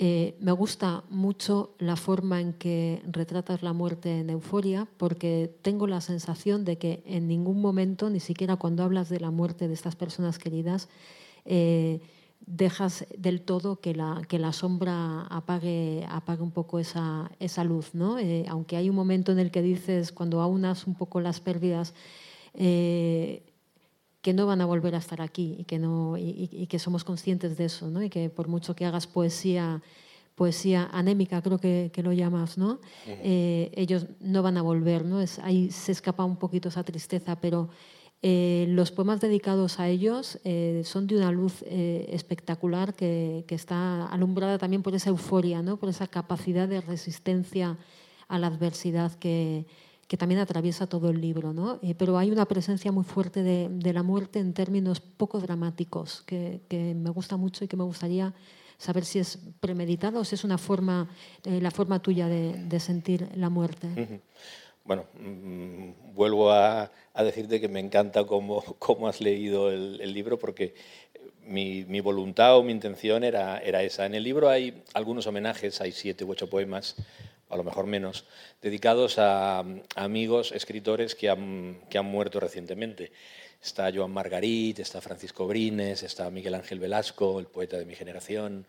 Eh, 0.00 0.36
me 0.38 0.52
gusta 0.52 1.02
mucho 1.10 1.74
la 1.80 1.96
forma 1.96 2.40
en 2.40 2.52
que 2.52 3.02
retratas 3.10 3.64
la 3.64 3.72
muerte 3.72 4.20
en 4.20 4.30
Euforia, 4.30 4.86
porque 4.96 5.52
tengo 5.62 5.88
la 5.88 6.00
sensación 6.00 6.64
de 6.64 6.78
que 6.78 7.02
en 7.04 7.26
ningún 7.26 7.60
momento, 7.60 8.08
ni 8.08 8.20
siquiera 8.20 8.54
cuando 8.54 8.84
hablas 8.84 9.08
de 9.08 9.18
la 9.18 9.32
muerte 9.32 9.66
de 9.66 9.74
estas 9.74 9.96
personas 9.96 10.38
queridas, 10.38 10.88
eh, 11.44 12.00
dejas 12.46 13.06
del 13.18 13.40
todo 13.40 13.80
que 13.80 13.92
la, 13.92 14.22
que 14.28 14.38
la 14.38 14.52
sombra 14.52 15.22
apague, 15.22 16.06
apague 16.08 16.42
un 16.42 16.52
poco 16.52 16.78
esa, 16.78 17.32
esa 17.40 17.64
luz. 17.64 17.92
¿no? 17.92 18.20
Eh, 18.20 18.44
aunque 18.48 18.76
hay 18.76 18.88
un 18.88 18.94
momento 18.94 19.32
en 19.32 19.40
el 19.40 19.50
que 19.50 19.62
dices, 19.62 20.12
cuando 20.12 20.40
aunas 20.40 20.86
un 20.86 20.94
poco 20.94 21.20
las 21.20 21.40
pérdidas, 21.40 21.92
que 24.20 24.32
no 24.32 24.46
van 24.46 24.60
a 24.60 24.66
volver 24.66 24.94
a 24.94 24.98
estar 24.98 25.20
aquí 25.20 25.56
y 25.58 25.64
que, 25.64 25.78
no, 25.78 26.16
y, 26.16 26.66
que 26.68 26.78
somos 26.78 27.04
conscientes 27.04 27.56
de 27.56 27.66
eso, 27.66 27.88
¿no? 27.88 28.02
y 28.02 28.10
que 28.10 28.30
por 28.30 28.48
mucho 28.48 28.74
que 28.74 28.84
hagas 28.84 29.06
poesía, 29.06 29.80
poesía 30.34 30.88
anémica, 30.92 31.40
creo 31.40 31.58
que, 31.58 31.90
que 31.92 32.02
lo 32.02 32.12
llamas, 32.12 32.58
¿no? 32.58 32.80
Eh, 33.06 33.70
ellos 33.74 34.06
no 34.20 34.42
van 34.42 34.56
a 34.56 34.62
volver, 34.62 35.04
¿no? 35.04 35.20
Es, 35.20 35.38
ahí 35.38 35.70
se 35.70 35.92
escapa 35.92 36.24
un 36.24 36.36
poquito 36.36 36.68
esa 36.68 36.82
tristeza, 36.82 37.40
pero 37.40 37.68
eh, 38.22 38.66
los 38.68 38.90
poemas 38.90 39.20
dedicados 39.20 39.78
a 39.78 39.88
ellos 39.88 40.40
eh, 40.42 40.82
son 40.84 41.06
de 41.06 41.16
una 41.16 41.30
luz 41.30 41.62
espectacular 41.62 42.94
que, 42.94 43.44
que, 43.46 43.54
está 43.54 44.06
alumbrada 44.06 44.58
también 44.58 44.82
por 44.82 44.94
esa 44.96 45.10
euforia, 45.10 45.62
¿no? 45.62 45.76
por 45.76 45.88
esa 45.88 46.08
capacidad 46.08 46.66
de 46.66 46.80
resistencia 46.80 47.78
a 48.26 48.38
la 48.40 48.48
adversidad 48.48 49.12
que, 49.14 49.66
que 50.08 50.16
también 50.16 50.40
atraviesa 50.40 50.86
todo 50.86 51.10
el 51.10 51.20
libro, 51.20 51.52
¿no? 51.52 51.78
Eh, 51.82 51.94
pero 51.94 52.16
hay 52.16 52.30
una 52.30 52.46
presencia 52.46 52.90
muy 52.90 53.04
fuerte 53.04 53.42
de, 53.42 53.92
la 53.92 54.02
muerte 54.02 54.38
en 54.38 54.54
términos 54.54 55.00
poco 55.00 55.38
dramáticos, 55.38 56.22
que, 56.22 56.60
me 56.70 57.10
gusta 57.10 57.36
mucho 57.36 57.64
y 57.64 57.68
que 57.68 57.76
me 57.76 57.84
gustaría 57.84 58.32
saber 58.78 59.04
si 59.04 59.18
es 59.18 59.38
premeditado 59.60 60.20
o 60.20 60.24
si 60.24 60.34
es 60.34 60.44
una 60.44 60.56
forma, 60.56 61.10
eh, 61.44 61.60
la 61.60 61.70
forma 61.70 62.00
tuya 62.00 62.26
de, 62.26 62.80
sentir 62.80 63.28
la 63.34 63.50
muerte. 63.50 63.88
Bueno, 64.82 65.04
mm, 65.20 66.14
vuelvo 66.14 66.52
a, 66.52 66.90
decirte 67.14 67.60
que 67.60 67.68
me 67.68 67.80
encanta 67.80 68.24
cómo, 68.24 68.62
cómo 68.78 69.08
has 69.08 69.20
leído 69.20 69.70
el, 69.70 70.14
libro, 70.14 70.38
porque 70.38 70.74
mi, 71.44 72.00
voluntad 72.00 72.56
o 72.56 72.62
mi 72.62 72.72
intención 72.72 73.24
era, 73.24 73.58
era 73.58 73.82
esa. 73.82 74.06
En 74.06 74.14
el 74.14 74.22
libro 74.22 74.48
hay 74.48 74.82
algunos 74.94 75.26
homenajes, 75.26 75.82
hay 75.82 75.92
siete 75.92 76.24
u 76.24 76.30
ocho 76.30 76.48
poemas 76.48 76.96
a 77.48 77.56
lo 77.56 77.64
mejor 77.64 77.86
menos, 77.86 78.24
dedicados 78.60 79.18
a, 79.18 79.64
amigos, 79.94 80.52
escritores 80.52 81.14
que 81.14 81.30
han, 81.30 81.80
que 81.88 81.98
han, 81.98 82.06
muerto 82.06 82.40
recientemente. 82.40 83.12
Está 83.62 83.90
Joan 83.92 84.12
Margarit, 84.12 84.78
está 84.78 85.00
Francisco 85.00 85.46
Brines, 85.46 86.02
está 86.02 86.30
Miguel 86.30 86.54
Ángel 86.54 86.78
Velasco, 86.78 87.40
el 87.40 87.46
poeta 87.46 87.76
de 87.76 87.84
mi 87.84 87.94
generación, 87.94 88.66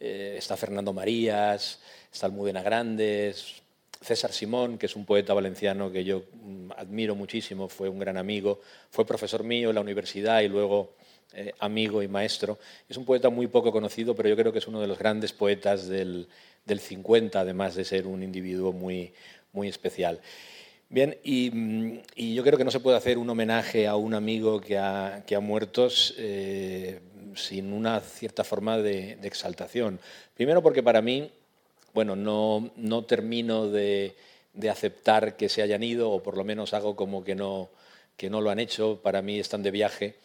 eh, 0.00 0.34
está 0.38 0.56
Fernando 0.56 0.92
Marías, 0.92 1.80
está 2.12 2.26
Almudena 2.26 2.62
Grandes, 2.62 3.62
César 4.00 4.32
Simón, 4.32 4.76
que 4.76 4.86
es 4.86 4.96
un 4.96 5.06
poeta 5.06 5.32
valenciano 5.34 5.90
que 5.90 6.04
yo 6.04 6.24
mm, 6.32 6.72
admiro 6.76 7.14
muchísimo, 7.14 7.68
fue 7.68 7.88
un 7.88 7.98
gran 7.98 8.16
amigo, 8.16 8.60
fue 8.90 9.06
profesor 9.06 9.44
mío 9.44 9.70
en 9.70 9.76
la 9.76 9.80
universidad 9.80 10.40
y 10.40 10.48
luego 10.48 10.94
eh, 11.34 11.52
amigo 11.58 12.02
y 12.02 12.08
maestro. 12.08 12.58
Es 12.88 12.96
un 12.96 13.04
poeta 13.04 13.28
muy 13.28 13.46
poco 13.48 13.72
conocido, 13.72 14.14
pero 14.14 14.28
yo 14.28 14.36
creo 14.36 14.52
que 14.52 14.58
es 14.58 14.68
uno 14.68 14.80
de 14.80 14.86
los 14.86 14.98
grandes 14.98 15.32
poetas 15.32 15.88
del, 15.88 16.28
del 16.64 16.80
50, 16.80 17.40
además 17.40 17.74
de 17.74 17.84
ser 17.84 18.06
un 18.06 18.22
individuo 18.22 18.72
muy, 18.72 19.12
muy 19.52 19.68
especial. 19.68 20.20
Bien, 20.88 21.18
mm, 21.24 21.98
y, 22.14 22.34
yo 22.34 22.42
creo 22.44 22.56
que 22.56 22.64
no 22.64 22.70
se 22.70 22.80
puede 22.80 22.96
hacer 22.96 23.18
un 23.18 23.28
homenaje 23.28 23.86
a 23.86 23.96
un 23.96 24.14
amigo 24.14 24.60
que 24.60 24.78
ha, 24.78 25.24
que 25.26 25.34
ha 25.34 25.40
muerto 25.40 25.88
eh, 26.18 27.00
sin 27.34 27.72
una 27.72 28.00
cierta 28.00 28.44
forma 28.44 28.78
de, 28.78 29.16
de, 29.16 29.26
exaltación. 29.26 29.98
Primero 30.34 30.62
porque 30.62 30.82
para 30.82 31.02
mí, 31.02 31.32
bueno, 31.94 32.14
no, 32.14 32.70
no 32.76 33.04
termino 33.04 33.68
de, 33.68 34.14
de, 34.52 34.70
aceptar 34.70 35.36
que 35.36 35.48
se 35.48 35.62
hayan 35.62 35.82
ido, 35.82 36.10
o 36.10 36.22
por 36.22 36.36
lo 36.36 36.44
menos 36.44 36.74
hago 36.74 36.94
como 36.94 37.24
que 37.24 37.34
no, 37.34 37.70
que 38.16 38.30
no 38.30 38.40
lo 38.40 38.50
han 38.50 38.60
hecho. 38.60 39.00
Para 39.02 39.22
mí 39.22 39.40
están 39.40 39.62
de 39.62 39.70
viaje 39.72 40.16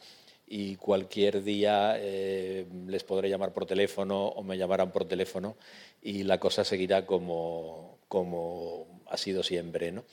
y 0.51 0.77
cualquier 0.77 1.43
día 1.43 1.95
eh, 1.99 2.65
les 2.87 3.03
podré 3.03 3.29
llamar 3.29 3.53
por 3.53 3.67
teléfono 3.67 4.25
o 4.29 4.41
me 4.41 4.57
llamarán 4.57 4.91
por 4.91 5.05
teléfono 5.05 5.55
y 6.01 6.23
la 6.23 6.39
cosa 6.39 6.63
seguirá 6.63 7.05
como, 7.05 7.99
como 8.07 8.87
ha 9.05 9.15
sido 9.15 9.43
siempre. 9.43 9.91
¿no? 9.91 10.05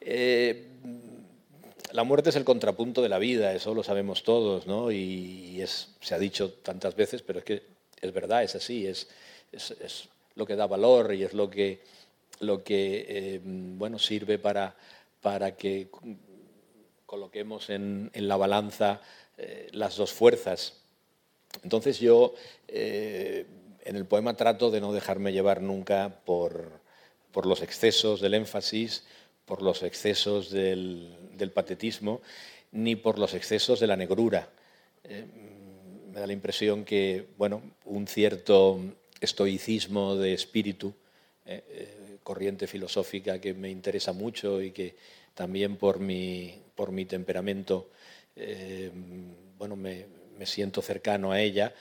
Eh, 0.00 0.66
la 1.92 2.02
muerte 2.02 2.30
es 2.30 2.36
el 2.36 2.44
contrapunto 2.44 3.00
de 3.00 3.08
la 3.08 3.20
vida, 3.20 3.54
eso 3.54 3.74
lo 3.74 3.84
sabemos 3.84 4.24
todos, 4.24 4.66
¿no? 4.66 4.90
y 4.90 5.62
es, 5.62 5.94
se 6.00 6.16
ha 6.16 6.18
dicho 6.18 6.54
tantas 6.54 6.96
veces, 6.96 7.22
pero 7.22 7.38
es 7.38 7.44
que 7.44 7.62
es 8.00 8.12
verdad, 8.12 8.42
es 8.42 8.56
así, 8.56 8.88
es, 8.88 9.08
es, 9.52 10.08
lo 10.34 10.46
que 10.46 10.56
da 10.56 10.66
valor 10.66 11.14
y 11.14 11.22
es 11.22 11.32
lo 11.32 11.48
que, 11.48 11.80
lo 12.40 12.64
que 12.64 13.06
eh, 13.08 13.40
bueno, 13.44 14.00
sirve 14.00 14.40
para, 14.40 14.74
para 15.20 15.54
que 15.54 15.86
coloquemos 17.06 17.70
en, 17.70 18.10
en 18.14 18.26
la 18.26 18.36
balanza 18.36 19.00
eh, 19.38 19.68
las 19.72 19.96
dos 19.96 20.12
fuerzas. 20.12 20.74
Entonces 21.62 21.98
yo 22.00 22.34
en 22.68 23.96
el 23.96 24.06
poema 24.06 24.36
trato 24.36 24.72
de 24.72 24.80
no 24.80 24.92
dejarme 24.92 25.32
llevar 25.32 25.62
nunca 25.62 26.20
por, 26.24 26.80
por 27.34 27.46
los 27.46 27.62
excesos 27.62 28.20
del 28.20 28.34
énfasis, 28.34 29.04
por 29.44 29.60
los 29.60 29.82
excesos 29.82 30.50
del, 30.50 31.50
patetismo, 31.52 32.22
ni 32.72 32.96
por 32.96 33.18
los 33.18 33.34
excesos 33.34 33.80
de 33.80 33.88
la 33.88 33.96
negrura. 33.96 34.48
Eh, 35.02 35.26
me 36.12 36.20
da 36.20 36.26
la 36.26 36.32
impresión 36.32 36.84
que, 36.84 37.26
bueno, 37.36 37.60
un 37.84 38.06
cierto 38.06 38.80
estoicismo 39.20 40.16
de 40.16 40.32
espíritu, 40.32 40.94
eh, 41.44 41.62
eh, 41.68 42.18
corriente 42.22 42.66
filosófica 42.66 43.40
que 43.40 43.52
me 43.52 43.68
interesa 43.68 44.12
mucho 44.12 44.62
y 44.62 44.70
que 44.70 44.94
también 45.34 45.76
por 45.76 45.98
mi, 45.98 46.54
por 46.76 46.92
mi 46.92 47.04
temperamento, 47.04 47.90
bueno, 49.58 49.76
me, 49.76 50.06
siento 50.44 50.82
cercano 50.82 51.32
a 51.32 51.40
ella. 51.40 51.74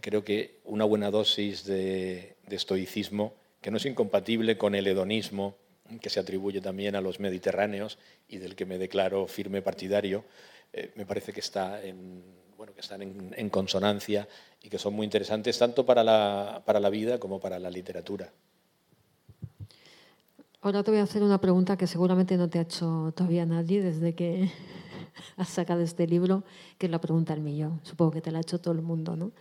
creo 0.00 0.24
que 0.24 0.60
una 0.64 0.84
buena 0.84 1.10
dosis 1.10 1.64
de 1.64 2.36
estoicismo, 2.48 3.34
que 3.60 3.70
no 3.70 3.76
es 3.78 3.86
incompatible 3.86 4.56
con 4.56 4.74
el 4.74 4.86
hedonismo, 4.86 5.56
que 6.00 6.10
se 6.10 6.20
atribuye 6.20 6.60
también 6.60 6.96
a 6.96 7.00
los 7.00 7.20
mediterráneos 7.20 7.98
y 8.28 8.38
del 8.38 8.54
que 8.54 8.66
me 8.66 8.78
declaro 8.78 9.26
firme 9.26 9.62
partidario, 9.62 10.24
eh, 10.72 10.92
me 10.96 11.06
parece 11.06 11.32
que, 11.32 11.40
está 11.40 11.82
en, 11.82 12.22
bueno, 12.56 12.74
que 12.74 12.80
están 12.80 13.02
en, 13.02 13.50
consonancia 13.50 14.28
y 14.62 14.68
que 14.68 14.78
son 14.78 14.94
muy 14.94 15.04
interesantes 15.04 15.58
tanto 15.58 15.86
para 15.86 16.02
la, 16.02 16.62
para 16.64 16.80
la 16.80 16.90
vida 16.90 17.18
como 17.18 17.40
para 17.40 17.58
la 17.58 17.70
literatura. 17.70 18.32
Ahora 20.60 20.82
te 20.82 20.90
voy 20.90 21.00
a 21.00 21.04
hacer 21.04 21.22
una 21.22 21.40
pregunta 21.40 21.76
que 21.76 21.86
seguramente 21.86 22.36
no 22.36 22.48
te 22.48 22.58
ha 22.58 22.62
hecho 22.62 23.12
todavía 23.14 23.46
nadie 23.46 23.82
desde 23.82 24.14
que 24.14 24.50
has 25.36 25.48
sacado 25.48 25.80
este 25.80 26.06
libro, 26.06 26.44
que 26.78 26.86
es 26.86 26.92
la 26.92 27.00
pregunta 27.00 27.34
del 27.34 27.42
millón. 27.42 27.80
Supongo 27.82 28.12
que 28.12 28.20
te 28.20 28.30
la 28.30 28.38
ha 28.38 28.40
hecho 28.42 28.60
todo 28.60 28.74
el 28.74 28.82
mundo, 28.82 29.16
¿no? 29.16 29.32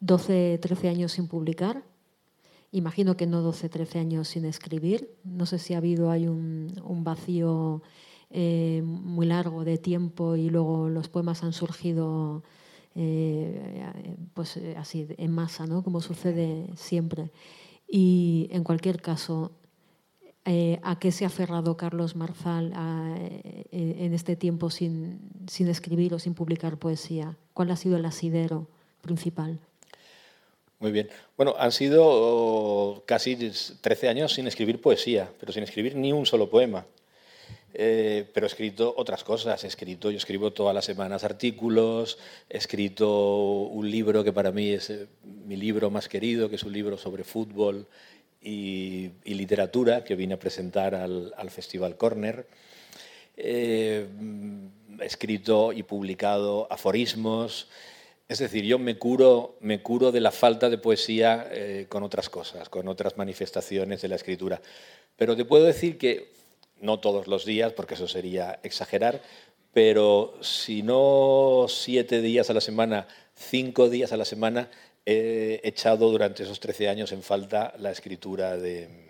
12, 0.00 0.58
13 0.60 0.88
años 0.88 1.12
sin 1.12 1.28
publicar, 1.28 1.84
Imagino 2.72 3.16
que 3.16 3.26
no 3.26 3.42
12, 3.42 3.68
13 3.68 3.98
años 3.98 4.28
sin 4.28 4.44
escribir. 4.44 5.10
No 5.24 5.44
sé 5.46 5.58
si 5.58 5.74
ha 5.74 5.78
habido 5.78 6.10
hay 6.10 6.28
un, 6.28 6.72
vacío 7.02 7.82
eh, 8.30 8.82
muy 8.84 9.26
largo 9.26 9.64
de 9.64 9.76
tiempo 9.76 10.36
y 10.36 10.50
luego 10.50 10.88
los 10.88 11.08
poemas 11.08 11.42
han 11.42 11.52
surgido 11.52 12.44
eh, 12.94 14.16
pues 14.34 14.56
eh, 14.56 14.76
así 14.78 15.08
en 15.18 15.32
masa, 15.32 15.66
¿no? 15.66 15.82
Como 15.82 16.00
sucede 16.00 16.68
siempre. 16.76 17.32
Y 17.88 18.48
en 18.52 18.62
cualquier 18.62 19.02
caso, 19.02 19.50
¿a 20.44 20.98
qué 20.98 21.12
se 21.12 21.24
ha 21.24 21.28
aferrado 21.28 21.76
Carlos 21.76 22.16
Marzal 22.16 22.72
en 23.70 24.14
este 24.14 24.36
tiempo 24.36 24.70
sin, 24.70 25.20
sin 25.48 25.68
escribir 25.68 26.14
o 26.14 26.18
sin 26.18 26.34
publicar 26.34 26.78
poesía? 26.78 27.36
¿Cuál 27.52 27.70
ha 27.70 27.76
sido 27.76 27.96
el 27.96 28.04
asidero 28.04 28.66
principal? 29.02 29.60
Muy 30.80 30.92
bien. 30.92 31.10
Bueno, 31.36 31.54
han 31.58 31.72
sido 31.72 32.04
oh, 32.06 33.02
casi 33.04 33.36
13 33.36 34.08
años 34.08 34.32
sin 34.32 34.46
escribir 34.46 34.80
poesía, 34.80 35.30
pero 35.38 35.52
sin 35.52 35.62
escribir 35.62 35.94
ni 35.94 36.10
un 36.10 36.24
solo 36.24 36.48
poema. 36.48 36.86
Eh, 37.74 38.28
pero 38.32 38.46
he 38.46 38.48
escrito 38.48 38.94
otras 38.96 39.22
cosas. 39.22 39.62
He 39.62 39.66
escrito, 39.66 40.10
yo 40.10 40.16
escribo 40.16 40.54
todas 40.54 40.74
las 40.74 40.86
semanas 40.86 41.22
artículos, 41.22 42.18
he 42.48 42.56
escrito 42.56 43.64
un 43.64 43.90
libro 43.90 44.24
que 44.24 44.32
para 44.32 44.52
mí 44.52 44.70
es 44.70 44.88
eh, 44.88 45.06
mi 45.22 45.56
libro 45.56 45.90
más 45.90 46.08
querido, 46.08 46.48
que 46.48 46.56
es 46.56 46.62
un 46.62 46.72
libro 46.72 46.96
sobre 46.96 47.24
fútbol 47.24 47.86
y, 48.40 49.10
literatura, 49.24 50.04
que 50.04 50.16
vine 50.16 50.34
a 50.34 50.38
presentar 50.38 50.94
al, 50.94 51.50
Festival 51.50 51.96
Corner. 51.96 52.46
Eh, 53.36 54.06
he 55.00 55.04
escrito 55.04 55.72
y 55.72 55.82
publicado 55.82 56.66
aforismos. 56.70 57.68
Es 58.28 58.38
decir, 58.38 58.64
yo 58.64 58.78
me 58.78 58.96
curo, 58.96 59.56
me 59.60 59.82
curo 59.82 60.12
de 60.12 60.20
la 60.20 60.30
falta 60.30 60.70
de 60.70 60.78
poesía 60.78 61.48
eh, 61.50 61.86
con 61.88 62.02
otras 62.02 62.28
cosas, 62.28 62.68
con 62.68 62.86
otras 62.88 63.16
manifestaciones 63.16 64.02
de 64.02 64.08
la 64.08 64.16
escritura. 64.16 64.60
Pero 65.16 65.36
te 65.36 65.44
puedo 65.44 65.64
decir 65.64 65.98
que, 65.98 66.30
no 66.80 66.98
todos 67.00 67.26
los 67.26 67.44
días, 67.44 67.72
porque 67.72 67.94
eso 67.94 68.08
sería 68.08 68.58
exagerar, 68.62 69.20
pero 69.72 70.34
si 70.40 70.82
no 70.82 71.66
siete 71.68 72.20
días 72.20 72.50
a 72.50 72.54
la 72.54 72.60
semana, 72.60 73.06
cinco 73.34 73.88
días 73.88 74.12
a 74.12 74.16
la 74.16 74.24
semana, 74.24 74.70
he 75.10 75.60
echado 75.64 76.10
durante 76.10 76.44
esos 76.44 76.60
13 76.60 76.88
años 76.88 77.12
en 77.12 77.22
falta 77.22 77.74
la 77.78 77.90
escritura 77.90 78.56
de, 78.56 79.08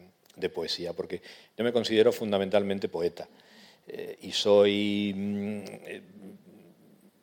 poesía, 0.54 0.94
porque 0.94 1.20
yo 1.56 1.64
me 1.64 1.72
considero 1.72 2.12
fundamentalmente 2.12 2.88
poeta. 2.88 3.28
Eh, 3.86 4.16
y 4.22 4.32
soy 4.32 5.12
mm, 5.14 5.64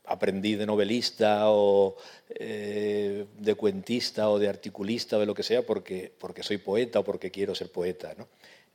aprendí 0.07 0.55
de 0.55 0.65
novelista 0.65 1.49
o 1.49 1.95
eh, 2.29 3.25
de 3.37 3.55
cuentista 3.55 4.29
o 4.29 4.39
de 4.39 4.47
articulista 4.47 5.17
o 5.17 5.19
de 5.19 5.25
lo 5.25 5.33
que 5.33 5.43
sea 5.43 5.65
porque, 5.65 6.11
porque 6.17 6.43
soy 6.43 6.57
poeta 6.57 6.99
o 6.99 7.03
porque 7.03 7.31
quiero 7.31 7.53
ser 7.55 7.71
poeta. 7.71 8.15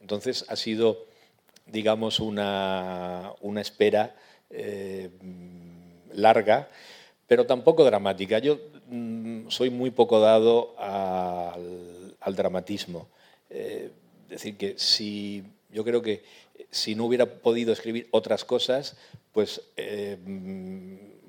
Entonces 0.00 0.44
ha 0.48 0.56
sido, 0.56 1.06
digamos, 1.66 2.20
una, 2.20 3.32
una 3.40 3.60
espera 3.60 4.14
eh, 4.50 5.10
larga, 6.12 6.68
pero 7.26 7.46
tampoco 7.46 7.84
dramática. 7.84 8.38
Yo 8.38 8.58
mm, 8.88 9.21
soy 9.52 9.70
muy 9.70 9.90
poco 9.90 10.20
dado 10.20 10.74
al, 10.78 12.36
dramatismo. 12.36 13.08
Eh, 13.50 13.90
es 14.24 14.30
decir, 14.30 14.56
que 14.56 14.74
si 14.78 15.44
yo 15.70 15.84
creo 15.84 16.02
que 16.02 16.22
si 16.70 16.94
no 16.94 17.04
hubiera 17.04 17.26
podido 17.26 17.72
escribir 17.72 18.08
otras 18.10 18.44
cosas, 18.44 18.96
pues 19.32 19.60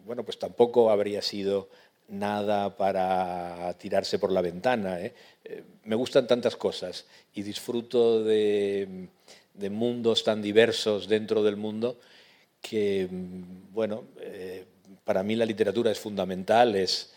bueno, 0.06 0.24
pues 0.24 0.38
tampoco 0.40 0.90
habría 0.90 1.22
sido 1.22 1.70
nada 2.08 2.76
para 2.76 3.74
tirarse 3.78 4.20
por 4.20 4.32
la 4.32 4.42
ventana. 4.42 5.00
¿eh? 5.02 5.14
Eh, 5.44 5.64
me 5.86 5.96
gustan 5.96 6.28
tantas 6.28 6.56
cosas 6.56 7.06
y 7.34 7.42
disfruto 7.42 8.24
de, 8.24 9.08
mundos 9.72 10.24
tan 10.24 10.42
diversos 10.42 11.08
dentro 11.08 11.44
del 11.44 11.58
mundo 11.58 12.00
que, 12.62 13.08
bueno, 13.72 14.06
eh, 14.20 14.66
para 15.04 15.24
mí 15.24 15.36
la 15.36 15.46
literatura 15.46 15.92
es 15.92 16.00
fundamental, 16.00 16.76
es, 16.76 17.14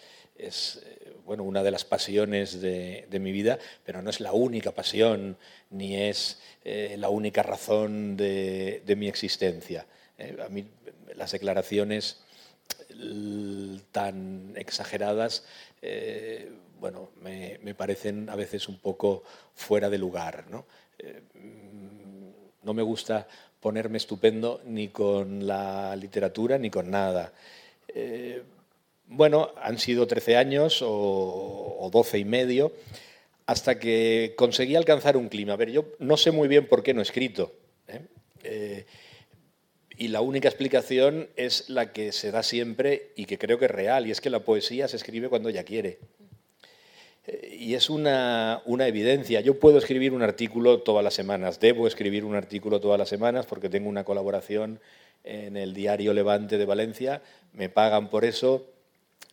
bueno, 1.27 1.43
una 1.43 1.63
de 1.63 1.71
las 1.71 1.85
pasiones 1.85 2.61
de, 2.61 3.07
mi 3.21 3.33
vida, 3.33 3.59
pero 3.85 4.01
no 4.01 4.11
es 4.11 4.21
la 4.21 4.33
única 4.33 4.73
pasión 4.73 5.37
ni 5.71 5.97
es 5.97 6.41
la 6.65 7.09
única 7.09 7.43
razón 7.43 8.17
de, 8.17 8.95
mi 8.97 9.09
existencia. 9.09 9.87
a 10.19 10.49
mí 10.49 10.65
las 11.17 11.33
declaraciones 11.33 12.19
tan 13.93 14.53
exageradas, 14.57 15.45
eh, 15.83 16.51
bueno, 16.81 17.11
me, 17.23 17.75
parecen 17.75 18.29
a 18.31 18.37
veces 18.37 18.69
un 18.69 18.79
poco 18.79 19.23
fuera 19.55 19.91
de 19.91 19.99
lugar. 19.99 20.45
¿no? 20.51 20.67
Eh, 20.99 21.23
no 22.63 22.75
me 22.75 22.83
gusta 22.83 23.27
ponerme 23.61 23.99
estupendo 23.99 24.61
ni 24.65 24.89
con 24.89 25.47
la 25.47 25.97
literatura 25.97 26.59
ni 26.59 26.71
con 26.71 26.91
nada. 26.91 27.33
Eh, 27.89 28.43
bueno, 29.07 29.53
han 29.61 29.79
sido 29.79 30.07
13 30.07 30.37
años 30.37 30.83
o, 30.83 31.77
o 31.81 31.91
12 31.91 32.19
y 32.19 32.25
medio. 32.25 32.73
hasta 33.47 33.79
que 33.79 34.35
conseguí 34.37 34.75
alcanzar 34.75 35.17
un 35.17 35.29
clima. 35.29 35.53
A 35.53 35.57
ver, 35.57 35.71
yo 35.71 35.87
no 36.01 36.17
sé 36.17 36.33
muy 36.33 36.49
bien 36.49 36.67
por 36.67 36.83
qué 36.83 36.93
no 36.93 37.01
he 37.01 37.05
escrito. 37.05 37.53
¿eh? 37.87 38.01
Eh, 38.43 38.87
y 39.97 40.09
la 40.09 40.21
única 40.21 40.49
explicación 40.49 41.29
es 41.37 41.71
la 41.71 41.93
que 41.93 42.13
se 42.13 42.31
da 42.31 42.43
siempre 42.43 43.13
y 43.17 43.25
que 43.25 43.39
creo 43.39 43.59
que 43.59 43.67
es 43.67 43.71
real, 43.71 44.07
y 44.07 44.11
es 44.11 44.21
que 44.21 44.31
la 44.31 44.41
poesía 44.41 44.89
se 44.89 44.97
escribe 44.97 45.29
cuando 45.29 45.49
ella 45.49 45.65
quiere. 45.65 45.99
Eh, 47.27 47.57
y 47.59 47.75
es 47.75 47.89
una, 47.89 48.63
una, 48.67 48.89
evidencia. 48.89 49.41
Yo 49.41 49.59
puedo 49.59 49.79
escribir 49.79 50.13
un 50.13 50.23
artículo 50.23 50.81
todas 50.81 51.05
las 51.05 51.15
semanas, 51.15 51.61
debo 51.61 51.87
escribir 51.87 52.25
un 52.25 52.35
artículo 52.35 52.81
todas 52.81 52.99
las 52.99 53.09
semanas 53.09 53.47
porque 53.47 53.69
tengo 53.69 53.89
una 53.89 54.05
colaboración 54.05 54.81
en 55.25 55.57
el 55.57 55.73
diario 55.73 56.13
Levante 56.13 56.59
de 56.59 56.67
Valencia, 56.67 57.23
me 57.53 57.69
pagan 57.69 58.11
por 58.11 58.25
eso, 58.25 58.69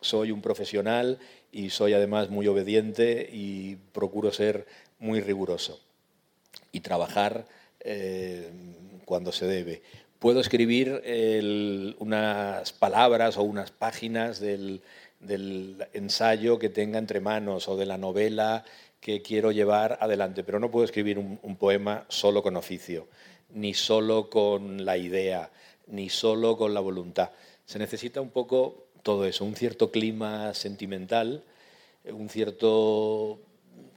soy 0.04 0.30
un 0.30 0.42
profesional 0.42 1.18
y 1.50 1.70
soy 1.70 1.94
además 1.94 2.30
muy 2.30 2.46
obediente 2.46 3.28
y 3.32 3.76
procuro 3.92 4.32
ser 4.32 4.66
muy 4.98 5.20
riguroso 5.20 5.80
y 6.72 6.80
trabajar 6.80 7.46
eh, 7.80 8.50
cuando 9.04 9.32
se 9.32 9.46
debe 9.46 9.82
puedo 10.24 10.40
escribir 10.40 11.02
unas 11.98 12.72
palabras 12.72 13.36
o 13.36 13.42
unas 13.42 13.70
páginas 13.70 14.40
del, 14.40 14.80
ensayo 15.92 16.58
que 16.58 16.70
tenga 16.70 16.98
entre 16.98 17.20
manos 17.20 17.68
o 17.68 17.76
de 17.76 17.84
la 17.84 17.98
novela 17.98 18.64
que 19.00 19.20
quiero 19.20 19.52
llevar 19.52 19.98
adelante, 20.00 20.42
pero 20.42 20.58
no 20.58 20.70
puedo 20.70 20.86
escribir 20.86 21.18
un, 21.18 21.56
poema 21.56 22.06
solo 22.08 22.42
con 22.42 22.56
oficio, 22.56 23.06
ni 23.50 23.74
solo 23.74 24.30
con 24.30 24.86
la 24.86 24.96
idea, 24.96 25.50
ni 25.88 26.08
solo 26.08 26.56
con 26.56 26.72
la 26.72 26.80
voluntad. 26.80 27.28
Se 27.66 27.78
necesita 27.78 28.22
un 28.22 28.30
poco 28.30 28.83
todo 29.04 29.26
eso, 29.26 29.44
un 29.44 29.54
cierto 29.54 29.92
clima 29.92 30.52
sentimental, 30.54 31.44
un 32.10 32.28
cierto 32.28 33.38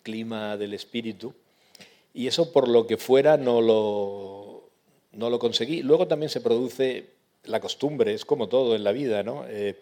clima 0.03 0.57
del 0.57 0.75
espíritu, 0.75 1.33
y 2.13 2.27
eso 2.27 2.51
por 2.51 2.67
lo 2.67 2.85
que 2.85 2.97
fuera 2.97 3.37
no 3.37 3.61
lo, 3.61 4.69
no 5.13 5.29
lo 5.29 5.39
conseguí. 5.39 5.81
Luego 5.81 6.07
también 6.07 6.29
se 6.29 6.41
produce 6.41 7.05
la 7.45 7.59
costumbre, 7.59 8.13
es 8.13 8.25
como 8.25 8.49
todo 8.49 8.75
en 8.75 8.83
la 8.83 8.91
vida, 8.91 9.23
¿no? 9.23 9.45
Eh, 9.47 9.75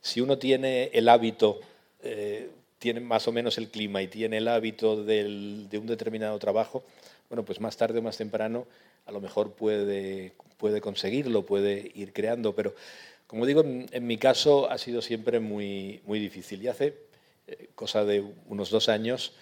si 0.00 0.20
uno 0.20 0.38
tiene 0.38 0.90
el 0.92 1.08
hábito, 1.08 1.60
eh, 2.02 2.48
tiene 2.78 3.00
más 3.00 3.26
o 3.26 3.32
menos 3.32 3.58
el 3.58 3.68
clima 3.68 4.00
y 4.00 4.08
tiene 4.08 4.38
el 4.38 4.48
hábito 4.48 5.04
de 5.04 5.68
un 5.72 5.86
determinado 5.86 6.38
trabajo, 6.38 6.84
bueno, 7.28 7.44
pues 7.44 7.60
más 7.60 7.76
tarde 7.76 7.98
o 7.98 8.02
más 8.02 8.16
temprano 8.16 8.66
a 9.06 9.12
lo 9.12 9.20
mejor 9.20 9.52
puede, 9.52 10.32
puede 10.58 10.80
conseguirlo, 10.80 11.44
puede 11.44 11.90
ir 11.94 12.12
creando, 12.12 12.54
pero 12.54 12.74
como 13.28 13.46
digo, 13.46 13.62
en, 13.62 14.06
mi 14.06 14.18
caso 14.18 14.68
ha 14.68 14.78
sido 14.78 15.00
siempre 15.00 15.38
muy, 15.38 16.00
muy 16.04 16.18
difícil. 16.18 16.60
Y 16.60 16.66
hace 16.66 16.96
eh, 17.46 17.68
cosa 17.76 18.04
de 18.04 18.24
unos 18.48 18.70
dos 18.70 18.88
años, 18.88 19.34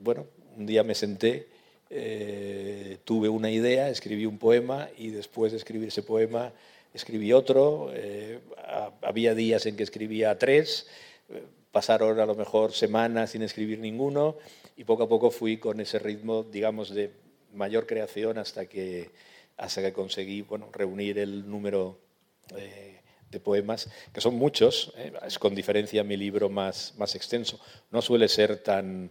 bueno, 0.00 0.26
un 0.58 0.66
día 0.66 0.84
me 0.84 0.94
senté 0.94 1.46
eh, 1.90 2.98
tuve 3.04 3.28
una 3.30 3.50
idea, 3.50 3.88
escribí 3.88 4.26
un 4.26 4.38
poema 4.38 4.90
y 4.98 5.08
después 5.08 5.52
de 5.52 5.58
escribir 5.58 5.88
ese 5.88 6.02
poema 6.02 6.52
escribí 6.92 7.32
otro. 7.32 7.90
Eh, 7.94 8.40
había 9.02 9.34
días 9.34 9.64
en 9.66 9.76
que 9.76 9.84
escribía 9.84 10.38
tres, 10.38 10.86
eh, 11.30 11.42
pasaron 11.72 12.20
a 12.20 12.26
lo 12.26 12.34
mejor 12.34 12.72
semanas 12.72 13.30
sin 13.30 13.42
escribir 13.42 13.78
ninguno 13.78 14.36
y 14.76 14.84
poco 14.84 15.04
a 15.04 15.08
poco 15.08 15.30
fui 15.30 15.56
con 15.56 15.80
ese 15.80 15.98
ritmo, 15.98 16.42
digamos, 16.42 16.90
de 16.90 17.12
mayor 17.54 17.86
creación 17.86 18.38
hasta 18.38 18.66
que, 18.66 19.10
hasta 19.56 19.80
que 19.80 19.92
conseguí 19.92 20.42
bueno, 20.42 20.68
reunir 20.72 21.18
el 21.18 21.48
número 21.48 21.98
de 22.48 23.40
poemas, 23.40 23.90
que 24.12 24.20
son 24.20 24.36
muchos, 24.36 24.92
es 25.26 25.38
con 25.38 25.54
diferencia 25.54 26.02
mi 26.02 26.16
libro 26.16 26.48
más, 26.48 26.94
más 26.96 27.14
extenso. 27.14 27.60
No 27.90 28.00
suele 28.00 28.28
ser 28.28 28.62
tan 28.62 29.10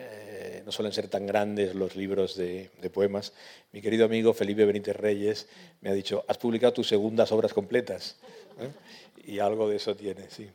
eh, 0.00 0.62
no 0.64 0.70
suelen 0.70 0.92
ser 0.92 1.08
tan 1.08 1.26
grandes 1.26 1.74
los 1.74 1.96
libros 1.96 2.36
de, 2.36 2.70
poemas. 2.94 3.32
Mi 3.72 3.80
querido 3.80 4.04
amigo 4.04 4.32
Felipe 4.32 4.64
Benítez 4.64 4.94
Reyes 4.94 5.48
me 5.80 5.90
ha 5.90 5.92
dicho, 5.92 6.24
has 6.28 6.38
publicado 6.38 6.72
tus 6.72 6.88
segundas 6.88 7.32
obras 7.32 7.52
completas. 7.52 8.16
¿eh? 8.60 8.70
Y 9.24 9.40
algo 9.40 9.68
de 9.68 9.76
eso 9.76 9.96
tiene, 9.96 10.30
sí. 10.30 10.48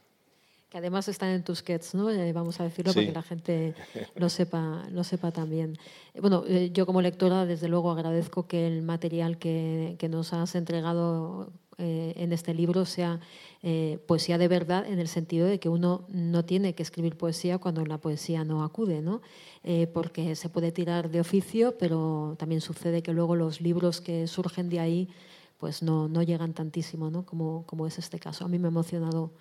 Que 0.70 0.78
además 0.78 1.10
están 1.10 1.30
en 1.30 1.44
tus 1.44 1.62
kits, 1.62 1.94
¿no? 1.94 2.10
Eh, 2.10 2.32
vamos 2.32 2.60
a 2.60 2.64
decirlo 2.64 2.94
para 2.94 3.06
que 3.06 3.12
la 3.12 3.22
gente 3.22 3.76
lo 4.16 4.30
sepa, 4.30 4.88
lo 4.90 5.04
sepa 5.04 5.32
también. 5.32 5.78
Bueno, 6.16 6.48
yo 6.48 6.86
como 6.86 7.02
lectora, 7.02 7.46
desde 7.46 7.68
luego 7.68 7.92
agradezco 7.92 8.48
que 8.48 8.66
el 8.66 8.82
material 8.82 9.38
que, 9.38 9.98
que 10.00 10.10
nos 10.10 10.32
has 10.32 10.56
entregado 10.56 11.52
en 11.84 12.32
este 12.34 12.54
libro 12.54 12.86
sea 12.86 13.20
eh, 13.62 14.00
poesía 14.08 14.38
de 14.38 14.48
verdad 14.48 14.86
en 14.88 15.00
el 15.00 15.08
sentido 15.08 15.48
de 15.48 15.60
que 15.60 15.70
uno 15.70 16.06
no 16.10 16.46
tiene 16.46 16.76
que 16.76 16.84
escribir 16.84 17.18
poesía 17.18 17.58
cuando 17.58 17.86
la 17.86 17.98
poesía 17.98 18.44
no 18.44 18.64
acude, 18.64 19.02
¿no? 19.02 19.22
Eh, 19.64 19.88
porque 19.88 20.36
se 20.36 20.50
puede 20.50 20.72
tirar 20.72 21.10
de 21.10 21.20
oficio, 21.20 21.78
pero 21.78 22.36
también 22.38 22.62
sucede 22.62 23.02
que 23.02 23.14
luego 23.14 23.36
los 23.36 23.62
libros 23.62 24.02
que 24.02 24.28
surgen 24.28 24.70
de 24.70 24.80
ahí 24.80 25.10
pues 25.58 25.82
no, 25.82 26.10
no 26.10 26.22
llegan 26.24 26.54
tantísimo, 26.54 27.10
¿no? 27.10 27.26
como, 27.26 27.66
como 27.66 27.88
es 27.88 27.98
este 27.98 28.20
caso. 28.20 28.44
A 28.44 28.50
mí 28.50 28.60
me 28.60 28.68
ha 28.68 28.70
emocionado 28.70 29.32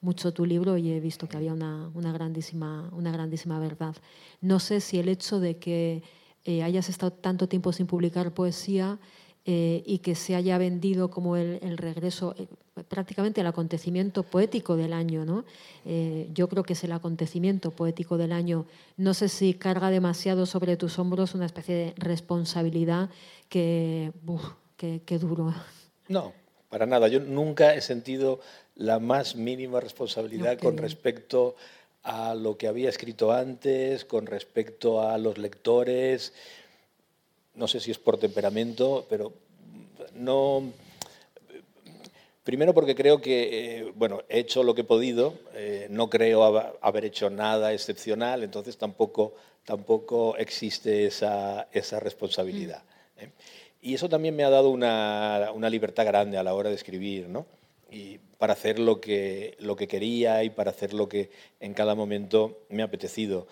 mucho 0.00 0.32
tu 0.32 0.46
libro 0.46 0.78
y 0.78 0.90
he 0.90 1.00
visto 1.00 1.28
que 1.28 1.36
había 1.36 1.52
una, 1.52 1.90
una, 1.94 2.12
grandísima, 2.12 2.88
una 2.92 3.12
grandísima 3.12 3.58
verdad. 3.58 3.94
No 4.40 4.58
sé 4.58 4.80
si 4.80 4.98
el 4.98 5.08
hecho 5.08 5.38
de 5.38 5.58
que 5.58 6.02
eh, 6.44 6.62
hayas 6.62 6.88
estado 6.88 7.12
tanto 7.12 7.48
tiempo 7.48 7.72
sin 7.72 7.86
publicar 7.86 8.32
poesía 8.32 8.98
y 9.46 9.98
que 9.98 10.16
se 10.16 10.34
haya 10.34 10.58
vendido 10.58 11.08
como 11.08 11.36
el, 11.36 11.60
el 11.62 11.78
regreso, 11.78 12.34
prácticamente 12.84 13.40
el 13.40 13.46
acontecimiento 13.46 14.22
poético 14.22 14.76
del 14.76 14.92
año. 14.92 15.24
¿no? 15.24 15.44
Eh, 15.84 16.28
yo 16.32 16.48
creo 16.48 16.62
que 16.62 16.74
es 16.74 16.84
el 16.84 16.92
acontecimiento 16.92 17.70
poético 17.70 18.18
del 18.18 18.32
año. 18.32 18.66
No 18.96 19.14
sé 19.14 19.28
si 19.28 19.54
carga 19.54 19.90
demasiado 19.90 20.46
sobre 20.46 20.76
tus 20.76 20.98
hombros 20.98 21.34
una 21.34 21.46
especie 21.46 21.74
de 21.74 21.94
responsabilidad 21.96 23.10
que, 23.48 24.12
que, 24.76 25.18
duro. 25.18 25.54
No, 26.08 26.32
para 26.68 26.86
nada. 26.86 27.08
Yo 27.08 27.18
nunca 27.18 27.74
he 27.74 27.80
sentido 27.80 28.38
la 28.76 29.00
más 29.00 29.34
mínima 29.34 29.80
responsabilidad 29.80 30.56
con 30.56 30.76
respecto 30.76 31.56
a 32.04 32.36
lo 32.36 32.56
que 32.56 32.68
había 32.68 32.88
escrito 32.88 33.32
antes, 33.32 34.04
con 34.04 34.26
respecto 34.26 35.00
a 35.00 35.18
los 35.18 35.36
lectores. 35.36 36.32
No 37.56 37.66
sé 37.66 37.80
si 37.80 37.90
es 37.90 37.98
por 37.98 38.18
temperamento, 38.18 39.06
pero 39.08 39.32
no 40.14 40.72
Primero 42.46 42.74
porque 42.74 42.94
creo 42.94 43.20
que, 43.20 43.80
eh, 43.80 43.92
bueno, 43.96 44.22
he 44.28 44.38
hecho 44.38 44.62
lo 44.62 44.72
que 44.76 44.82
he 44.82 44.84
podido, 44.84 45.34
eh, 45.54 45.88
no 45.90 46.08
creo 46.08 46.44
haber 46.80 47.04
hecho 47.04 47.28
nada 47.28 47.72
excepcional, 47.72 48.44
entonces 48.44 48.78
tampoco, 48.78 49.34
tampoco 49.64 50.36
existe 50.36 51.06
esa, 51.06 51.66
esa 51.72 51.98
responsabilidad. 51.98 52.84
Mm. 53.16 53.20
¿eh? 53.24 53.30
Y 53.82 53.94
eso 53.94 54.08
también 54.08 54.36
me 54.36 54.44
ha 54.44 54.50
dado 54.50 54.70
una, 54.70 55.50
una, 55.52 55.68
libertad 55.68 56.06
grande 56.06 56.38
a 56.38 56.44
la 56.44 56.54
hora 56.54 56.68
de 56.68 56.76
escribir, 56.76 57.28
¿no? 57.28 57.46
Y 57.90 58.18
para 58.38 58.52
hacer 58.52 58.78
lo 58.78 59.00
que, 59.00 59.56
lo 59.58 59.74
que 59.74 59.88
quería 59.88 60.44
y 60.44 60.50
para 60.50 60.70
hacer 60.70 60.94
lo 60.94 61.08
que 61.08 61.30
en 61.58 61.74
cada 61.74 61.96
momento 61.96 62.60
me 62.68 62.82
ha 62.82 62.86
apetecido. 62.86 63.48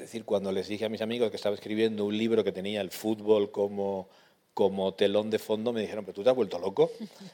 Es 0.00 0.06
decir, 0.06 0.24
cuando 0.24 0.50
les 0.50 0.66
dije 0.66 0.86
a 0.86 0.88
mis 0.88 1.02
amigos 1.02 1.28
que 1.28 1.36
estaba 1.36 1.54
escribiendo 1.54 2.06
un 2.06 2.16
libro 2.16 2.42
que 2.42 2.52
tenía 2.52 2.80
el 2.80 2.90
fútbol 2.90 3.50
como 3.50 4.08
como 4.54 4.94
telón 4.94 5.28
de 5.28 5.38
fondo 5.38 5.74
me 5.74 5.82
dijeron, 5.82 6.06
pero 6.06 6.14
tú 6.14 6.24
te 6.24 6.30
has 6.30 6.36
vuelto 6.36 6.58
loco, 6.58 6.90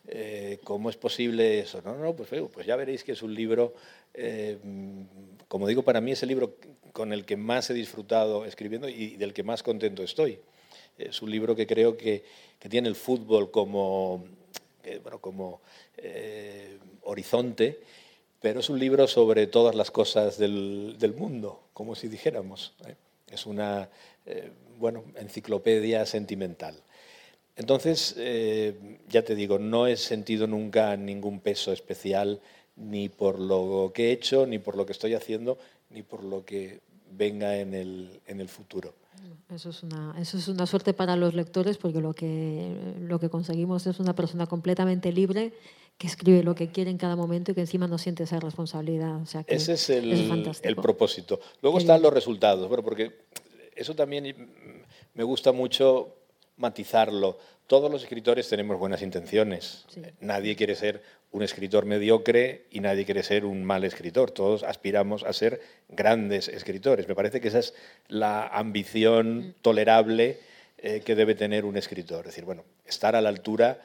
eh, 0.09 0.59
¿cómo 0.65 0.91
es 0.91 0.97
posible 0.97 1.61
eso? 1.61 1.81
No, 1.83 1.95
no, 1.97 2.15
pues, 2.17 2.29
pues 2.53 2.67
ya 2.67 2.75
veréis 2.75 3.05
que 3.05 3.13
es 3.13 3.23
un 3.23 3.35
libro, 3.35 3.75
eh, 4.15 4.59
como 5.47 5.69
digo, 5.69 5.83
para 5.83 6.01
mí 6.01 6.11
es 6.11 6.23
el 6.25 6.29
libro 6.29 6.57
con 6.93 7.13
el 7.13 7.25
que 7.25 7.37
más 7.37 7.71
he 7.71 7.75
disfrutado 7.75 8.45
escribiendo 8.45 8.89
y 8.89 9.17
del 9.17 9.33
que 9.33 9.45
más 9.45 9.63
contento 9.63 10.03
estoy. 10.03 10.41
Es 10.99 11.23
un 11.23 11.31
libro 11.31 11.55
que 11.55 11.69
creo 11.69 11.97
que, 11.97 12.25
que 12.59 12.69
tiene 12.69 12.89
el 12.89 12.97
fútbol 12.97 13.53
como, 13.53 14.25
bueno, 15.03 15.21
como 15.21 15.61
eh, 15.97 16.79
horizonte, 17.03 17.81
pero 18.41 18.61
es 18.61 18.71
un 18.71 18.79
libro 18.79 19.07
sobre 19.07 19.47
todas 19.47 19.75
las 19.75 19.91
cosas 19.91 20.39
del, 20.39 20.97
del 20.99 21.15
mundo, 21.15 21.69
como 21.73 21.95
si 21.95 22.09
dijéramos. 22.09 22.75
Es 23.29 23.47
una 23.47 23.89
bueno, 24.79 25.05
enciclopedia 25.17 26.05
sentimental. 26.07 26.75
Entonces, 27.57 28.15
eh, 28.19 28.99
ya 29.09 29.23
te 29.23 29.35
digo, 29.35 29.59
no 29.59 29.87
he 29.87 29.97
sentido 29.97 30.47
nunca 30.47 30.97
ningún 30.97 31.41
peso 31.41 31.73
especial 31.73 32.41
ni 32.77 33.09
por 33.09 33.41
lo 33.41 33.93
que 33.95 34.09
he 34.09 34.13
hecho, 34.13 34.47
ni 34.47 34.59
por 34.59 34.77
lo 34.77 34.85
que 34.85 34.93
estoy 34.93 35.15
haciendo, 35.15 35.59
ni 35.89 36.03
por 36.03 36.23
lo 36.23 36.45
que 36.45 36.81
venga 37.11 37.57
en 37.57 37.73
el, 37.73 38.21
en 38.27 38.41
el 38.41 38.49
futuro. 38.49 38.95
Eso 39.49 39.71
es, 39.71 39.83
una, 39.83 40.15
eso 40.21 40.37
es 40.37 40.49
una 40.49 40.67
suerte 40.67 40.93
para 40.93 41.17
los 41.17 41.35
lectores 41.35 41.79
porque 41.79 42.01
lo 42.01 42.13
que, 42.13 42.95
lo 43.01 43.19
que 43.19 43.31
conseguimos 43.31 43.87
es 43.87 43.99
una 44.01 44.15
persona 44.15 44.47
completamente 44.47 45.13
libre 45.13 45.55
que 45.99 46.07
escribe 46.07 46.43
lo 46.43 46.55
que 46.55 46.69
quiere 46.69 46.91
en 46.91 46.99
cada 46.99 47.17
momento 47.17 47.53
y 47.53 47.55
que 47.55 47.63
encima 47.63 47.87
no 47.87 47.99
siente 47.99 48.25
esa 48.25 48.39
responsabilidad. 48.39 49.17
O 49.17 49.27
sea 49.27 49.45
que 49.45 49.55
Ese 49.55 49.75
es 49.75 49.91
el, 49.91 50.13
el 50.63 50.77
propósito. 50.77 51.41
Luego 51.63 51.79
están 51.79 52.03
los 52.03 52.13
resultados, 52.13 52.69
bueno, 52.69 52.83
porque 52.83 53.13
eso 53.75 53.95
también 53.95 54.35
me 55.15 55.25
gusta 55.25 55.53
mucho 55.53 56.15
matizarlo. 56.57 57.39
Todos 57.67 57.91
los 57.91 58.03
escritores 58.03 58.49
tenemos 58.49 58.79
buenas 58.79 59.03
intenciones. 59.03 59.87
Nadie 60.21 60.55
quiere 60.55 60.75
ser 60.75 61.03
un 61.33 61.43
escritor 61.43 61.85
mediocre 61.85 62.67
y 62.71 62.81
nadie 62.81 63.05
quiere 63.05 63.23
ser 63.23 63.45
un 63.45 63.65
mal 63.65 63.85
escritor. 63.85 64.31
Todos 64.31 64.63
aspiramos 64.63 65.25
a 65.25 65.33
ser 65.33 65.61
grandes 65.89 66.49
escritores. 66.49 67.09
Me 67.09 67.15
parece 67.15 67.41
que 67.41 67.49
esa 67.49 67.59
es 67.59 67.75
la 68.09 68.47
ambición 68.47 69.55
tolerable 69.63 70.39
eh, 70.79 71.03
que 71.05 71.15
debe 71.15 71.35
tener 71.35 71.65
un 71.65 71.77
escritor. 71.77 72.21
Es 72.21 72.27
decir, 72.33 72.45
bueno, 72.45 72.65
estar 72.85 73.17
a 73.17 73.21
la 73.21 73.29
altura 73.29 73.81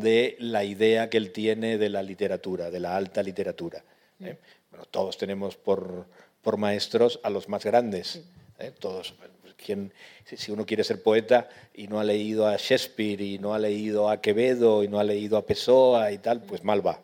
de 0.00 0.36
la 0.38 0.64
idea 0.64 1.10
que 1.10 1.18
él 1.18 1.32
tiene 1.32 1.76
de 1.76 1.90
la 1.90 2.02
literatura, 2.02 2.70
de 2.70 2.80
la 2.80 2.96
alta 2.96 3.22
literatura. 3.22 3.84
¿eh? 4.20 4.38
Bueno, 4.70 4.86
todos 4.86 5.18
tenemos 5.18 5.56
por, 5.56 6.06
por, 6.40 6.56
maestros 6.56 7.20
a 7.22 7.28
los 7.28 7.50
más 7.50 7.62
grandes. 7.62 8.22
¿eh? 8.58 8.72
Todos. 8.78 9.14
Quien, 9.58 9.92
si 10.24 10.50
uno 10.50 10.64
quiere 10.64 10.82
ser 10.82 11.02
poeta 11.02 11.48
y 11.74 11.88
no 11.88 12.00
ha 12.00 12.04
leído 12.04 12.46
a 12.46 12.56
Shakespeare 12.56 13.20
y 13.20 13.38
no 13.38 13.52
ha 13.52 13.58
leído 13.58 14.08
a 14.08 14.22
Quevedo 14.22 14.82
y 14.82 14.88
no 14.88 14.98
ha 14.98 15.04
leído 15.04 15.36
a 15.36 15.44
Pessoa 15.44 16.10
y 16.10 16.18
tal, 16.18 16.40
pues 16.42 16.64
mal 16.64 16.84
va. 16.84 16.98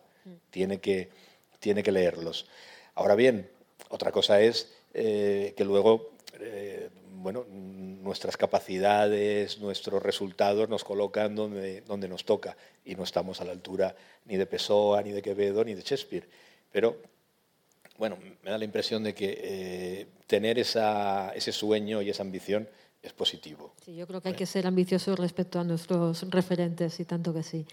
Tiene 0.50 0.78
que, 0.78 1.10
tiene 1.60 1.82
que 1.82 1.92
leerlos. 1.92 2.46
Ahora 2.94 3.14
bien, 3.16 3.50
otra 3.90 4.10
cosa 4.12 4.40
es 4.40 4.72
eh, 4.94 5.52
que 5.56 5.64
luego 5.64 6.12
bueno, 7.22 7.44
nuestras 7.50 8.36
capacidades, 8.36 9.58
nuestros 9.60 10.02
resultados 10.02 10.68
nos 10.68 10.84
colocan 10.84 11.34
donde, 11.34 11.82
donde 11.82 12.08
nos 12.08 12.24
toca 12.24 12.56
y 12.84 12.94
no 12.94 13.04
estamos 13.04 13.40
a 13.40 13.44
la 13.44 13.52
altura 13.52 13.94
ni 14.24 14.36
de 14.36 14.46
Pessoa, 14.46 15.02
ni 15.02 15.12
de 15.12 15.22
Quevedo, 15.22 15.64
ni 15.64 15.74
de 15.74 15.82
Shakespeare. 15.82 16.28
Pero, 16.72 16.96
bueno, 17.98 18.18
me 18.42 18.50
da 18.50 18.58
la 18.58 18.64
impresión 18.64 19.02
de 19.02 19.14
que 19.14 19.38
eh, 19.42 20.06
tener 20.26 20.58
esa, 20.58 21.32
ese 21.34 21.52
sueño 21.52 22.02
y 22.02 22.10
esa 22.10 22.22
ambición 22.22 22.68
es 23.02 23.12
positivo. 23.12 23.74
Sí, 23.84 23.94
yo 23.94 24.06
creo 24.06 24.20
que 24.20 24.28
hay 24.28 24.34
que 24.34 24.46
ser 24.46 24.66
ambicioso 24.66 25.14
respecto 25.16 25.60
a 25.60 25.64
nuestros 25.64 26.28
referentes 26.30 26.98
y 27.00 27.04
tanto 27.04 27.32
que 27.32 27.42
sí. 27.42 27.66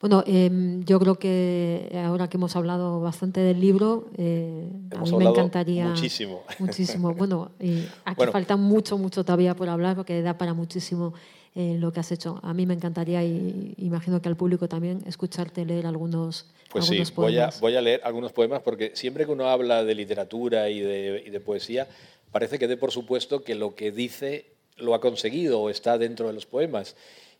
Bueno, 0.00 0.22
em, 0.26 0.84
yo 0.84 1.00
creo 1.00 1.16
que 1.16 1.90
ahora 2.04 2.28
que 2.28 2.36
hemos 2.36 2.54
hablado 2.54 3.00
bastante 3.00 3.40
del 3.40 3.60
libro, 3.60 4.06
eh, 4.16 4.68
a 4.96 5.02
mí 5.02 5.12
me 5.16 5.24
encantaría. 5.24 5.88
Muchísimo. 5.88 6.44
Muchísimo. 6.60 7.14
Bueno, 7.14 7.50
y 7.58 7.84
aquí 8.04 8.26
falta 8.30 8.56
mucho, 8.56 8.96
mucho 8.96 9.24
todavía 9.24 9.56
por 9.56 9.68
hablar 9.68 9.96
porque 9.96 10.22
da 10.22 10.38
para 10.38 10.54
muchísimo 10.54 11.14
eh, 11.56 11.76
lo 11.80 11.92
que 11.92 11.98
has 11.98 12.12
hecho. 12.12 12.38
A 12.44 12.54
mí 12.54 12.64
me 12.64 12.74
encantaría, 12.74 13.24
y 13.24 13.74
imagino 13.78 14.22
que 14.22 14.28
al 14.28 14.36
público 14.36 14.68
también, 14.68 15.02
escucharte 15.06 15.64
leer 15.64 15.86
algunos, 15.86 16.46
pues 16.70 16.86
sí, 16.86 17.02
Voy 17.16 17.36
a, 17.38 17.50
voy 17.60 17.74
a 17.74 17.80
leer 17.80 18.00
algunos 18.04 18.32
poemas 18.32 18.62
porque 18.62 18.92
siempre 18.94 19.26
que 19.26 19.32
uno 19.32 19.48
habla 19.48 19.82
de 19.82 19.94
literatura 19.96 20.70
y 20.70 20.78
de, 20.78 21.24
y 21.26 21.30
de 21.30 21.40
poesía, 21.40 21.88
parece 22.30 22.60
que 22.60 22.68
dé 22.68 22.76
por 22.76 22.92
supuesto 22.92 23.42
que 23.42 23.56
lo 23.56 23.74
que 23.74 23.90
dice 23.90 24.52
lo 24.76 24.94
ha 24.94 25.00
conseguido 25.00 25.60
o 25.60 25.70
está 25.70 25.98
dentro 25.98 26.28
de 26.28 26.34
los 26.34 26.46
poemas. 26.46 26.94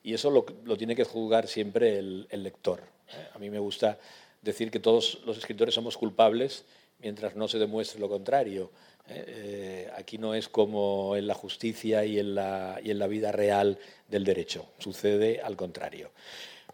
Y 0.08 0.14
eso 0.14 0.30
lo, 0.30 0.76
tiene 0.78 0.96
que 0.96 1.04
juzgar 1.04 1.48
siempre 1.48 1.98
el, 1.98 2.26
lector. 2.30 2.80
¿eh? 3.08 3.28
A 3.34 3.38
mí 3.38 3.50
me 3.50 3.58
gusta 3.58 3.98
decir 4.40 4.70
que 4.70 4.80
todos 4.80 5.20
los 5.26 5.36
escritores 5.36 5.74
somos 5.74 5.98
culpables 5.98 6.64
mientras 6.98 7.36
no 7.36 7.46
se 7.46 7.58
demuestre 7.58 8.00
lo 8.00 8.08
contrario. 8.08 8.72
¿eh? 9.06 9.24
Eh, 9.26 9.90
aquí 9.94 10.16
no 10.16 10.32
es 10.32 10.48
como 10.48 11.14
en 11.14 11.26
la 11.26 11.34
justicia 11.34 12.06
y 12.06 12.18
en 12.18 12.34
la, 12.34 12.80
y 12.82 12.90
en 12.90 12.98
la 12.98 13.06
vida 13.06 13.32
real 13.32 13.78
del 14.08 14.24
derecho, 14.24 14.70
sucede 14.78 15.42
al 15.42 15.56
contrario. 15.56 16.10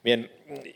Bien, 0.05 0.31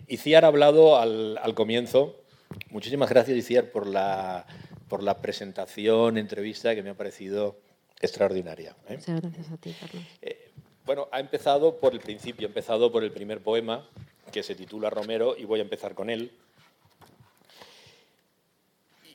Iciar 0.09 0.45
ha 0.45 0.49
hablado 0.49 0.99
al, 0.99 1.39
al 1.39 1.55
comienzo. 1.55 2.25
Muchísimas 2.71 3.09
gracias, 3.09 3.39
Iciar, 3.39 3.71
por 3.71 3.87
la, 3.87 4.47
por 4.89 5.05
la 5.05 5.23
presentación, 5.23 6.19
entrevista 6.19 6.75
que 6.75 6.83
me 6.83 6.91
ha 6.91 6.97
parecido 6.97 7.61
extraordinaria. 8.01 8.75
Muchas 8.89 9.21
gracias 9.21 9.49
a 9.53 9.57
ti, 9.59 9.77
Carlos. 9.79 10.03
Bueno, 10.89 11.07
ha 11.11 11.20
empezado 11.20 11.76
por 11.76 11.93
el 11.93 12.01
principio, 12.01 12.47
ha 12.47 12.49
empezado 12.49 12.91
por 12.91 13.05
el 13.05 13.12
primer 13.12 13.43
poema, 13.43 13.86
que 14.32 14.43
se 14.43 14.55
titula 14.55 14.89
Romero, 14.89 15.36
y 15.36 15.45
voy 15.45 15.59
a 15.59 15.62
empezar 15.62 15.95
con 15.95 16.09
él. 16.09 16.32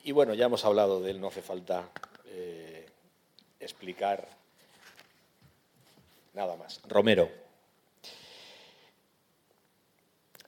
Y 0.04 0.12
bueno, 0.12 0.34
ya 0.34 0.44
hemos 0.44 0.64
hablado 0.64 1.00
de 1.00 1.10
él, 1.10 1.20
no 1.20 1.26
hace 1.26 1.42
falta 1.42 1.90
eh, 2.26 2.86
explicar 3.58 4.28
nada 6.32 6.54
más. 6.54 6.80
Romero. 6.86 7.28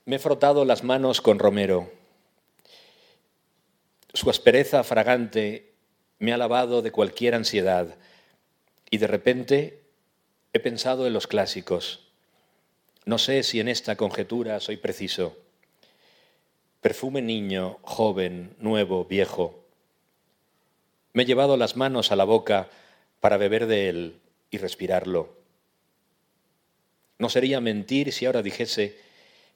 Me 0.05 0.15
he 0.15 0.19
frotado 0.19 0.63
las 0.63 0.85
manos 0.85 1.19
con 1.19 1.39
Romero. 1.39 1.91
Su 4.13 4.29
aspereza 4.29 4.81
fragante 4.85 5.73
me 6.19 6.31
ha 6.31 6.37
lavado 6.37 6.81
de 6.81 6.93
cualquier 6.93 7.35
ansiedad 7.35 7.97
y 8.89 8.97
de 8.97 9.07
repente 9.07 9.86
He 10.57 10.59
pensado 10.59 11.05
en 11.05 11.13
los 11.13 11.27
clásicos. 11.27 11.99
No 13.05 13.19
sé 13.19 13.43
si 13.43 13.59
en 13.59 13.67
esta 13.67 13.95
conjetura 13.95 14.59
soy 14.59 14.77
preciso. 14.77 15.37
Perfume 16.81 17.21
niño, 17.21 17.77
joven, 17.83 18.55
nuevo, 18.57 19.05
viejo. 19.05 19.63
Me 21.13 21.21
he 21.21 21.25
llevado 21.27 21.57
las 21.57 21.77
manos 21.77 22.11
a 22.11 22.15
la 22.15 22.23
boca 22.23 22.71
para 23.19 23.37
beber 23.37 23.67
de 23.67 23.89
él 23.89 24.19
y 24.49 24.57
respirarlo. 24.57 25.35
No 27.19 27.29
sería 27.29 27.61
mentir 27.61 28.11
si 28.11 28.25
ahora 28.25 28.41
dijese 28.41 28.97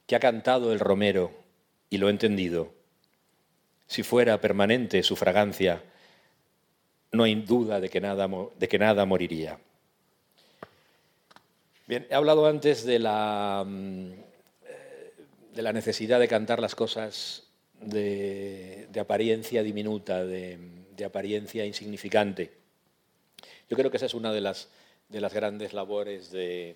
que 0.05 0.15
ha 0.15 0.19
cantado 0.19 0.71
el 0.71 0.79
romero 0.79 1.31
y 1.89 1.97
lo 1.97 2.09
he 2.09 2.11
entendido. 2.11 2.75
Si 3.87 4.03
fuera 4.03 4.39
permanente 4.39 5.01
su 5.01 5.15
fragancia, 5.15 5.81
no 7.11 7.23
hay 7.23 7.33
duda 7.33 7.79
de 7.79 7.89
que 7.89 8.01
nada, 8.01 8.29
de 8.55 8.67
que 8.67 8.77
nada 8.77 9.03
moriría. 9.07 9.57
He 11.91 12.15
hablado 12.15 12.45
antes 12.45 12.85
de 12.85 12.99
la, 12.99 13.65
mm, 13.67 14.11
eh, 14.65 15.11
de 15.53 15.61
la 15.61 15.73
necesidad 15.73 16.21
de 16.21 16.29
cantar 16.29 16.61
las 16.61 16.73
cosas 16.73 17.43
de, 17.81 18.87
apariencia 18.97 19.61
diminuta, 19.61 20.23
de, 20.23 20.57
apariencia 21.05 21.65
insignificante. 21.65 22.53
Yo 23.69 23.75
creo 23.75 23.91
que 23.91 23.97
esa 23.97 24.05
es 24.05 24.13
una 24.13 24.31
de 24.31 24.39
las, 24.39 24.69
de 25.09 25.19
las 25.19 25.33
grandes 25.33 25.73
labores 25.73 26.31
de, 26.31 26.75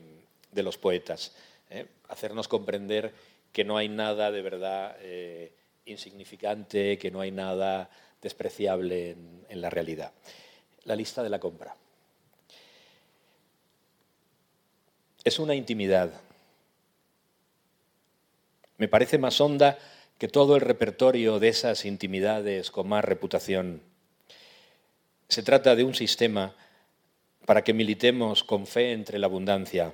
los 0.54 0.78
poetas, 0.78 1.34
¿eh? 1.70 1.86
hacernos 2.10 2.50
comprender 2.50 3.14
que 3.54 3.64
no 3.64 3.78
hay 3.78 3.88
nada 3.88 4.32
de 4.32 4.42
verdad 4.42 4.98
eh, 5.00 5.54
insignificante, 5.86 6.98
que 6.98 7.12
no 7.12 7.22
hay 7.22 7.32
nada 7.32 7.90
despreciable 8.22 9.16
en 9.48 9.62
la 9.62 9.70
realidad. 9.70 10.12
La 10.84 10.96
lista 10.98 11.24
de 11.24 11.30
la 11.30 11.40
compra. 11.40 11.74
Es 15.26 15.40
una 15.40 15.56
intimidad. 15.56 16.14
Me 18.78 18.88
parece 18.88 19.18
más 19.18 19.42
honda 19.42 19.78
que 20.20 20.28
todo 20.28 20.56
el 20.56 20.62
repertorio 20.62 21.40
de 21.40 21.50
esas 21.50 21.84
intimidades 21.84 22.70
con 22.70 22.88
más 22.88 23.04
reputación. 23.04 23.82
Se 25.28 25.42
trata 25.42 25.76
de 25.76 25.84
un 25.84 25.96
sistema 25.96 26.56
para 27.48 27.64
que 27.64 27.74
militemos 27.74 28.44
con 28.44 28.68
fe 28.68 28.92
entre 28.92 29.18
la 29.18 29.26
abundancia. 29.26 29.94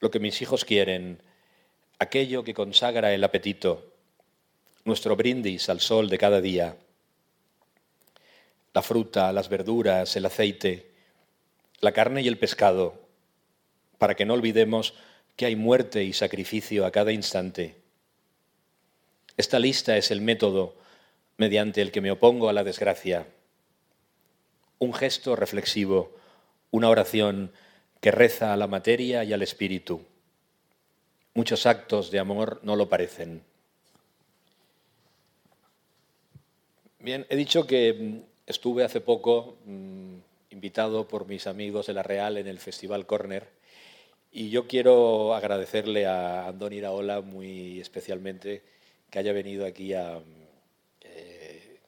Lo 0.00 0.10
que 0.10 0.20
mis 0.20 0.40
hijos 0.40 0.64
quieren, 0.64 1.20
aquello 1.98 2.44
que 2.44 2.54
consagra 2.54 3.12
el 3.12 3.22
apetito, 3.24 3.92
nuestro 4.84 5.16
brindis 5.16 5.68
al 5.68 5.80
sol 5.80 6.08
de 6.08 6.18
cada 6.18 6.40
día, 6.40 6.76
la 8.72 8.82
fruta, 8.82 9.32
las 9.32 9.50
verduras, 9.50 10.16
el 10.16 10.24
aceite, 10.24 10.90
la 11.80 11.92
carne 11.92 12.22
y 12.22 12.28
el 12.28 12.38
pescado, 12.38 13.03
para 13.98 14.14
que 14.14 14.24
no 14.24 14.34
olvidemos 14.34 14.94
que 15.36 15.46
hay 15.46 15.56
muerte 15.56 16.04
y 16.04 16.12
sacrificio 16.12 16.86
a 16.86 16.90
cada 16.90 17.12
instante. 17.12 17.76
Esta 19.36 19.58
lista 19.58 19.96
es 19.96 20.10
el 20.10 20.20
método 20.20 20.76
mediante 21.36 21.82
el 21.82 21.90
que 21.90 22.00
me 22.00 22.10
opongo 22.10 22.48
a 22.48 22.52
la 22.52 22.62
desgracia. 22.62 23.26
Un 24.78 24.94
gesto 24.94 25.34
reflexivo, 25.34 26.14
una 26.70 26.88
oración 26.88 27.52
que 28.00 28.10
reza 28.10 28.52
a 28.52 28.56
la 28.56 28.68
materia 28.68 29.24
y 29.24 29.32
al 29.32 29.42
espíritu. 29.42 30.02
Muchos 31.34 31.66
actos 31.66 32.10
de 32.10 32.20
amor 32.20 32.60
no 32.62 32.76
lo 32.76 32.88
parecen. 32.88 33.42
Bien, 37.00 37.26
he 37.28 37.36
dicho 37.36 37.66
que 37.66 37.92
mm, 37.92 38.18
estuve 38.46 38.84
hace 38.84 39.00
poco 39.00 39.58
mm, 39.66 40.14
invitado 40.50 41.08
por 41.08 41.26
mis 41.26 41.46
amigos 41.46 41.86
de 41.86 41.94
La 41.94 42.02
Real 42.02 42.36
en 42.36 42.46
el 42.46 42.58
Festival 42.58 43.04
Corner 43.04 43.48
y 44.34 44.50
yo 44.50 44.66
quiero 44.66 45.32
agradecerle 45.32 46.06
a 46.06 46.48
Andoni 46.48 46.76
Iraola 46.76 47.20
muy 47.20 47.80
especialmente 47.80 48.62
que 49.08 49.20
haya 49.20 49.32
venido 49.32 49.64
aquí 49.64 49.94
a, 49.94 50.20
eh, 51.02 51.78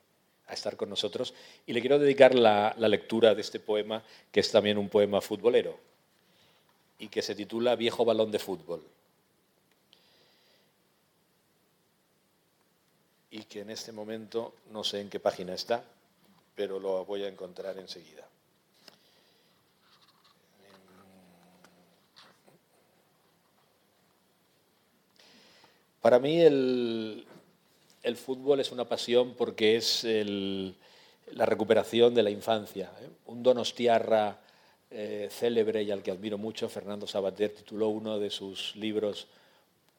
estar 0.49 0.77
con 0.77 0.89
nosotros. 0.89 1.35
Y 1.67 1.73
le 1.73 1.81
quiero 1.81 1.99
dedicar 1.99 2.37
la 2.37 2.73
lectura 2.77 3.35
de 3.35 3.41
este 3.41 3.59
poema, 3.59 4.05
que 4.31 4.39
es 4.39 4.53
también 4.53 4.79
un 4.79 4.89
poema 4.89 5.21
futbolero, 5.21 5.77
y 7.01 7.09
que 7.09 7.21
se 7.21 7.35
titula 7.35 7.75
Viejo 7.75 8.05
balón 8.05 8.31
de 8.31 8.39
fútbol. 8.39 8.85
Y 13.33 13.43
que 13.43 13.63
en 13.63 13.71
este 13.71 13.91
momento 13.91 14.55
no 14.71 14.85
sé 14.85 15.01
en 15.01 15.11
qué 15.11 15.19
página 15.19 15.53
está, 15.53 15.83
pero 16.55 16.79
lo 16.79 17.05
voy 17.05 17.25
a 17.25 17.29
encontrar 17.29 17.77
enseguida. 17.77 18.25
Para 26.07 26.21
mí 26.21 26.41
el, 26.41 27.27
fútbol 28.15 28.61
es 28.61 28.71
una 28.71 28.85
pasión 28.85 29.35
porque 29.37 29.75
es 29.75 30.07
la 31.33 31.47
recuperación 31.47 32.15
de 32.15 32.23
la 32.23 32.31
infancia. 32.31 32.93
¿eh? 33.03 33.09
Un 33.27 33.43
donostiarra 33.43 34.39
eh, 34.89 35.27
célebre 35.33 35.83
y 35.83 35.91
al 35.91 36.05
que 36.05 36.13
admiro 36.13 36.39
mucho, 36.39 36.69
Fernando 36.69 37.09
Sabater, 37.09 37.51
tituló 37.51 37.89
uno 37.89 38.21
de 38.21 38.31
sus 38.31 38.77
libros 38.77 39.27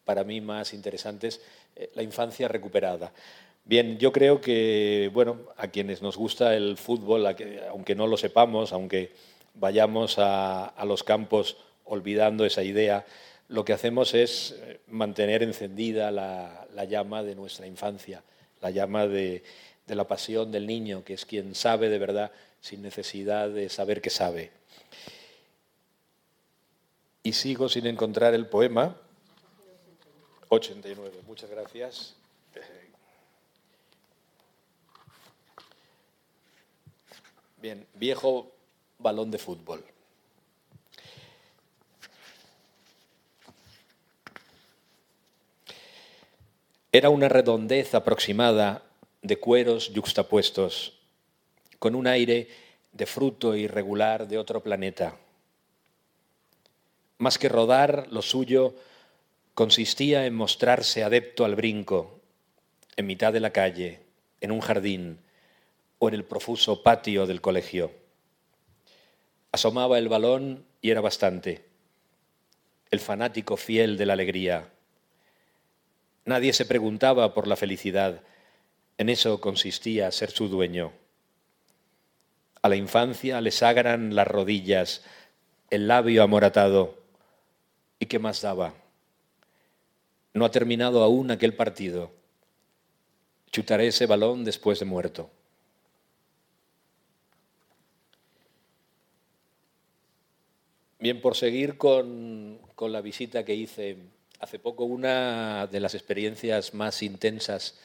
para 0.06 0.24
mí 0.24 0.40
más 0.40 0.74
interesantes, 0.74 1.42
eh, 1.76 1.92
La 1.94 2.04
infancia 2.04 2.48
recuperada. 2.48 3.12
Bien, 3.66 3.98
yo 3.98 4.14
creo 4.14 4.40
que, 4.40 5.12
bueno, 5.14 5.40
a 5.58 5.68
quienes 5.68 6.02
nos 6.02 6.16
gusta 6.16 6.56
el 6.56 6.78
fútbol, 6.78 7.28
aunque 7.70 7.96
no 7.96 8.08
lo 8.08 8.16
sepamos, 8.16 8.72
aunque 8.72 9.12
vayamos 9.56 10.20
a 10.20 10.86
los 10.86 11.04
campos 11.04 11.58
olvidando 11.84 12.46
esa 12.46 12.64
idea, 12.64 13.06
lo 13.50 13.64
que 13.64 13.74
hacemos 13.74 14.14
es 14.14 14.56
eh, 14.58 14.80
mantener 14.88 15.44
encendida 15.44 16.12
la, 16.12 16.86
llama 16.86 17.24
de 17.24 17.36
nuestra 17.36 17.66
infancia, 17.66 18.24
la 18.62 18.72
llama 18.72 19.08
de, 19.08 19.44
la 19.88 20.08
pasión 20.08 20.52
del 20.52 20.68
niño, 20.68 21.04
que 21.04 21.14
es 21.14 21.26
quien 21.26 21.56
sabe 21.56 21.90
de 21.90 21.98
verdad 21.98 22.32
sin 22.62 22.82
necesidad 22.82 23.50
de 23.50 23.70
saber 23.70 24.02
que 24.02 24.10
sabe. 24.10 24.52
Y 27.24 27.34
sigo 27.34 27.70
sin 27.70 27.88
encontrar 27.88 28.34
el 28.34 28.48
poema. 28.48 28.96
89, 30.50 31.22
muchas 31.26 31.50
gracias. 31.50 32.16
Bien, 37.62 37.86
viejo 37.96 38.52
balón 39.00 39.32
de 39.32 39.38
fútbol. 39.40 39.84
Era 46.94 47.10
una 47.10 47.28
redondez 47.28 47.94
aproximada 47.96 48.84
de 49.22 49.38
cueros 49.38 49.92
yuxtapuestos, 49.92 50.94
con 51.80 51.96
un 51.96 52.08
aire 52.08 52.48
de 52.94 53.06
fruto 53.06 53.58
irregular 53.58 54.30
de 54.30 54.38
otro 54.38 54.64
planeta. 54.64 55.18
Más 57.18 57.38
que 57.38 57.50
rodar, 57.50 58.08
lo 58.10 58.22
suyo 58.22 58.74
consistía 59.54 60.26
en 60.28 60.36
mostrarse 60.36 61.04
adepto 61.04 61.44
al 61.44 61.56
brinco, 61.56 62.22
en 62.96 63.06
mitad 63.06 63.34
de 63.34 63.42
la 63.42 63.52
calle, 63.52 64.00
en 64.40 64.54
un 64.54 64.62
jardín 64.62 65.20
o 66.00 66.08
en 66.08 66.14
el 66.14 66.24
profuso 66.24 66.84
patio 66.84 67.26
del 67.26 67.42
colegio. 67.42 67.92
Asomaba 69.52 69.98
el 69.98 70.08
balón 70.08 70.66
y 70.82 70.92
era 70.92 71.02
bastante. 71.02 71.66
El 72.92 73.02
fanático 73.02 73.58
fiel 73.58 73.98
de 73.98 74.06
la 74.06 74.14
alegría 74.14 74.70
Nadie 76.28 76.52
se 76.52 76.66
preguntaba 76.66 77.34
por 77.34 77.48
la 77.48 77.56
felicidad. 77.56 78.22
En 78.98 79.08
eso 79.08 79.40
consistía 79.40 80.12
ser 80.12 80.30
su 80.30 80.50
dueño. 80.50 80.92
A 82.62 82.68
la 82.68 82.76
infancia 82.76 83.40
le 83.40 83.50
sagran 83.52 84.14
las 84.14 84.28
rodillas, 84.28 85.06
el 85.70 85.88
labio 85.88 86.24
amoratado. 86.24 86.98
¿Y 87.98 88.08
qué 88.08 88.20
más 88.20 88.42
daba? 88.42 88.74
No 90.34 90.44
ha 90.44 90.52
terminado 90.52 91.02
aún 91.02 91.32
aquel 91.32 91.56
partido. 91.56 92.12
Chutaré 93.50 93.88
ese 93.88 94.06
balón 94.06 94.44
después 94.44 94.80
de 94.80 94.86
muerto. 94.86 95.30
Bien, 101.00 101.22
por 101.22 101.38
seguir 101.38 101.78
con, 101.78 102.60
con 102.76 102.92
la 102.92 103.00
visita 103.00 103.46
que 103.46 103.56
hice 103.56 103.96
hace 104.40 104.60
poco 104.60 104.86
una 104.86 105.68
de 105.68 105.80
las 105.80 105.96
experiencias 105.96 106.74
más 106.74 107.02
intensas 107.02 107.76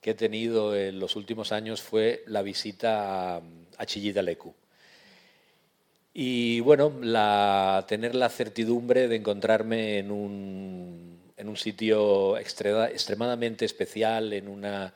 que 0.00 0.10
he 0.10 0.14
tenido 0.14 0.76
en 0.76 0.98
los 0.98 1.16
últimos 1.16 1.52
años 1.52 1.80
fue 1.80 2.24
la 2.26 2.42
visita 2.42 3.36
a 3.36 3.86
Chillida 3.86 4.22
Lecu. 4.22 4.54
Y 6.12 6.60
bueno, 6.60 6.92
tener 7.88 8.14
la 8.14 8.28
certidumbre 8.28 9.08
de 9.08 9.16
encontrarme 9.16 9.98
en 9.98 10.10
un, 10.10 11.32
en 11.36 11.48
un 11.48 11.56
sitio 11.56 12.36
extremadamente 12.38 13.64
especial, 13.64 14.32
en 14.32 14.48
una 14.48 14.94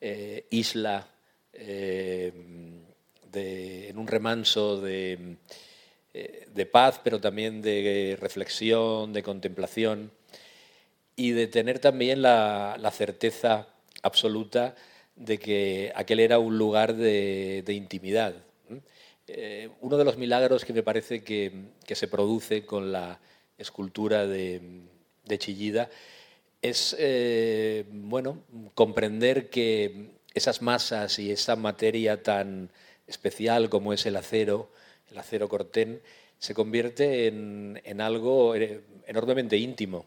eh, 0.00 0.46
isla, 0.50 1.06
eh, 1.52 2.32
en 3.34 3.98
un 3.98 4.06
remanso 4.06 4.86
eh, 4.86 5.36
de 6.12 6.66
paz, 6.66 7.00
pero 7.02 7.20
también 7.20 7.60
de 7.60 8.16
reflexión, 8.20 9.12
de 9.12 9.22
contemplación 9.22 10.12
y 11.16 11.32
de 11.32 11.46
tener 11.46 11.78
también 11.78 12.22
la, 12.22 12.90
certeza 12.92 13.68
absoluta 14.02 14.74
de 15.16 15.38
que 15.38 15.92
aquel 15.94 16.20
era 16.20 16.38
un 16.38 16.58
lugar 16.58 16.94
de, 16.94 17.64
intimidad. 17.68 18.34
Eh, 19.26 19.70
uno 19.80 19.96
de 19.96 20.04
los 20.04 20.18
milagros 20.18 20.64
que 20.64 20.72
me 20.72 20.82
parece 20.82 21.22
que, 21.22 21.52
se 21.86 22.08
produce 22.08 22.66
con 22.66 22.92
la 22.92 23.20
escultura 23.58 24.26
de, 24.26 24.60
Chillida 25.38 25.88
es 26.60 26.96
eh, 26.98 27.84
bueno, 27.90 28.42
comprender 28.74 29.50
que 29.50 30.10
esas 30.34 30.62
masas 30.62 31.18
y 31.18 31.30
esa 31.30 31.56
materia 31.56 32.22
tan 32.22 32.70
especial 33.06 33.68
como 33.68 33.92
es 33.92 34.06
el 34.06 34.16
acero, 34.16 34.70
el 35.10 35.18
acero 35.18 35.48
cortén, 35.48 36.00
se 36.38 36.54
convierte 36.54 37.28
en 37.28 38.00
algo 38.00 38.54
eh, 38.56 38.82
enormemente 39.06 39.56
íntimo 39.56 40.06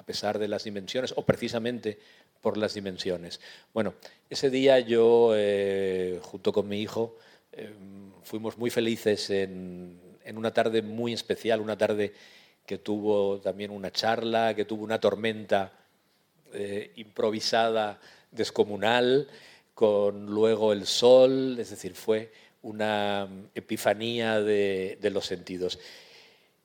a 0.00 0.02
pesar 0.02 0.38
de 0.38 0.48
las 0.48 0.64
dimensiones 0.64 1.12
o 1.14 1.26
precisamente 1.26 1.98
por 2.40 2.56
las 2.56 2.72
dimensiones. 2.72 3.38
Bueno, 3.74 3.92
ese 4.30 4.48
día 4.48 4.80
yo, 4.80 5.32
eh, 5.36 6.18
junto 6.22 6.54
con 6.54 6.66
mi 6.66 6.80
hijo, 6.80 7.18
eh, 7.52 7.70
fuimos 8.22 8.56
muy 8.56 8.70
felices 8.70 9.28
en, 9.28 10.00
una 10.34 10.54
tarde 10.54 10.80
muy 10.80 11.12
especial, 11.12 11.60
una 11.60 11.76
tarde 11.76 12.14
que 12.64 12.78
tuvo 12.78 13.40
también 13.40 13.72
una 13.72 13.90
charla, 13.90 14.54
que 14.54 14.64
tuvo 14.64 14.84
una 14.84 15.00
tormenta 15.00 15.72
eh, 16.54 16.92
improvisada, 16.96 18.00
descomunal, 18.30 19.28
con 19.74 20.26
luego 20.26 20.72
el 20.72 20.86
sol, 20.86 21.58
es 21.58 21.70
decir, 21.70 21.94
fue 21.94 22.32
una 22.62 23.28
epifanía 23.54 24.40
de 24.40 25.10
los 25.12 25.26
sentidos. 25.26 25.78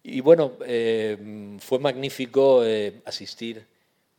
Y 0.08 0.22
bueno, 0.22 0.54
eh, 0.68 1.58
fue 1.58 1.80
magnífico 1.80 2.64
eh, 2.64 3.02
asistir 3.06 3.66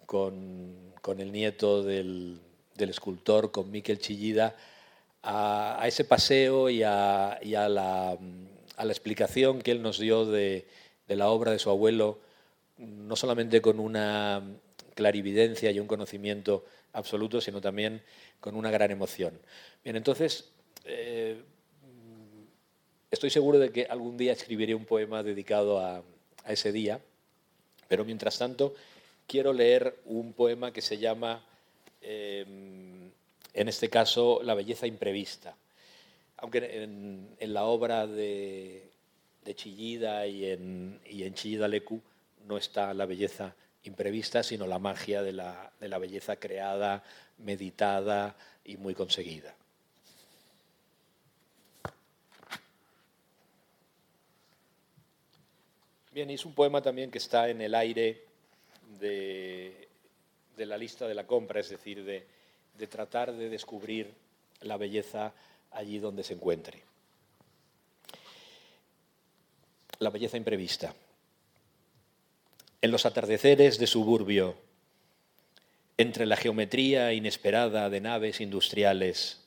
con, 0.04 0.92
el 1.16 1.30
nieto 1.30 1.84
del, 1.84 2.40
escultor, 2.76 3.52
con 3.52 3.70
Miquel 3.70 4.00
Chillida, 4.00 4.56
a, 5.22 5.84
ese 5.86 6.02
paseo 6.02 6.68
y, 6.70 6.82
a, 6.82 7.38
la, 7.44 8.18
explicación 8.80 9.62
que 9.62 9.70
él 9.70 9.80
nos 9.80 10.00
dio 10.00 10.26
de, 10.26 10.66
la 11.06 11.28
obra 11.28 11.52
de 11.52 11.60
su 11.60 11.70
abuelo, 11.70 12.18
no 12.78 13.14
solamente 13.14 13.62
con 13.62 13.78
una 13.78 14.42
clarividencia 14.96 15.70
y 15.70 15.78
un 15.78 15.86
conocimiento 15.86 16.64
absoluto, 16.94 17.40
sino 17.40 17.60
también 17.60 18.02
con 18.40 18.56
una 18.56 18.72
gran 18.72 18.90
emoción. 18.90 19.38
Bien, 19.84 19.94
entonces, 19.94 20.50
eh, 20.84 21.40
Estoy 23.10 23.30
seguro 23.30 23.58
de 23.58 23.70
que 23.70 23.86
algún 23.86 24.16
día 24.16 24.32
escribiré 24.32 24.74
un 24.74 24.84
poema 24.84 25.22
dedicado 25.22 25.78
a, 25.78 26.02
ese 26.48 26.72
día, 26.72 27.00
pero 27.88 28.04
mientras 28.04 28.38
tanto 28.38 28.74
quiero 29.26 29.52
leer 29.52 29.96
un 30.04 30.32
poema 30.32 30.72
que 30.72 30.80
se 30.80 30.98
llama, 30.98 31.44
em, 32.02 33.10
en 33.54 33.68
este 33.68 33.88
caso, 33.88 34.40
La 34.42 34.54
belleza 34.54 34.86
imprevista. 34.86 35.56
Aunque 36.36 36.82
en, 36.82 37.54
la 37.54 37.64
obra 37.64 38.06
de, 38.06 38.90
Chillida 39.54 40.26
y 40.26 40.46
en, 40.46 41.00
Chillida 41.34 41.68
Lecu 41.68 42.00
no 42.46 42.58
está 42.58 42.92
la 42.92 43.06
belleza 43.06 43.54
imprevista, 43.84 44.42
sino 44.42 44.66
la 44.66 44.78
magia 44.80 45.22
de 45.22 45.32
la 45.32 45.98
belleza 45.98 46.36
creada, 46.36 47.04
meditada 47.38 48.36
y 48.64 48.76
muy 48.76 48.94
conseguida. 48.94 49.54
Bien, 56.16 56.30
es 56.30 56.46
un 56.46 56.54
poema 56.54 56.80
también 56.80 57.10
que 57.10 57.18
está 57.18 57.50
en 57.50 57.60
el 57.60 57.74
aire 57.74 58.22
de, 58.98 59.86
la 60.56 60.78
lista 60.78 61.06
de 61.06 61.12
la 61.12 61.26
compra, 61.26 61.60
es 61.60 61.68
decir, 61.68 62.02
de, 62.04 62.86
tratar 62.86 63.34
de 63.34 63.50
descubrir 63.50 64.14
la 64.62 64.78
belleza 64.78 65.34
allí 65.72 65.98
donde 65.98 66.24
se 66.24 66.32
encuentre. 66.32 66.82
La 69.98 70.08
belleza 70.08 70.38
imprevista. 70.38 70.94
En 72.80 72.90
los 72.92 73.04
atardeceres 73.04 73.76
de 73.76 73.86
suburbio, 73.86 74.56
entre 75.98 76.24
la 76.24 76.38
geometría 76.38 77.12
inesperada 77.12 77.90
de 77.90 78.00
naves 78.00 78.40
industriales, 78.40 79.44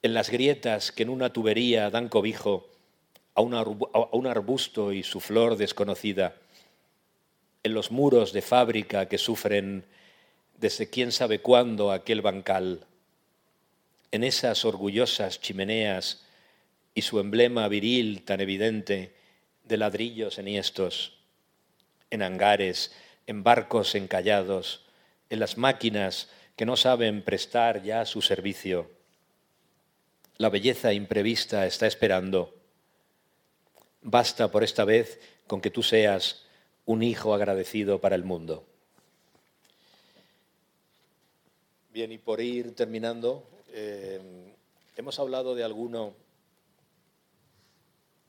en 0.00 0.14
las 0.14 0.30
grietas 0.30 0.92
que 0.92 1.02
en 1.02 1.10
una 1.10 1.30
tubería 1.30 1.90
dan 1.90 2.08
cobijo 2.08 2.70
a 3.38 4.16
un 4.16 4.26
arbusto 4.26 4.92
y 4.92 5.02
su 5.02 5.20
flor 5.20 5.56
desconocida, 5.56 6.34
en 7.62 7.74
los 7.74 7.90
muros 7.90 8.32
de 8.32 8.42
fábrica 8.42 9.08
que 9.08 9.18
sufren 9.18 9.84
desde 10.58 10.90
quién 10.90 11.12
sabe 11.12 11.40
cuándo 11.40 11.92
aquel 11.92 12.20
bancal, 12.20 12.86
en 14.10 14.24
esas 14.24 14.64
orgullosas 14.64 15.40
chimeneas 15.40 16.24
y 16.94 17.02
su 17.02 17.20
emblema 17.20 17.68
viril 17.68 18.24
tan 18.24 18.40
evidente 18.40 19.14
de 19.64 19.76
ladrillos 19.76 20.38
enhiestos, 20.38 21.18
en 22.10 22.22
hangares, 22.22 22.92
en 23.26 23.44
barcos 23.44 23.94
encallados, 23.94 24.86
en 25.30 25.38
las 25.38 25.58
máquinas 25.58 26.28
que 26.56 26.66
no 26.66 26.76
saben 26.76 27.22
prestar 27.22 27.82
ya 27.84 28.04
su 28.04 28.20
servicio. 28.20 28.90
La 30.38 30.48
belleza 30.48 30.92
imprevista 30.92 31.66
está 31.66 31.86
esperando. 31.86 32.57
Basta 34.02 34.50
por 34.50 34.64
esta 34.64 34.84
vez 34.84 35.20
con 35.46 35.60
que 35.60 35.70
tú 35.70 35.82
seas 35.82 36.44
un 36.86 37.02
hijo 37.02 37.34
agradecido 37.34 38.00
para 38.00 38.16
el 38.16 38.24
mundo. 38.24 38.64
Bien, 41.92 42.12
y 42.12 42.18
por 42.18 42.40
ir 42.40 42.74
terminando, 42.74 43.44
eh, 43.72 44.20
hemos 44.96 45.18
hablado 45.18 45.54
de 45.54 45.64
alguno, 45.64 46.14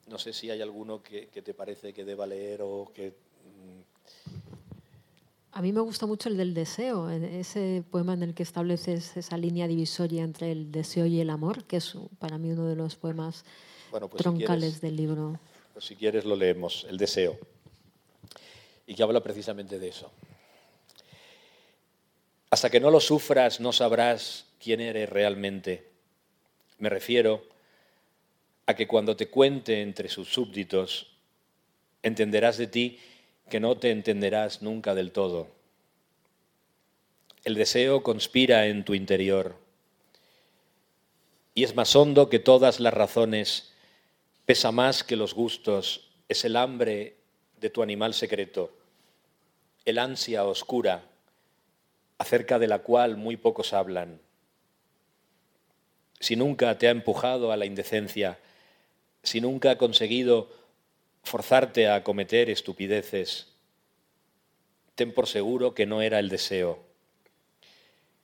no 0.08 0.18
sé 0.18 0.34
si 0.34 0.50
hay 0.50 0.62
alguno 0.62 1.04
que, 1.04 1.28
te 1.28 1.54
parece 1.54 1.94
que 1.94 2.04
deba 2.04 2.26
leer 2.26 2.62
o 2.64 2.92
que... 2.94 3.10
Mm. 3.10 3.82
A 5.52 5.62
mí 5.62 5.72
me 5.72 5.82
gusta 5.82 6.06
mucho 6.06 6.30
el 6.30 6.38
del 6.38 6.54
deseo, 6.54 7.10
ese 7.10 7.84
poema 7.90 8.14
en 8.14 8.24
el 8.24 8.34
que 8.34 8.44
estableces 8.44 9.18
esa 9.18 9.38
línea 9.38 9.68
divisoria 9.68 10.24
entre 10.24 10.52
el 10.52 10.72
deseo 10.72 11.06
y 11.06 11.20
el 11.20 11.30
amor, 11.30 11.66
que 11.66 11.78
es 11.78 11.98
para 12.20 12.38
mí 12.38 12.52
uno 12.52 12.68
de 12.68 12.76
los 12.76 12.96
poemas 12.96 13.46
pues 13.92 14.04
troncales 14.16 14.80
del 14.80 14.96
libro. 14.96 15.40
Pues 15.80 15.88
si 15.88 15.96
quieres 15.96 16.26
lo 16.26 16.36
leemos, 16.36 16.86
el 16.90 16.98
deseo, 16.98 17.40
y 18.86 18.96
que 18.96 19.02
habla 19.02 19.24
precisamente 19.24 19.80
de 19.80 19.88
eso. 19.88 20.12
Hasta 22.50 22.70
que 22.70 22.82
no 22.82 22.92
lo 22.92 23.00
sufras 23.00 23.62
no 23.62 23.72
sabrás 23.72 24.46
quién 24.62 24.82
eres 24.82 25.08
realmente. 25.08 25.88
Me 26.80 26.90
refiero 26.90 27.46
a 28.66 28.74
que 28.74 28.90
cuando 28.90 29.16
te 29.16 29.30
cuente 29.30 29.82
entre 29.82 30.10
sus 30.10 30.28
súbditos, 30.28 31.16
entenderás 32.04 32.58
de 32.58 32.68
ti 32.68 33.00
que 33.50 33.62
no 33.62 33.78
te 33.78 33.92
entenderás 33.92 34.62
nunca 34.62 34.94
del 34.96 35.14
todo. 35.14 35.48
El 37.46 37.56
deseo 37.56 38.04
conspira 38.04 38.68
en 38.68 38.84
tu 38.84 38.96
interior 38.96 39.56
y 41.56 41.64
es 41.64 41.74
más 41.74 41.96
hondo 41.96 42.28
que 42.28 42.40
todas 42.40 42.82
las 42.82 42.94
razones, 42.94 43.72
pesa 44.50 44.72
más 44.72 45.04
que 45.04 45.16
los 45.16 45.36
gustos, 45.36 46.10
es 46.28 46.44
el 46.44 46.56
hambre 46.56 47.18
de 47.62 47.70
tu 47.70 47.84
animal 47.84 48.16
secreto, 48.16 48.76
el 49.86 50.00
ansia 50.00 50.44
oscura 50.44 51.04
acerca 52.18 52.58
de 52.58 52.66
la 52.66 52.80
cual 52.80 53.16
muy 53.16 53.38
pocos 53.38 53.74
hablan. 53.74 54.20
Si 56.20 56.36
nunca 56.36 56.80
te 56.80 56.88
ha 56.88 56.90
empujado 56.90 57.52
a 57.52 57.58
la 57.58 57.68
indecencia, 57.68 58.40
si 59.22 59.40
nunca 59.40 59.70
ha 59.70 59.78
conseguido 59.78 60.50
forzarte 61.22 61.88
a 61.88 62.04
cometer 62.04 62.50
estupideces, 62.50 63.50
ten 64.96 65.14
por 65.14 65.28
seguro 65.28 65.76
que 65.76 65.86
no 65.86 66.02
era 66.02 66.18
el 66.18 66.28
deseo. 66.28 66.80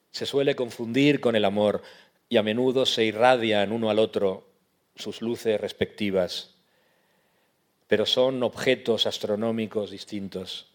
Se 0.09 0.25
suele 0.25 0.55
confundir 0.55 1.21
con 1.21 1.35
el 1.35 1.45
amor 1.45 1.83
y 2.29 2.37
a 2.37 2.41
menudo 2.41 2.87
se 2.87 3.05
irradian 3.05 3.71
uno 3.71 3.91
al 3.91 3.99
otro 3.99 4.54
sus 4.95 5.21
luces 5.21 5.59
respectivas, 5.59 6.55
pero 7.87 8.05
son 8.05 8.41
objetos 8.43 9.05
astronómicos 9.05 9.91
distintos 9.91 10.67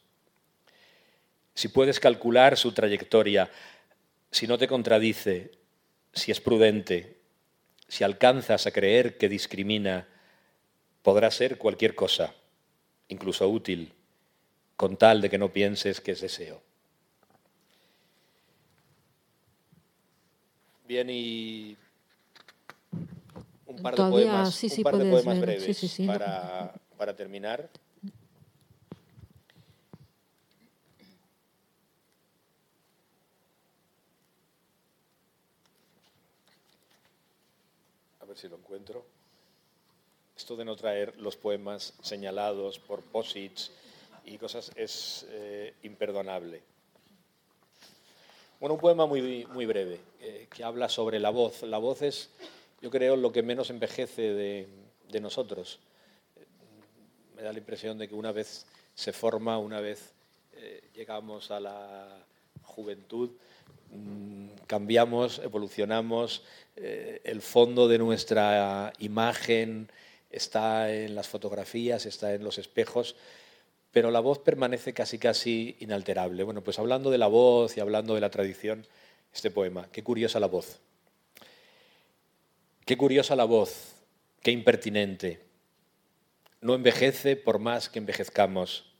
si 1.60 1.68
puedes 1.68 2.00
calcular 2.00 2.56
su 2.56 2.72
trayectoria, 2.72 3.50
si 4.30 4.46
no 4.46 4.56
te 4.56 4.66
contradice, 4.66 5.50
si 6.12 6.30
es 6.30 6.40
prudente, 6.40 7.18
si 7.86 8.02
alcanzas 8.02 8.66
a 8.66 8.70
creer 8.70 9.18
que 9.18 9.28
discrimina, 9.28 10.08
podrá 11.02 11.30
ser 11.30 11.58
cualquier 11.58 11.94
cosa, 11.94 12.34
incluso 13.08 13.46
útil, 13.46 13.92
con 14.76 14.96
tal 14.96 15.20
de 15.20 15.28
que 15.28 15.36
no 15.36 15.52
pienses 15.52 16.00
que 16.00 16.12
es 16.12 16.22
deseo. 16.22 16.62
Bien, 20.86 21.08
y 21.10 21.76
un 23.70 23.82
par 23.82 23.94
de 23.94 24.10
poemas, 24.10 24.62
un 24.62 24.82
par 24.82 24.98
de 24.98 25.10
poemas 25.10 25.40
breves 25.40 26.00
para, 26.06 26.74
para 26.96 27.14
terminar. 27.14 27.70
ver 38.30 38.38
si 38.38 38.48
lo 38.48 38.56
encuentro. 38.56 39.04
Esto 40.36 40.54
de 40.54 40.64
no 40.64 40.76
traer 40.76 41.18
los 41.18 41.36
poemas 41.36 41.94
señalados 42.00 42.78
por 42.78 43.02
posits 43.02 43.72
y 44.24 44.38
cosas 44.38 44.70
es 44.76 45.26
eh, 45.30 45.74
imperdonable. 45.82 46.62
Bueno, 48.60 48.74
un 48.74 48.80
poema 48.80 49.04
muy, 49.06 49.46
muy 49.46 49.66
breve, 49.66 49.98
eh, 50.20 50.46
que 50.48 50.62
habla 50.62 50.88
sobre 50.88 51.18
la 51.18 51.30
voz. 51.30 51.62
La 51.62 51.78
voz 51.78 52.02
es, 52.02 52.30
yo 52.80 52.90
creo, 52.90 53.16
lo 53.16 53.32
que 53.32 53.42
menos 53.42 53.70
envejece 53.70 54.34
de, 54.34 55.20
nosotros. 55.20 55.80
Me 57.36 57.42
da 57.42 57.52
la 57.52 57.58
impresión 57.58 57.98
de 57.98 58.08
que 58.08 58.14
una 58.14 58.32
vez 58.32 58.66
se 58.94 59.12
forma, 59.12 59.58
una 59.58 59.80
vez 59.80 60.12
eh, 60.54 60.82
llegamos 60.94 61.50
a 61.50 61.60
la 61.60 62.24
juventud, 62.62 63.30
Mm, 63.92 64.50
cambiamos, 64.66 65.40
evolucionamos, 65.40 66.42
eh, 66.76 67.20
el 67.24 67.42
fondo 67.42 67.88
de 67.88 67.98
nuestra 67.98 68.92
imagen 68.98 69.90
está 70.30 70.92
en 70.94 71.16
las 71.16 71.26
fotografías, 71.28 72.06
está 72.06 72.34
en 72.34 72.44
los 72.44 72.58
espejos, 72.58 73.16
pero 73.90 74.12
la 74.12 74.20
voz 74.20 74.38
permanece 74.38 74.92
casi 74.94 75.18
casi 75.18 75.76
inalterable. 75.80 76.44
Bueno, 76.44 76.62
pues 76.62 76.78
hablando 76.78 77.10
de 77.10 77.18
la 77.18 77.26
voz 77.26 77.76
y 77.76 77.80
hablando 77.80 78.14
de 78.14 78.20
la 78.20 78.30
tradición, 78.30 78.86
este 79.34 79.50
poema, 79.50 79.88
qué 79.90 80.04
curiosa 80.04 80.38
la 80.38 80.46
voz. 80.46 80.78
Qué 82.91 82.97
curiosa 82.97 83.36
la 83.36 83.45
voz, 83.45 83.95
qué 84.43 84.51
impertinente. 84.51 85.45
No 86.61 86.74
envejece 86.74 87.36
por 87.36 87.61
más 87.61 87.88
que 87.88 88.01
envejezcamos. 88.01 88.93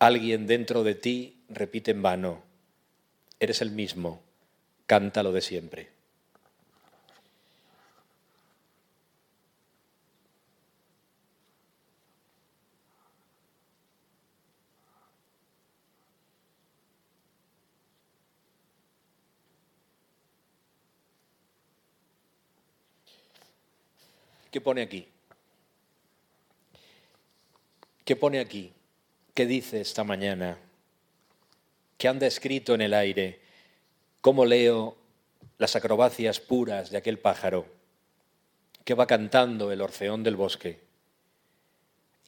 Alguien 0.00 0.48
dentro 0.48 0.82
de 0.82 0.96
ti 0.96 1.44
repite 1.48 1.92
en 1.92 2.02
vano 2.02 2.42
eres 3.38 3.62
el 3.62 3.70
mismo, 3.70 4.24
cántalo 4.86 5.30
de 5.30 5.42
siempre. 5.42 5.91
¿Qué 24.52 24.60
pone 24.60 24.82
aquí? 24.82 25.08
¿Qué 28.04 28.14
pone 28.14 28.38
aquí? 28.38 28.72
¿Qué 29.34 29.46
dice 29.46 29.80
esta 29.80 30.04
mañana? 30.04 30.58
que 32.02 32.08
anda 32.08 32.26
escrito 32.26 32.74
en 32.74 32.80
el 32.80 32.94
aire, 32.94 33.38
cómo 34.20 34.44
leo 34.44 34.96
las 35.58 35.76
acrobacias 35.76 36.40
puras 36.40 36.90
de 36.90 36.96
aquel 36.96 37.20
pájaro 37.20 37.64
que 38.84 38.94
va 38.94 39.06
cantando 39.06 39.70
el 39.70 39.80
orfeón 39.80 40.24
del 40.24 40.34
bosque. 40.34 40.80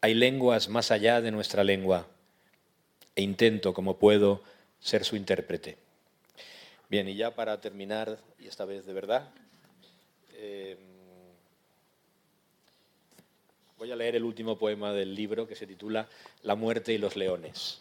Hay 0.01 0.15
lenguas 0.15 0.69
más 0.69 0.93
allá 0.93 1.21
de 1.21 1.33
nuestra 1.33 1.65
lengua 1.65 2.07
e 3.17 3.23
intento, 3.23 3.75
como 3.75 3.99
puedo, 3.99 4.45
ser 4.79 5.05
su 5.05 5.17
intérprete. 5.17 5.77
Bien, 6.89 7.09
y 7.09 7.17
ya 7.17 7.35
para 7.35 7.61
terminar, 7.61 8.21
y 8.39 8.47
esta 8.47 8.65
vez 8.65 8.87
de 8.87 8.93
verdad, 8.93 9.29
eh, 10.35 10.79
voy 13.79 13.91
a 13.91 13.97
leer 13.97 14.17
el 14.17 14.25
último 14.25 14.59
poema 14.59 14.93
del 14.93 15.15
libro 15.15 15.47
que 15.47 15.57
se 15.57 15.67
titula 15.67 16.09
La 16.43 16.55
muerte 16.55 16.93
y 16.93 16.99
los 16.99 17.17
leones. 17.17 17.81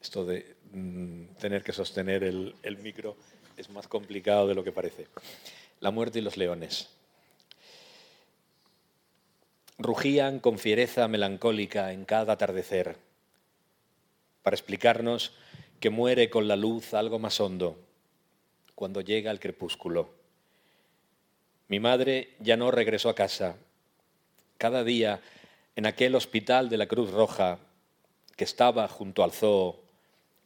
Esto 0.00 0.24
de 0.24 0.56
mm, 0.72 1.34
tener 1.38 1.62
que 1.62 1.72
sostener 1.72 2.24
el, 2.24 2.54
el 2.62 2.78
micro 2.78 3.16
es 3.56 3.70
más 3.70 3.88
complicado 3.88 4.46
de 4.46 4.54
lo 4.54 4.64
que 4.64 4.72
parece. 4.72 5.08
La 5.80 5.90
muerte 5.90 6.20
y 6.20 6.22
los 6.22 6.36
leones. 6.36 6.88
Rugían 9.78 10.40
con 10.40 10.58
fiereza 10.58 11.06
melancólica 11.06 11.92
en 11.92 12.06
cada 12.06 12.34
atardecer 12.34 12.96
para 14.42 14.54
explicarnos 14.54 15.32
que 15.80 15.90
muere 15.90 16.30
con 16.30 16.48
la 16.48 16.56
luz 16.56 16.94
algo 16.94 17.18
más 17.18 17.40
hondo 17.40 17.85
cuando 18.76 19.00
llega 19.00 19.32
el 19.32 19.40
crepúsculo. 19.40 20.10
Mi 21.68 21.80
madre 21.80 22.34
ya 22.38 22.56
no 22.56 22.70
regresó 22.70 23.08
a 23.08 23.14
casa. 23.14 23.56
Cada 24.58 24.84
día, 24.84 25.20
en 25.74 25.86
aquel 25.86 26.14
hospital 26.14 26.68
de 26.68 26.76
la 26.76 26.86
Cruz 26.86 27.10
Roja 27.10 27.58
que 28.36 28.44
estaba 28.44 28.86
junto 28.86 29.24
al 29.24 29.32
zoo, 29.32 29.82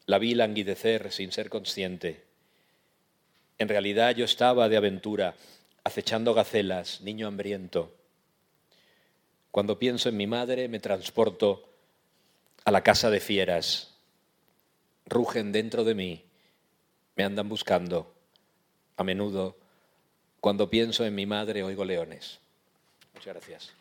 la 0.06 0.18
vi 0.18 0.34
languidecer 0.34 1.10
sin 1.10 1.32
ser 1.32 1.50
consciente. 1.50 2.24
En 3.58 3.68
realidad 3.68 4.14
yo 4.14 4.24
estaba 4.24 4.68
de 4.68 4.76
aventura, 4.76 5.34
acechando 5.82 6.32
gacelas, 6.32 7.00
niño 7.00 7.26
hambriento. 7.26 7.92
Cuando 9.50 9.80
pienso 9.80 10.08
en 10.08 10.16
mi 10.16 10.28
madre 10.28 10.68
me 10.68 10.78
transporto 10.78 11.68
a 12.64 12.70
la 12.70 12.84
casa 12.84 13.10
de 13.10 13.18
fieras. 13.18 13.96
Rugen 15.06 15.50
dentro 15.50 15.82
de 15.82 15.96
mí, 15.96 16.24
me 17.16 17.24
andan 17.24 17.48
buscando. 17.48 18.19
A 18.96 19.04
menudo, 19.04 19.56
cuando 20.40 20.68
pienso 20.70 21.04
en 21.04 21.14
mi 21.14 21.26
madre, 21.26 21.62
oigo 21.62 21.84
leones. 21.84 22.40
Muchas 23.14 23.34
gracias. 23.34 23.72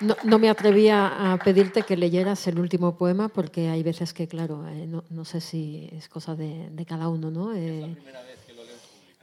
No, 0.00 0.38
me 0.38 0.48
atrevía 0.48 1.32
a 1.32 1.38
pedirte 1.38 1.82
que 1.82 1.96
leyeras 1.96 2.46
el 2.46 2.60
último 2.60 2.96
poema 2.96 3.28
porque 3.28 3.68
hay 3.68 3.82
veces 3.82 4.12
que, 4.12 4.28
claro, 4.28 4.64
eh, 4.68 4.86
no, 4.86 5.24
sé 5.24 5.40
si 5.40 5.90
es 5.92 6.08
cosa 6.08 6.36
de, 6.36 6.84
cada 6.86 7.08
uno, 7.08 7.32
¿no? 7.32 7.52
Eh, 7.52 7.96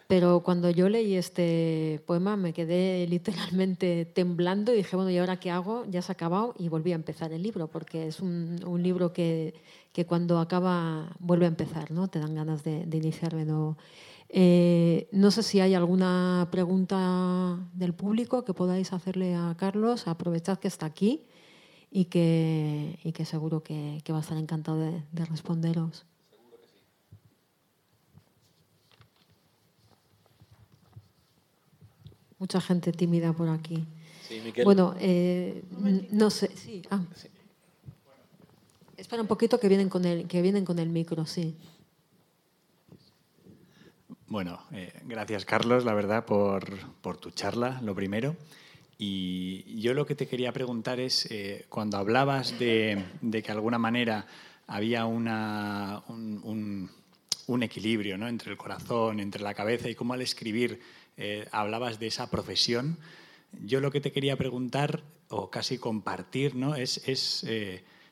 pero 0.07 0.41
cuando 0.41 0.69
yo 0.69 0.89
leí 0.89 1.15
este 1.15 2.01
poema 2.05 2.37
me 2.37 2.53
quedé 2.53 3.07
literalmente 3.07 4.05
temblando 4.05 4.73
y 4.73 4.77
dije, 4.77 4.95
bueno, 4.95 5.11
¿y 5.11 5.17
ahora 5.17 5.39
qué 5.39 5.51
hago? 5.51 5.85
Ya 5.89 6.01
se 6.01 6.11
ha 6.11 6.13
acabado 6.13 6.53
y 6.57 6.69
volví 6.69 6.91
a 6.91 6.95
empezar 6.95 7.33
el 7.33 7.43
libro, 7.43 7.67
porque 7.67 8.07
es 8.07 8.19
un, 8.19 8.59
libro 8.81 9.13
que, 9.13 9.53
cuando 10.07 10.39
acaba 10.39 11.15
vuelve 11.19 11.45
a 11.45 11.49
empezar, 11.49 11.91
¿no? 11.91 12.07
Te 12.07 12.19
dan 12.19 12.35
ganas 12.35 12.63
de, 12.63 12.85
de 12.85 12.97
iniciar 12.97 13.35
de 13.35 13.45
nuevo. 13.45 13.77
Eh, 14.29 15.07
no 15.11 15.31
sé 15.31 15.43
si 15.43 15.59
hay 15.59 15.75
alguna 15.75 16.49
pregunta 16.51 17.57
del 17.73 17.93
público 17.93 18.43
que 18.43 18.53
podáis 18.53 18.91
hacerle 18.93 19.35
a 19.35 19.55
Carlos. 19.57 20.07
Aprovechad 20.07 20.59
que 20.59 20.67
está 20.67 20.85
aquí 20.85 21.23
y 21.91 22.05
que, 22.05 22.99
que 23.13 23.25
seguro 23.25 23.63
que, 23.63 24.01
va 24.11 24.17
a 24.17 24.21
estar 24.21 24.37
encantado 24.37 24.79
de, 24.79 25.25
responderos. 25.25 26.05
Mucha 32.45 32.61
gente 32.61 32.91
tímida 32.91 33.33
por 33.33 33.49
aquí. 33.49 33.83
Bueno, 34.63 34.93
eh, 34.99 35.63
no 36.11 36.29
sé. 36.29 36.51
Ah. 36.91 37.01
Espera 38.95 39.23
un 39.23 39.27
poquito 39.27 39.59
que 39.59 39.67
vienen 39.67 39.89
con 39.89 40.05
el, 40.05 40.27
que 40.27 40.43
vienen 40.43 40.63
con 40.63 40.77
el 40.77 40.89
micro, 40.89 41.25
sí. 41.25 41.55
Bueno, 44.27 44.61
eh, 44.71 44.93
gracias 45.05 45.43
Carlos, 45.43 45.85
la 45.85 45.95
verdad, 45.95 46.23
por, 46.23 47.17
tu 47.17 47.31
charla, 47.31 47.81
lo 47.81 47.95
primero. 47.95 48.35
Y 48.99 49.81
yo 49.81 49.95
lo 49.95 50.05
que 50.05 50.13
te 50.13 50.27
quería 50.27 50.51
preguntar 50.51 50.99
es, 50.99 51.25
eh, 51.31 51.65
cuando 51.67 51.97
hablabas 51.97 52.59
de, 52.59 53.03
que 53.21 53.41
de 53.41 53.51
alguna 53.51 53.79
manera 53.79 54.27
había 54.67 55.05
una, 55.05 56.03
un, 56.07 56.91
equilibrio 57.63 58.19
¿no? 58.19 58.27
entre 58.27 58.51
el 58.51 58.57
corazón, 58.57 59.19
entre 59.19 59.41
la 59.41 59.55
cabeza 59.55 59.89
y 59.89 59.95
cómo 59.95 60.13
al 60.13 60.21
escribir 60.21 60.79
eh, 61.17 61.47
hablabas 61.51 61.99
de 61.99 62.07
esa 62.07 62.29
profesión, 62.29 62.97
yo 63.63 63.79
lo 63.79 63.91
que 63.91 64.01
te 64.01 64.11
quería 64.11 64.37
preguntar, 64.37 65.03
o 65.29 65.49
casi 65.49 65.77
compartir, 65.77 66.55
¿no? 66.55 66.75
es, 66.75 67.01
es 67.07 67.45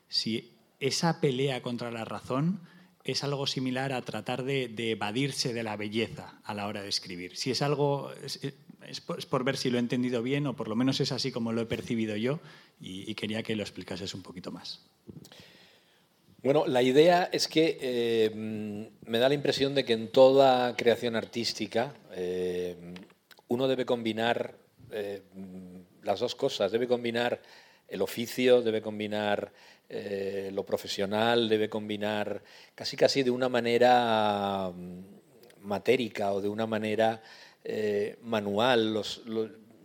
si 0.08 0.52
esa 0.80 1.20
pelea 1.20 1.62
contra 1.62 1.90
la 1.90 2.04
razón 2.04 2.60
es 3.04 3.22
algo 3.22 3.46
similar 3.46 3.92
a 3.92 4.02
tratar 4.02 4.44
de, 4.44 4.72
evadirse 4.76 5.52
de 5.52 5.62
la 5.62 5.76
belleza 5.76 6.40
a 6.44 6.54
la 6.54 6.66
hora 6.66 6.82
de 6.82 6.88
escribir. 6.88 7.36
Si 7.36 7.50
es 7.50 7.60
algo, 7.60 8.10
es, 8.22 9.00
por, 9.00 9.44
ver 9.44 9.56
si 9.56 9.70
lo 9.70 9.76
he 9.76 9.80
entendido 9.80 10.22
bien 10.22 10.46
o 10.46 10.56
por 10.56 10.68
lo 10.68 10.76
menos 10.76 11.00
es 11.00 11.12
así 11.12 11.30
como 11.30 11.52
lo 11.52 11.60
he 11.60 11.66
percibido 11.66 12.16
yo 12.16 12.40
y, 12.80 13.14
quería 13.14 13.42
que 13.42 13.56
lo 13.56 13.62
explicases 13.62 14.14
un 14.14 14.22
poquito 14.22 14.50
más. 14.50 14.80
Bueno, 16.44 16.66
la 16.66 16.82
idea 16.82 17.30
es 17.32 17.48
que 17.48 17.78
eh, 17.80 18.30
me 18.34 19.18
da 19.18 19.30
la 19.30 19.34
impresión 19.34 19.74
de 19.74 19.82
que 19.82 19.94
en 19.94 20.08
toda 20.08 20.76
creación 20.76 21.16
artística 21.16 21.94
eh, 22.12 22.76
uno 23.48 23.66
debe 23.66 23.86
combinar 23.86 24.54
eh, 24.90 25.22
las 26.02 26.20
dos 26.20 26.34
cosas, 26.34 26.70
debe 26.70 26.86
combinar 26.86 27.40
el 27.88 28.02
oficio, 28.02 28.60
debe 28.60 28.82
combinar 28.82 29.52
lo 30.50 30.64
profesional 30.66 31.48
debe 31.48 31.68
combinar 31.68 32.42
casi 32.74 32.96
casi 32.96 33.22
de 33.22 33.30
una 33.30 33.48
manera 33.48 34.70
mm, 34.74 35.66
matérica 35.66 36.32
o 36.32 36.40
de 36.40 36.48
una 36.48 36.66
manera 36.66 37.22
manual. 38.22 39.00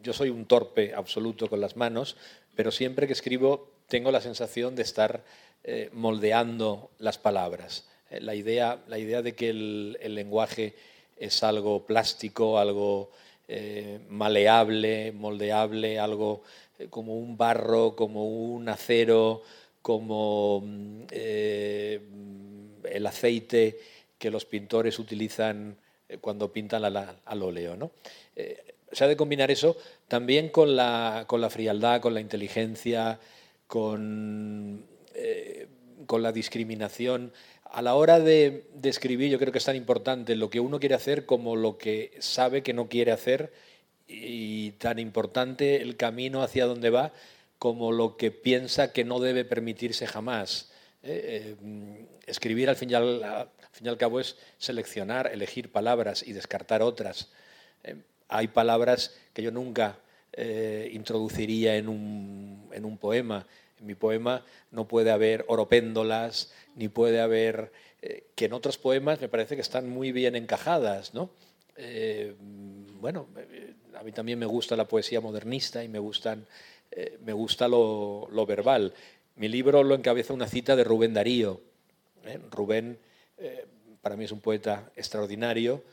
yo 0.02 0.14
soy 0.14 0.30
un 0.30 0.46
torpe 0.46 0.94
absoluto 0.94 1.48
con 1.48 1.62
las 1.62 1.78
manos, 1.78 2.18
pero 2.56 2.72
siempre 2.72 3.08
que 3.08 3.14
escribo 3.14 3.72
tengo 3.88 4.12
la 4.12 4.22
sensación 4.22 4.76
de 4.76 4.84
estar 4.84 5.24
eh, 5.64 5.90
moldeando 5.94 6.92
las 7.00 7.18
palabras. 7.18 7.86
la, 8.10 8.34
idea, 8.34 8.80
la 8.88 8.98
idea 8.98 9.22
de 9.22 9.34
que 9.36 9.50
el, 9.50 10.16
lenguaje 10.16 10.74
es 11.18 11.44
algo 11.44 11.86
plástico, 11.86 12.58
algo 12.58 13.12
maleable, 14.10 15.12
moldeable, 15.12 16.00
algo 16.00 16.44
como 16.90 17.18
un 17.18 17.36
barro, 17.36 17.96
como 17.96 18.26
un 18.26 18.70
acero, 18.70 19.42
como 19.82 20.64
eh, 21.12 22.00
el 22.84 23.08
aceite 23.08 23.80
que 24.18 24.32
los 24.32 24.46
pintores 24.46 25.00
utilizan 25.00 25.76
eh, 26.08 26.18
cuando 26.20 26.52
pintan 26.52 26.84
al, 26.84 27.44
óleo. 27.44 27.76
¿no? 27.76 27.92
Eh, 28.36 28.76
se 28.92 29.04
ha 29.04 29.08
de 29.08 29.18
combinar 29.18 29.52
eso 29.52 29.78
también 30.08 30.50
con 30.50 30.76
la, 30.76 31.26
con 31.28 31.42
la 31.42 31.50
frialdad, 31.50 32.02
con 32.02 32.14
la 32.14 32.22
inteligencia, 32.22 33.20
con, 33.68 34.84
con 36.06 36.24
la 36.24 36.32
discriminación. 36.32 37.32
A 37.66 37.82
la 37.82 37.94
hora 37.96 38.20
de, 38.20 38.68
escribir, 38.84 39.30
yo 39.30 39.38
creo 39.38 39.52
que 39.52 39.60
es 39.60 39.66
tan 39.66 39.76
importante 39.76 40.36
lo 40.36 40.50
que 40.50 40.60
uno 40.60 40.80
quiere 40.80 40.96
hacer 40.96 41.26
como 41.26 41.56
lo 41.56 41.78
que 41.78 42.12
sabe 42.20 42.64
que 42.64 42.74
no 42.74 42.90
quiere 42.90 43.12
hacer 43.12 43.54
y 44.08 44.72
tan 44.72 44.98
importante 44.98 45.82
el 45.82 45.96
camino 45.96 46.42
hacia 46.42 46.66
donde 46.66 46.90
va 46.90 47.14
como 47.60 47.92
lo 47.92 48.18
que 48.18 48.32
piensa 48.32 48.92
que 48.92 49.04
no 49.04 49.20
debe 49.20 49.46
permitirse 49.46 50.08
jamás. 50.08 50.72
Eh, 51.04 51.56
eh, 51.62 52.06
escribir 52.26 52.70
al 52.70 52.76
fin, 52.76 52.90
y 52.90 52.94
al, 52.94 53.50
fin, 53.72 53.86
y 53.86 53.90
al, 53.90 53.98
cabo 53.98 54.20
es 54.20 54.38
seleccionar, 54.58 55.30
elegir 55.32 55.72
palabras 55.72 56.24
y 56.26 56.34
descartar 56.34 56.82
otras. 56.82 57.30
Eh, 57.84 57.96
hay 58.30 58.48
palabras 58.48 59.16
que 59.34 59.44
yo 59.44 59.52
nunca 59.52 60.00
introduciría 60.92 61.76
en 61.76 61.90
un, 61.90 62.70
en 62.72 62.86
un, 62.86 62.98
poema. 62.98 63.46
En 63.80 63.86
mi 63.86 63.96
poema 63.96 64.44
no 64.72 64.88
puede 64.88 65.12
haber 65.12 65.46
oropéndolas, 65.48 66.52
ni 66.76 66.90
puede 66.90 67.22
haber... 67.22 67.72
que 68.36 68.46
en 68.46 68.54
otros 68.54 68.78
poemas 68.78 69.20
me 69.20 69.28
parece 69.28 69.56
que 69.56 69.62
están 69.62 69.90
muy 69.90 70.12
bien 70.12 70.36
encajadas. 70.36 71.14
¿no? 71.14 71.30
bueno, 73.00 73.28
a 73.98 74.04
mí 74.04 74.12
también 74.12 74.38
me 74.38 74.46
gusta 74.46 74.76
la 74.76 74.86
poesía 74.86 75.22
modernista 75.22 75.84
y 75.84 75.88
me 75.88 76.00
gustan 76.00 76.46
eh, 76.92 77.20
me 77.24 77.34
gusta 77.34 77.68
lo, 77.68 78.46
verbal. 78.48 78.94
Mi 79.36 79.48
libro 79.48 79.84
lo 79.84 79.96
encabeza 79.96 80.34
una 80.34 80.48
cita 80.48 80.76
de 80.76 80.84
Rubén 80.84 81.14
Darío. 81.14 81.62
¿eh? 82.26 82.40
Rubén 82.52 82.98
eh, 83.38 83.66
para 84.02 84.16
mí 84.16 84.26
es 84.26 84.32
un 84.32 84.40
poeta 84.40 84.92
extraordinario 84.96 85.84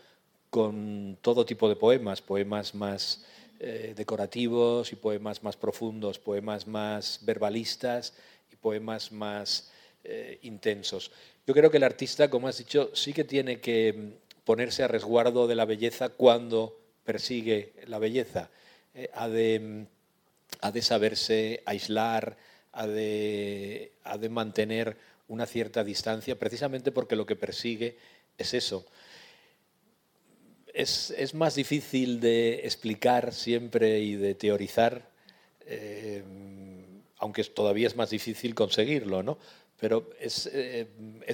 con 0.50 1.18
todo 1.20 1.44
tipo 1.44 1.68
de 1.68 1.76
poemas, 1.76 2.22
poemas 2.22 2.74
más 2.74 3.24
decorativos 3.58 4.92
y 4.92 4.96
poemas 4.96 5.42
más 5.42 5.56
profundos, 5.56 6.18
poemas 6.18 6.66
más 6.66 7.20
verbalistas 7.22 8.14
y 8.52 8.56
poemas 8.56 9.12
más 9.12 9.70
intensos. 10.42 11.10
Yo 11.46 11.54
creo 11.54 11.70
que 11.70 11.78
el 11.78 11.82
artista, 11.82 12.28
como 12.30 12.48
has 12.48 12.58
dicho, 12.58 12.90
sí 12.94 13.12
que 13.12 13.24
tiene 13.24 13.60
que 13.60 14.18
ponerse 14.44 14.82
a 14.82 14.88
resguardo 14.88 15.46
de 15.46 15.54
la 15.54 15.64
belleza 15.64 16.10
cuando 16.10 16.78
persigue 17.04 17.72
la 17.86 17.98
belleza. 17.98 18.50
ha 19.14 19.28
de 19.28 19.86
ha 20.60 20.72
de 20.72 20.82
saberse 20.82 21.62
aislar, 21.66 22.36
ha 22.72 22.86
de, 22.86 23.92
de 24.18 24.28
mantener 24.28 24.96
una 25.28 25.46
cierta 25.46 25.84
distancia, 25.84 26.38
precisamente 26.38 26.92
porque 26.92 27.16
lo 27.16 27.26
que 27.26 27.36
persigue 27.36 27.96
es 28.38 28.54
eso. 28.54 28.86
Es, 30.76 31.32
más 31.32 31.54
difícil 31.54 32.20
de 32.20 32.66
explicar 32.66 33.32
siempre 33.32 33.98
y 34.00 34.14
de 34.14 34.34
teorizar, 34.34 35.08
eh, 35.64 36.22
aunque 37.16 37.42
todavía 37.44 37.86
es 37.86 37.96
más 37.96 38.10
difícil 38.10 38.54
conseguirlo, 38.54 39.22
¿no? 39.22 39.38
Pero 39.80 40.10
es, 40.20 40.50
eh, 40.52 40.86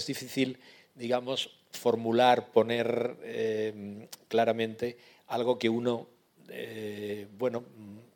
difícil, 0.06 0.60
digamos, 0.94 1.50
formular, 1.72 2.52
poner 2.52 3.16
eh, 3.24 4.06
claramente 4.28 4.96
algo 5.26 5.58
que 5.58 5.68
uno, 5.68 6.06
bueno, 7.36 7.64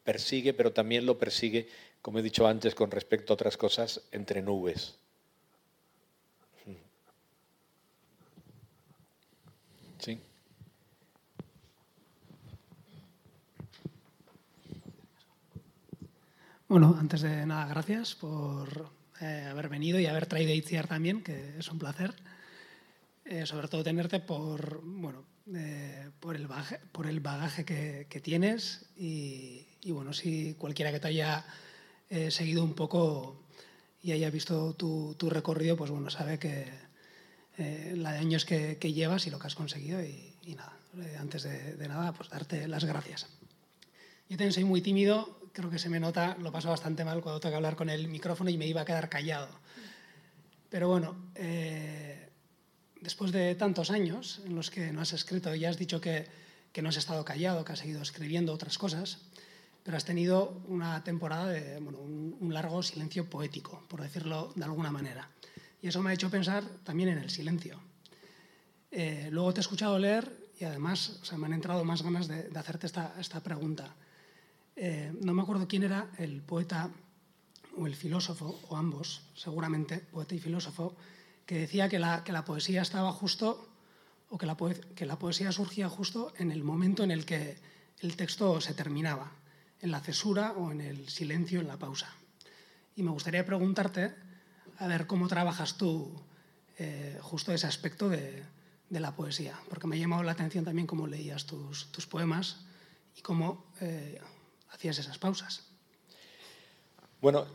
persigue, 0.05 0.55
pero 0.55 0.73
también 0.73 1.07
lo 1.07 1.19
persigue, 1.19 1.67
como 2.03 2.21
he 2.21 2.23
dicho 2.23 2.47
antes, 2.47 2.77
con 2.77 2.93
respecto 2.93 3.33
a 3.33 3.35
otras 3.35 3.57
cosas, 3.57 4.01
entre 4.13 4.43
nubes. 4.43 4.95
Sí. 9.99 10.21
Bueno, 16.69 16.97
antes 16.99 17.21
de 17.21 17.47
nada, 17.47 17.67
gracias 17.67 18.17
por 18.17 18.91
eh, 19.21 19.47
haber 19.49 19.69
venido 19.69 20.01
y 20.01 20.07
haber 20.07 20.27
traído 20.27 20.51
a 20.51 20.55
Itziar 20.57 20.89
también, 20.89 21.23
que 21.23 21.59
es 21.59 21.69
un 21.69 21.79
placer. 21.79 22.13
Eh, 23.25 23.47
sobre 23.47 23.69
todo 23.69 23.85
tenerte 23.85 24.19
por, 24.19 24.81
bueno, 24.83 25.25
eh, 25.55 26.11
por, 26.19 26.35
el 26.35 26.49
bagaje, 26.49 26.81
por 26.91 27.07
el 27.07 27.21
bagaje 27.21 27.65
que, 27.65 28.09
que 28.11 28.21
tienes 28.21 28.85
y, 28.97 29.65
y, 29.81 29.93
bueno, 29.93 30.13
si 30.13 30.55
cualquiera 30.55 30.91
que 30.91 30.99
te 30.99 31.07
haya 31.07 31.45
seguido 32.31 32.65
un 32.65 32.75
poco 32.75 33.45
y 34.03 34.11
haya 34.11 34.31
visto 34.31 34.75
tu, 34.75 35.15
tu 35.17 35.31
recorrido, 35.31 35.77
pues 35.77 35.91
bueno, 35.93 36.11
sabe 36.11 36.39
que 36.41 36.67
la 37.95 38.13
de 38.13 38.19
años 38.19 38.45
que, 38.45 38.79
que, 38.79 38.93
llevas 38.93 39.27
y 39.27 39.31
lo 39.31 39.39
que 39.39 39.47
has 39.47 39.55
conseguido 39.55 40.03
y, 40.03 40.35
y 40.45 40.55
nada, 40.55 40.77
antes 41.19 41.45
de, 41.45 41.77
de 41.77 41.89
nada, 41.89 42.13
pues 42.13 42.29
darte 42.29 42.67
las 42.69 42.85
gracias. 42.85 43.29
Yo 44.29 44.37
también 44.37 44.53
soy 44.53 44.65
muy 44.65 44.81
tímido, 44.83 45.39
creo 45.57 45.71
que 45.71 45.79
se 45.79 45.89
me 45.89 45.99
nota, 45.99 46.37
lo 46.39 46.53
paso 46.53 46.69
bastante 46.69 47.03
mal 47.03 47.23
cuando 47.23 47.41
que 47.41 47.55
hablar 47.55 47.77
con 47.77 47.89
el 47.89 48.09
micrófono 48.09 48.51
y 48.51 48.59
me 48.59 48.67
iba 48.67 48.83
a 48.83 48.85
quedar 48.85 49.09
callado. 49.09 49.49
Pero 50.69 50.87
bueno, 50.87 51.17
eh, 51.35 52.29
después 53.01 53.33
de 53.33 53.55
tantos 53.55 53.91
años 53.91 54.43
en 54.45 54.55
los 54.55 54.71
que 54.71 54.93
no 54.93 55.01
has 55.01 55.15
escrito, 55.15 55.55
ya 55.55 55.71
has 55.71 55.79
dicho 55.79 55.99
que, 55.99 56.27
que, 56.73 56.83
no 56.83 56.91
has 56.91 56.99
estado 56.99 57.25
callado, 57.25 57.65
que 57.65 57.73
has 57.73 57.79
seguido 57.79 58.03
escribiendo 58.03 58.53
otras 58.53 58.77
cosas, 58.77 59.23
pero 59.83 59.97
has 59.97 60.05
tenido 60.05 60.61
una 60.69 61.03
temporada 61.05 61.49
de 61.49 61.81
bueno, 61.81 62.01
un, 62.01 62.37
un, 62.39 62.53
largo 62.53 62.83
silencio 62.83 63.31
poético, 63.31 63.83
por 63.89 64.03
decirlo 64.03 64.53
de 64.57 64.65
alguna 64.65 64.91
manera. 64.91 65.31
Y 65.81 65.89
eso 65.89 66.03
me 66.03 66.11
ha 66.11 66.13
hecho 66.13 66.29
pensar 66.29 66.65
también 66.85 67.09
en 67.09 67.19
el 67.19 67.31
silencio. 67.31 67.81
Eh, 68.91 69.31
luego 69.31 69.55
te 69.55 69.61
he 69.61 69.63
escuchado 69.63 69.99
leer 69.99 70.37
y 70.61 70.65
además 70.65 71.19
o 71.23 71.25
sea, 71.25 71.39
me 71.39 71.47
han 71.47 71.55
entrado 71.55 71.83
más 71.83 72.03
ganas 72.03 72.29
de, 72.29 72.43
de 72.43 72.59
hacerte 72.59 72.87
esta, 72.87 73.15
esta 73.19 73.41
pregunta. 73.41 73.95
Eh, 74.77 75.13
no 75.23 75.33
me 75.33 75.43
acuerdo 75.43 75.67
quién 75.67 75.85
era 75.85 76.11
el 76.19 76.43
poeta 76.43 76.91
o 77.79 77.87
el 77.87 77.97
filósofo, 77.97 78.61
o 78.69 78.77
ambos, 78.77 79.23
seguramente, 79.35 79.99
poeta 79.99 80.35
y 80.35 80.39
filósofo, 80.39 80.95
que 81.47 81.59
decía 81.61 81.89
que 81.89 81.99
la, 81.99 82.25
que 82.25 82.33
la 82.33 82.45
poesía 82.45 82.83
estaba 82.83 83.13
justo, 83.13 83.69
o 84.29 84.39
que 84.39 84.47
la, 84.47 84.57
que 84.95 85.07
la, 85.07 85.19
poesía 85.19 85.53
surgía 85.53 85.89
justo 85.89 86.33
en 86.39 86.51
el 86.51 86.65
momento 86.65 87.05
en 87.05 87.11
el 87.11 87.25
que 87.25 87.57
el 88.01 88.17
texto 88.17 88.61
se 88.61 88.75
terminaba, 88.75 89.33
en 89.81 89.91
la 89.91 90.01
cesura 90.01 90.53
o 90.53 90.73
en 90.73 90.81
el 90.81 91.09
silencio, 91.09 91.61
en 91.61 91.69
la 91.69 91.79
pausa. 91.79 92.09
Y 92.97 93.03
me 93.03 93.11
gustaría 93.11 93.45
preguntarte, 93.45 94.15
a 94.79 94.87
ver 94.87 95.07
cómo 95.07 95.29
trabajas 95.29 95.77
tú 95.77 96.13
eh, 96.79 97.19
justo 97.23 97.53
ese 97.53 97.67
aspecto 97.67 98.09
de, 98.09 98.43
de, 98.91 99.01
la 99.01 99.15
poesía, 99.15 99.59
porque 99.69 99.87
me 99.87 99.97
ha 99.97 99.99
llamado 99.99 100.23
la 100.23 100.33
atención 100.33 100.65
también 100.65 100.87
cómo 100.87 101.07
leías 101.07 101.47
tus, 101.47 101.91
tus 101.93 102.07
poemas 102.07 102.67
y 103.17 103.23
cómo 103.23 103.67
eh, 103.81 104.21
hacías 104.71 104.99
esas 104.99 105.19
pausas? 105.19 105.65
Bueno, 107.21 107.47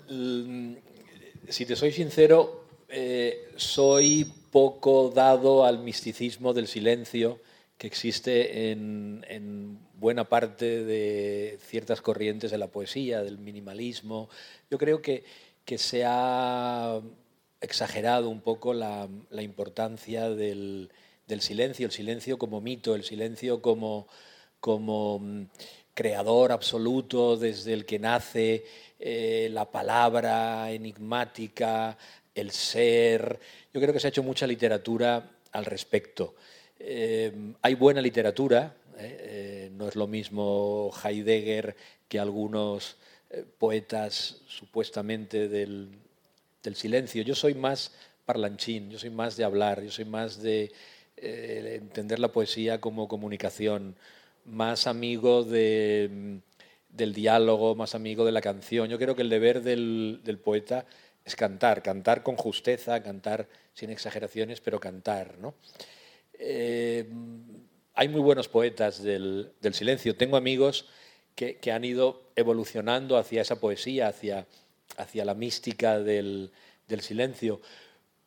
si 1.47 1.66
te 1.66 1.76
soy 1.76 1.91
sincero, 1.91 2.66
eh, 2.89 3.49
soy 3.55 4.26
poco 4.51 5.09
dado 5.09 5.66
al 5.66 5.80
misticismo 5.80 6.53
del 6.53 6.68
silencio 6.68 7.39
que 7.78 7.88
existe 7.88 8.72
en, 8.72 9.26
en, 9.30 9.80
buena 9.95 10.28
parte 10.28 10.84
de 10.84 11.59
ciertas 11.62 12.01
corrientes 12.01 12.51
de 12.51 12.57
la 12.57 12.68
poesía, 12.68 13.24
del 13.24 13.38
minimalismo. 13.38 14.30
Yo 14.70 14.78
creo 14.78 15.01
que, 15.01 15.24
que 15.64 15.78
se 15.78 16.03
ha 16.05 17.01
exagerado 17.62 18.30
un 18.30 18.41
poco 18.41 18.74
la, 18.74 19.07
la 19.30 19.41
importancia 19.41 20.30
del, 20.30 20.91
del, 21.28 21.41
silencio, 21.41 21.86
el 21.86 21.91
silencio 21.91 22.38
como 22.38 22.62
mito, 22.62 22.95
el 22.95 23.03
silencio 23.03 23.62
como, 23.62 24.07
como 24.59 25.47
creador 25.94 26.52
absoluto 26.52 27.38
desde 27.38 27.74
el 27.74 27.86
que 27.86 28.00
nace 28.00 28.66
eh, 29.00 29.50
la 29.52 29.70
palabra 29.70 30.72
enigmática, 30.72 31.98
el 32.34 32.52
ser. 32.52 33.39
Yo 33.74 33.82
creo 33.82 33.94
que 33.94 34.00
se 34.00 34.08
ha 34.08 34.10
hecho 34.10 34.24
mucha 34.24 34.48
literatura 34.48 35.32
al 35.52 35.66
respecto. 35.66 36.36
Eh, 36.80 37.54
hay 37.62 37.76
buena 37.76 38.02
literatura, 38.02 38.76
¿eh? 38.98 39.70
no 39.74 39.88
es 39.88 39.96
lo 39.96 40.08
mismo 40.08 40.92
Heidegger 41.04 41.76
que 42.08 42.20
algunos 42.20 42.98
poetas 43.58 44.42
supuestamente 44.48 45.48
del, 45.48 45.89
del, 46.62 46.76
silencio. 46.76 47.24
Yo 47.24 47.34
soy 47.34 47.54
más 47.54 47.94
parlanchín, 48.26 48.89
yo 48.89 49.00
soy 49.00 49.10
más 49.10 49.38
de 49.38 49.46
hablar, 49.46 49.82
yo 49.82 49.92
soy 49.92 50.04
más 50.06 50.42
de 50.42 50.72
entender 51.16 52.20
la 52.20 52.32
poesía 52.32 52.82
como 52.82 53.08
comunicación 53.08 53.96
más 54.52 54.86
amigo 54.86 55.43
de, 55.43 56.41
del 56.89 57.14
diálogo, 57.14 57.74
más 57.74 57.95
amigo 57.95 58.26
de 58.26 58.34
la 58.34 58.41
canción. 58.41 58.89
Yo 58.89 58.99
creo 58.99 59.16
que 59.16 59.22
el 59.22 59.30
deber 59.30 59.64
del, 59.64 60.39
poeta 60.43 60.86
es 61.24 61.36
cantar, 61.36 61.82
cantar 61.82 62.22
con 62.22 62.36
justeza, 62.36 63.02
cantar 63.02 63.47
sin 63.74 63.89
exageraciones, 63.89 64.60
pero 64.60 64.80
cantar. 64.80 65.38
¿no? 65.39 65.56
Eh, 66.34 67.08
hay 67.93 68.10
muy 68.10 68.22
buenos 68.22 68.49
poetas 68.49 69.02
del, 69.02 69.54
silencio. 69.72 70.18
Tengo 70.18 70.36
amigos 70.36 70.86
que, 71.34 71.60
han 71.72 71.86
ido 71.86 72.24
evolucionando 72.36 73.18
hacia 73.18 73.41
esa 73.41 73.60
poesía, 73.60 74.10
hacia, 74.10 74.45
la 75.26 75.34
mística 75.34 75.99
del, 75.99 76.52
silencio. 76.99 77.62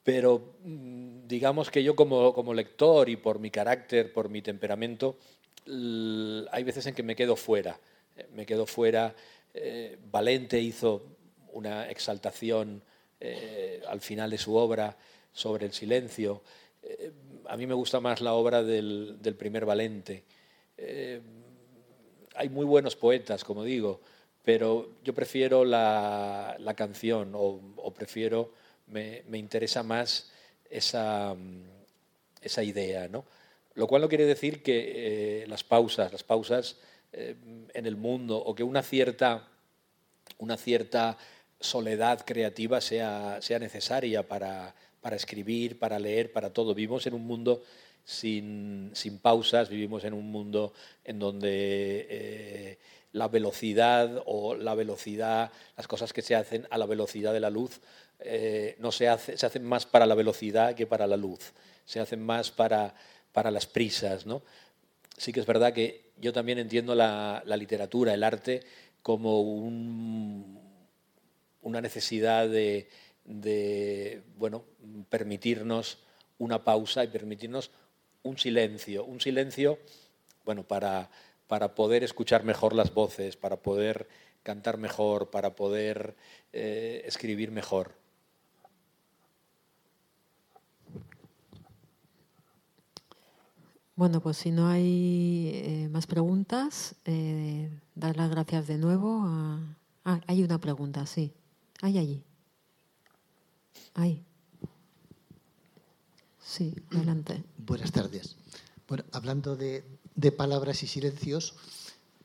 Pero 0.02 0.56
mm, 0.64 1.26
digamos 1.26 1.70
que 1.70 1.82
yo 1.82 1.94
como 1.94 2.54
lector 2.54 3.10
y 3.10 3.16
por 3.16 3.38
mi 3.38 3.50
carácter, 3.50 4.12
por 4.12 4.30
mi 4.30 4.40
temperamento, 4.40 5.18
hay 5.66 6.64
veces 6.64 6.86
en 6.86 6.94
que 6.94 7.02
me 7.02 7.16
quedo 7.16 7.36
fuera. 7.36 7.78
Me 8.32 8.46
quedo 8.46 8.66
fuera. 8.66 9.14
Eh, 9.52 9.98
Valente 10.10 10.60
hizo 10.60 11.04
una 11.52 11.88
exaltación 11.90 12.82
eh, 13.20 13.82
al 13.88 14.00
final 14.00 14.30
de 14.30 14.38
su 14.38 14.54
obra 14.54 14.96
sobre 15.32 15.66
el 15.66 15.72
silencio. 15.72 16.42
Eh, 16.82 17.10
a 17.46 17.56
mí 17.56 17.66
me 17.66 17.74
gusta 17.74 18.00
más 18.00 18.20
la 18.20 18.34
obra 18.34 18.62
del, 18.62 19.18
primer 19.38 19.64
Valente. 19.64 20.24
Eh, 20.76 21.20
hay 22.34 22.48
muy 22.48 22.66
buenos 22.66 22.96
poetas, 22.96 23.44
como 23.44 23.64
digo, 23.64 24.00
pero 24.42 24.90
yo 25.02 25.14
prefiero 25.14 25.64
la, 25.64 26.56
la 26.58 26.74
canción 26.74 27.32
o, 27.34 27.60
o 27.76 27.94
prefiero, 27.94 28.52
me, 28.88 29.22
me, 29.28 29.38
interesa 29.38 29.82
más 29.82 30.30
esa, 30.68 31.34
esa 32.42 32.62
idea, 32.62 33.08
¿no? 33.08 33.24
Lo 33.74 33.88
cual 33.88 34.02
no 34.02 34.08
quiere 34.08 34.24
decir 34.24 34.62
que 34.62 35.42
eh, 35.42 35.46
las 35.48 35.64
pausas, 35.64 36.12
las 36.12 36.22
pausas 36.22 36.76
eh, 37.12 37.34
en 37.74 37.86
el 37.86 37.96
mundo 37.96 38.38
o 38.38 38.54
que 38.54 38.62
una 38.62 38.82
cierta, 38.82 39.48
una 40.38 40.56
cierta 40.56 41.18
soledad 41.58 42.24
creativa 42.24 42.80
sea, 42.80 43.38
sea 43.42 43.58
necesaria 43.58 44.26
para, 44.26 44.74
para, 45.00 45.16
escribir, 45.16 45.78
para 45.78 45.98
leer, 45.98 46.32
para 46.32 46.50
todo. 46.50 46.74
Vivimos 46.74 47.06
en 47.08 47.14
un 47.14 47.26
mundo 47.26 47.62
sin, 48.04 48.92
sin 48.94 49.18
pausas, 49.18 49.68
vivimos 49.68 50.04
en 50.04 50.14
un 50.14 50.30
mundo 50.30 50.72
en 51.04 51.18
donde 51.18 52.06
eh, 52.08 52.78
la 53.10 53.26
velocidad 53.26 54.22
o 54.26 54.54
la 54.54 54.76
velocidad, 54.76 55.50
las 55.76 55.88
cosas 55.88 56.12
que 56.12 56.22
se 56.22 56.36
hacen 56.36 56.66
a 56.70 56.78
la 56.78 56.86
velocidad 56.86 57.32
de 57.32 57.40
la 57.40 57.50
luz, 57.50 57.80
no 58.78 58.90
se, 58.90 59.08
hace, 59.08 59.36
se 59.36 59.44
hacen 59.44 59.64
más 59.64 59.84
para 59.84 60.06
la 60.06 60.14
velocidad 60.14 60.74
que 60.74 60.86
para 60.86 61.06
la 61.06 61.16
luz. 61.16 61.52
Se 61.84 62.00
hacen 62.00 62.24
más 62.24 62.50
para 62.50 62.94
para 63.34 63.50
las 63.50 63.66
prisas. 63.66 64.24
¿no? 64.24 64.42
Sí 65.18 65.34
que 65.34 65.40
es 65.40 65.46
verdad 65.46 65.74
que 65.74 66.12
yo 66.16 66.32
también 66.32 66.58
entiendo 66.58 66.94
la, 66.94 67.42
literatura, 67.58 68.14
el 68.14 68.22
arte, 68.22 68.62
como 69.02 69.42
un, 69.42 70.58
una 71.60 71.82
necesidad 71.82 72.48
de, 72.48 72.88
de 73.24 74.22
bueno, 74.38 74.64
permitirnos 75.10 75.98
una 76.38 76.64
pausa 76.64 77.04
y 77.04 77.08
permitirnos 77.08 77.70
un 78.22 78.38
silencio, 78.38 79.04
un 79.04 79.20
silencio 79.20 79.78
bueno, 80.44 80.62
para, 80.62 81.10
para 81.46 81.74
poder 81.74 82.04
escuchar 82.04 82.44
mejor 82.44 82.74
las 82.74 82.94
voces, 82.94 83.36
para 83.36 83.56
poder 83.56 84.08
cantar 84.42 84.78
mejor, 84.78 85.30
para 85.30 85.56
poder 85.56 86.14
eh, 86.52 87.02
escribir 87.06 87.50
mejor. 87.50 87.92
Bueno, 93.96 94.20
pues 94.20 94.38
si 94.38 94.50
no 94.50 94.66
hay 94.66 95.50
eh, 95.54 95.88
más 95.88 96.08
preguntas, 96.08 96.96
eh, 97.04 97.70
dar 97.94 98.16
las 98.16 98.28
gracias 98.28 98.66
de 98.66 98.76
nuevo 98.76 99.22
a... 99.24 99.60
Ah, 100.04 100.20
hay 100.26 100.42
una 100.42 100.60
pregunta, 100.60 101.06
sí. 101.06 101.32
Hay 101.80 101.98
allí. 101.98 102.24
Hay. 103.94 104.24
Sí, 106.44 106.74
adelante. 106.90 107.44
Buenas 107.58 107.92
tardes. 107.92 108.36
Bueno, 108.88 109.04
hablando 109.12 109.54
de, 109.54 109.84
palabras 110.36 110.82
y 110.82 110.88
silencios, 110.88 111.54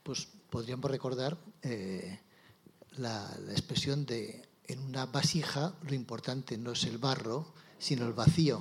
pues 0.02 0.28
podríamos 0.50 0.90
recordar 0.90 1.38
eh, 1.62 2.18
la, 2.96 3.30
expresión 3.50 4.04
de 4.06 4.42
en 4.66 4.80
una 4.80 5.06
vasija 5.06 5.74
lo 5.82 5.94
importante 5.94 6.58
no 6.58 6.72
es 6.72 6.84
el 6.84 6.98
barro, 6.98 7.54
sino 7.78 8.06
el 8.06 8.12
vacío. 8.12 8.60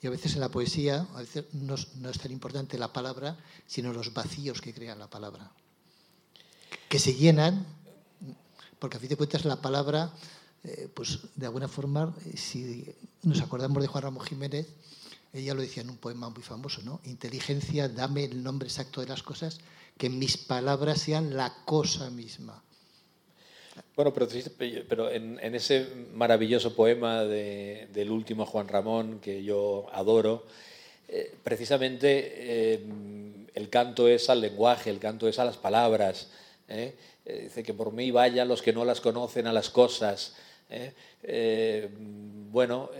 Y 0.00 0.06
a 0.06 0.10
veces 0.10 0.34
en 0.34 0.40
la 0.40 0.48
poesía 0.48 1.06
a 1.14 1.20
veces 1.20 1.44
no, 1.52 1.74
es 1.74 2.18
tan 2.18 2.30
importante 2.30 2.78
la 2.78 2.92
palabra, 2.92 3.36
sino 3.66 3.92
los 3.92 4.12
vacíos 4.14 4.60
que 4.60 4.72
crean 4.72 4.98
la 4.98 5.08
palabra. 5.08 5.50
Que 6.88 6.98
se 6.98 7.14
llenan, 7.14 7.66
porque 8.78 8.96
a 8.96 9.00
fin 9.00 9.08
de 9.08 9.16
cuentas 9.16 9.44
la 9.44 9.60
palabra, 9.60 10.12
eh, 10.64 10.88
pues 10.94 11.18
de 11.34 11.46
alguna 11.46 11.68
forma, 11.68 12.14
eh, 12.26 12.36
si 12.36 12.84
nos 13.22 13.40
acordamos 13.40 13.82
de 13.82 13.88
Juan 13.88 14.04
Ramón 14.04 14.24
Jiménez, 14.24 14.68
ella 15.32 15.54
lo 15.54 15.60
decía 15.60 15.82
en 15.82 15.90
un 15.90 15.98
poema 15.98 16.30
muy 16.30 16.42
famoso, 16.42 16.80
¿no? 16.82 17.00
Inteligencia, 17.04 17.88
dame 17.88 18.24
el 18.24 18.42
nombre 18.42 18.68
exacto 18.68 19.00
de 19.00 19.08
las 19.08 19.22
cosas, 19.22 19.58
que 19.98 20.08
mis 20.08 20.36
palabras 20.38 21.00
sean 21.02 21.36
la 21.36 21.64
cosa 21.64 22.08
misma. 22.10 22.62
Bueno, 23.98 24.14
pero, 24.14 25.10
en, 25.10 25.40
ese 25.56 25.88
maravilloso 26.14 26.76
poema 26.76 27.24
del 27.24 28.12
último 28.12 28.46
Juan 28.46 28.68
Ramón, 28.68 29.18
que 29.18 29.42
yo 29.42 29.88
adoro, 29.92 30.46
eh, 31.08 31.34
precisamente 31.42 32.32
eh, 32.36 32.80
el 33.56 33.68
canto 33.68 34.06
es 34.06 34.30
al 34.30 34.40
lenguaje, 34.40 34.90
el 34.90 35.00
canto 35.00 35.26
es 35.26 35.40
a 35.40 35.44
las 35.44 35.56
palabras. 35.56 36.28
¿eh? 36.68 36.94
dice 37.26 37.64
que 37.64 37.74
por 37.74 37.92
mí 37.92 38.12
vayan 38.12 38.46
los 38.46 38.62
que 38.62 38.72
no 38.72 38.84
las 38.84 39.00
conocen 39.00 39.48
a 39.48 39.52
las 39.52 39.68
cosas. 39.68 40.36
bueno, 42.52 42.90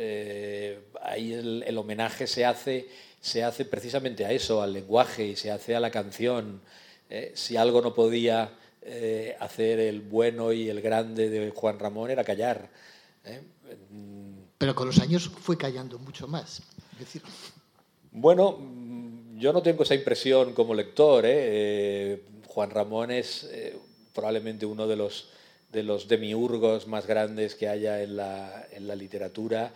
ahí 1.01 1.33
el, 1.33 1.79
homenaje 1.79 2.27
se 2.27 2.45
hace, 2.45 2.89
se 3.21 3.45
hace 3.45 3.65
precisamente 3.65 4.25
a 4.25 4.33
eso, 4.33 4.63
al 4.63 4.73
lenguaje 4.73 5.29
y 5.29 5.37
se 5.37 5.53
hace 5.53 5.77
a 5.77 5.81
la 5.81 5.93
canción. 5.93 6.61
si 7.35 7.57
algo 7.57 7.83
no 7.83 7.95
podía 7.95 8.51
eh, 8.83 9.37
hacer 9.41 9.81
el 9.81 10.01
bueno 10.01 10.53
y 10.53 10.69
el 10.69 10.81
grande 10.81 11.29
de 11.29 11.51
Juan 11.51 11.79
Ramón 11.79 12.11
era 12.11 12.25
callar. 12.25 12.71
¿eh? 13.25 13.43
Pero 14.57 14.75
con 14.75 14.87
los 14.87 14.99
años 14.99 15.29
fue 15.29 15.57
callando 15.57 15.99
mucho 15.99 16.27
más. 16.27 16.63
Decir... 16.99 17.23
Bueno, 18.11 18.59
yo 19.37 19.53
no 19.53 19.63
tengo 19.63 19.83
esa 19.83 19.95
impresión 19.95 20.55
como 20.55 20.75
lector. 20.75 21.25
¿eh? 21.27 22.23
Juan 22.47 22.71
Ramón 22.71 23.11
es 23.11 23.49
probablemente 24.15 24.65
uno 24.65 24.87
de 24.87 24.97
los, 24.97 25.29
de 25.71 25.83
los 25.83 26.09
demiurgos 26.09 26.87
más 26.87 27.07
grandes 27.07 27.55
que 27.55 27.69
haya 27.69 28.03
en 28.03 28.17
la, 28.17 28.67
en 28.73 28.89
la 28.89 28.97
literatura. 28.97 29.75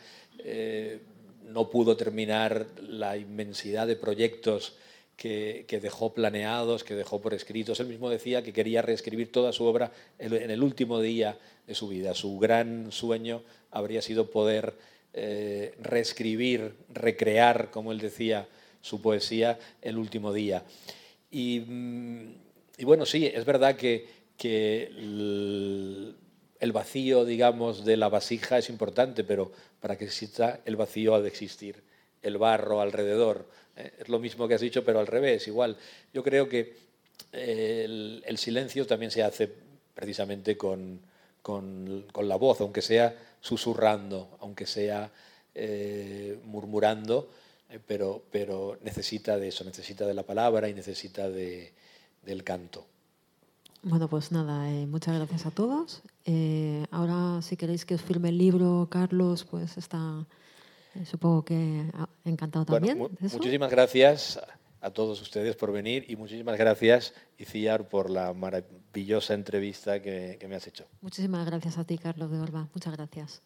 no 1.44 1.70
pudo 1.70 1.96
terminar 1.96 2.66
la 2.80 3.16
inmensidad 3.16 3.86
de 3.86 3.96
proyectos 3.96 4.76
que, 5.16 5.78
dejó 5.80 6.12
planeados, 6.12 6.84
que 6.84 6.94
dejó 6.94 7.20
por 7.20 7.34
escritos. 7.34 7.80
Él 7.80 7.86
mismo 7.86 8.10
decía 8.10 8.42
que 8.42 8.52
quería 8.52 8.82
reescribir 8.82 9.30
toda 9.30 9.52
su 9.52 9.64
obra 9.64 9.92
en 10.18 10.50
el 10.50 10.62
último 10.62 11.00
día 11.00 11.38
de 11.66 11.74
su 11.74 11.88
vida. 11.88 12.14
Su 12.14 12.38
gran 12.38 12.90
sueño 12.90 13.42
habría 13.70 14.02
sido 14.02 14.30
poder 14.30 14.74
eh, 15.14 15.74
reescribir, 15.80 16.74
recrear, 16.92 17.70
como 17.70 17.92
él 17.92 17.98
decía, 17.98 18.48
su 18.80 19.00
poesía 19.00 19.58
el 19.80 19.98
último 19.98 20.32
día. 20.32 20.64
Y, 21.30 21.60
mm, 21.60 22.34
bueno, 22.84 23.06
sí, 23.06 23.26
es 23.26 23.44
verdad 23.44 23.76
que, 23.76 24.22
el, 24.44 26.16
el 26.58 26.72
vacío, 26.72 27.24
digamos, 27.24 27.84
de 27.84 27.96
la 27.96 28.08
vasija 28.08 28.58
es 28.58 28.68
importante, 28.70 29.22
pero 29.22 29.52
para 29.80 29.96
que 29.96 30.04
exista 30.06 30.60
el 30.64 30.74
vacío 30.74 31.14
ha 31.14 31.20
de 31.20 31.28
existir 31.28 31.82
el 32.22 32.38
barro 32.38 32.80
alrededor 32.80 33.48
eh, 33.76 33.92
es 34.00 34.08
lo 34.08 34.18
mismo 34.18 34.46
que 34.46 34.54
has 34.54 34.60
dicho, 34.60 34.84
pero 34.84 35.00
al 35.00 35.06
revés, 35.06 35.46
igual. 35.48 35.76
Yo 36.12 36.22
creo 36.22 36.48
que 36.48 36.76
eh, 37.32 38.22
el, 38.24 38.38
silencio 38.38 38.86
también 38.86 39.10
se 39.10 39.22
hace 39.22 39.52
precisamente 39.94 40.56
con, 40.56 41.00
la 42.22 42.36
voz, 42.36 42.60
aunque 42.60 42.82
sea 42.82 43.14
susurrando, 43.40 44.36
aunque 44.40 44.66
sea 44.66 45.10
eh, 45.54 46.38
murmurando, 46.44 47.30
pero, 47.86 48.22
pero 48.30 48.78
necesita 48.82 49.38
de 49.38 49.48
eso, 49.48 49.64
necesita 49.64 50.06
de 50.06 50.14
la 50.14 50.22
palabra 50.24 50.68
y 50.68 50.74
necesita 50.74 51.30
de, 51.30 51.72
del 52.22 52.44
canto. 52.44 52.86
Bueno, 53.82 54.08
pues 54.08 54.30
nada, 54.30 54.68
muchas 54.86 55.16
gracias 55.16 55.46
a 55.46 55.50
todos. 55.50 56.02
ahora, 56.90 57.42
si 57.42 57.56
queréis 57.56 57.84
que 57.84 57.94
os 57.94 58.02
firme 58.02 58.28
el 58.28 58.38
libro, 58.38 58.86
Carlos, 58.90 59.44
pues 59.44 59.76
está 59.76 60.24
supongo 61.04 61.44
que 61.44 61.84
ha 61.94 62.08
encantado 62.24 62.64
también. 62.64 62.98
Muchísimas 62.98 63.70
gracias 63.70 64.40
a 64.80 64.90
todos 64.90 65.20
ustedes 65.22 65.56
por 65.56 65.72
venir 65.72 66.04
y 66.08 66.16
muchísimas 66.16 66.58
gracias, 66.58 67.14
Iciar, 67.38 67.88
por 67.88 68.10
la 68.10 68.32
maravillosa 68.32 69.34
entrevista 69.34 70.02
que, 70.02 70.36
que 70.40 70.48
me 70.48 70.56
has 70.56 70.66
hecho. 70.66 70.86
Muchísimas 71.00 71.46
gracias 71.46 71.78
a 71.78 71.84
ti, 71.84 71.98
Carlos 71.98 72.30
de 72.30 72.40
Olva. 72.40 72.68
Muchas 72.74 72.92
gracias. 72.96 73.42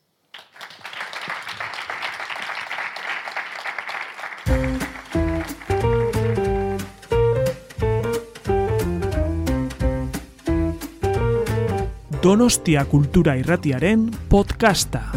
Donostia 12.27 12.85
Kultura 12.87 13.37
Irratiaren 13.37 14.11
podcasta. 14.11 15.13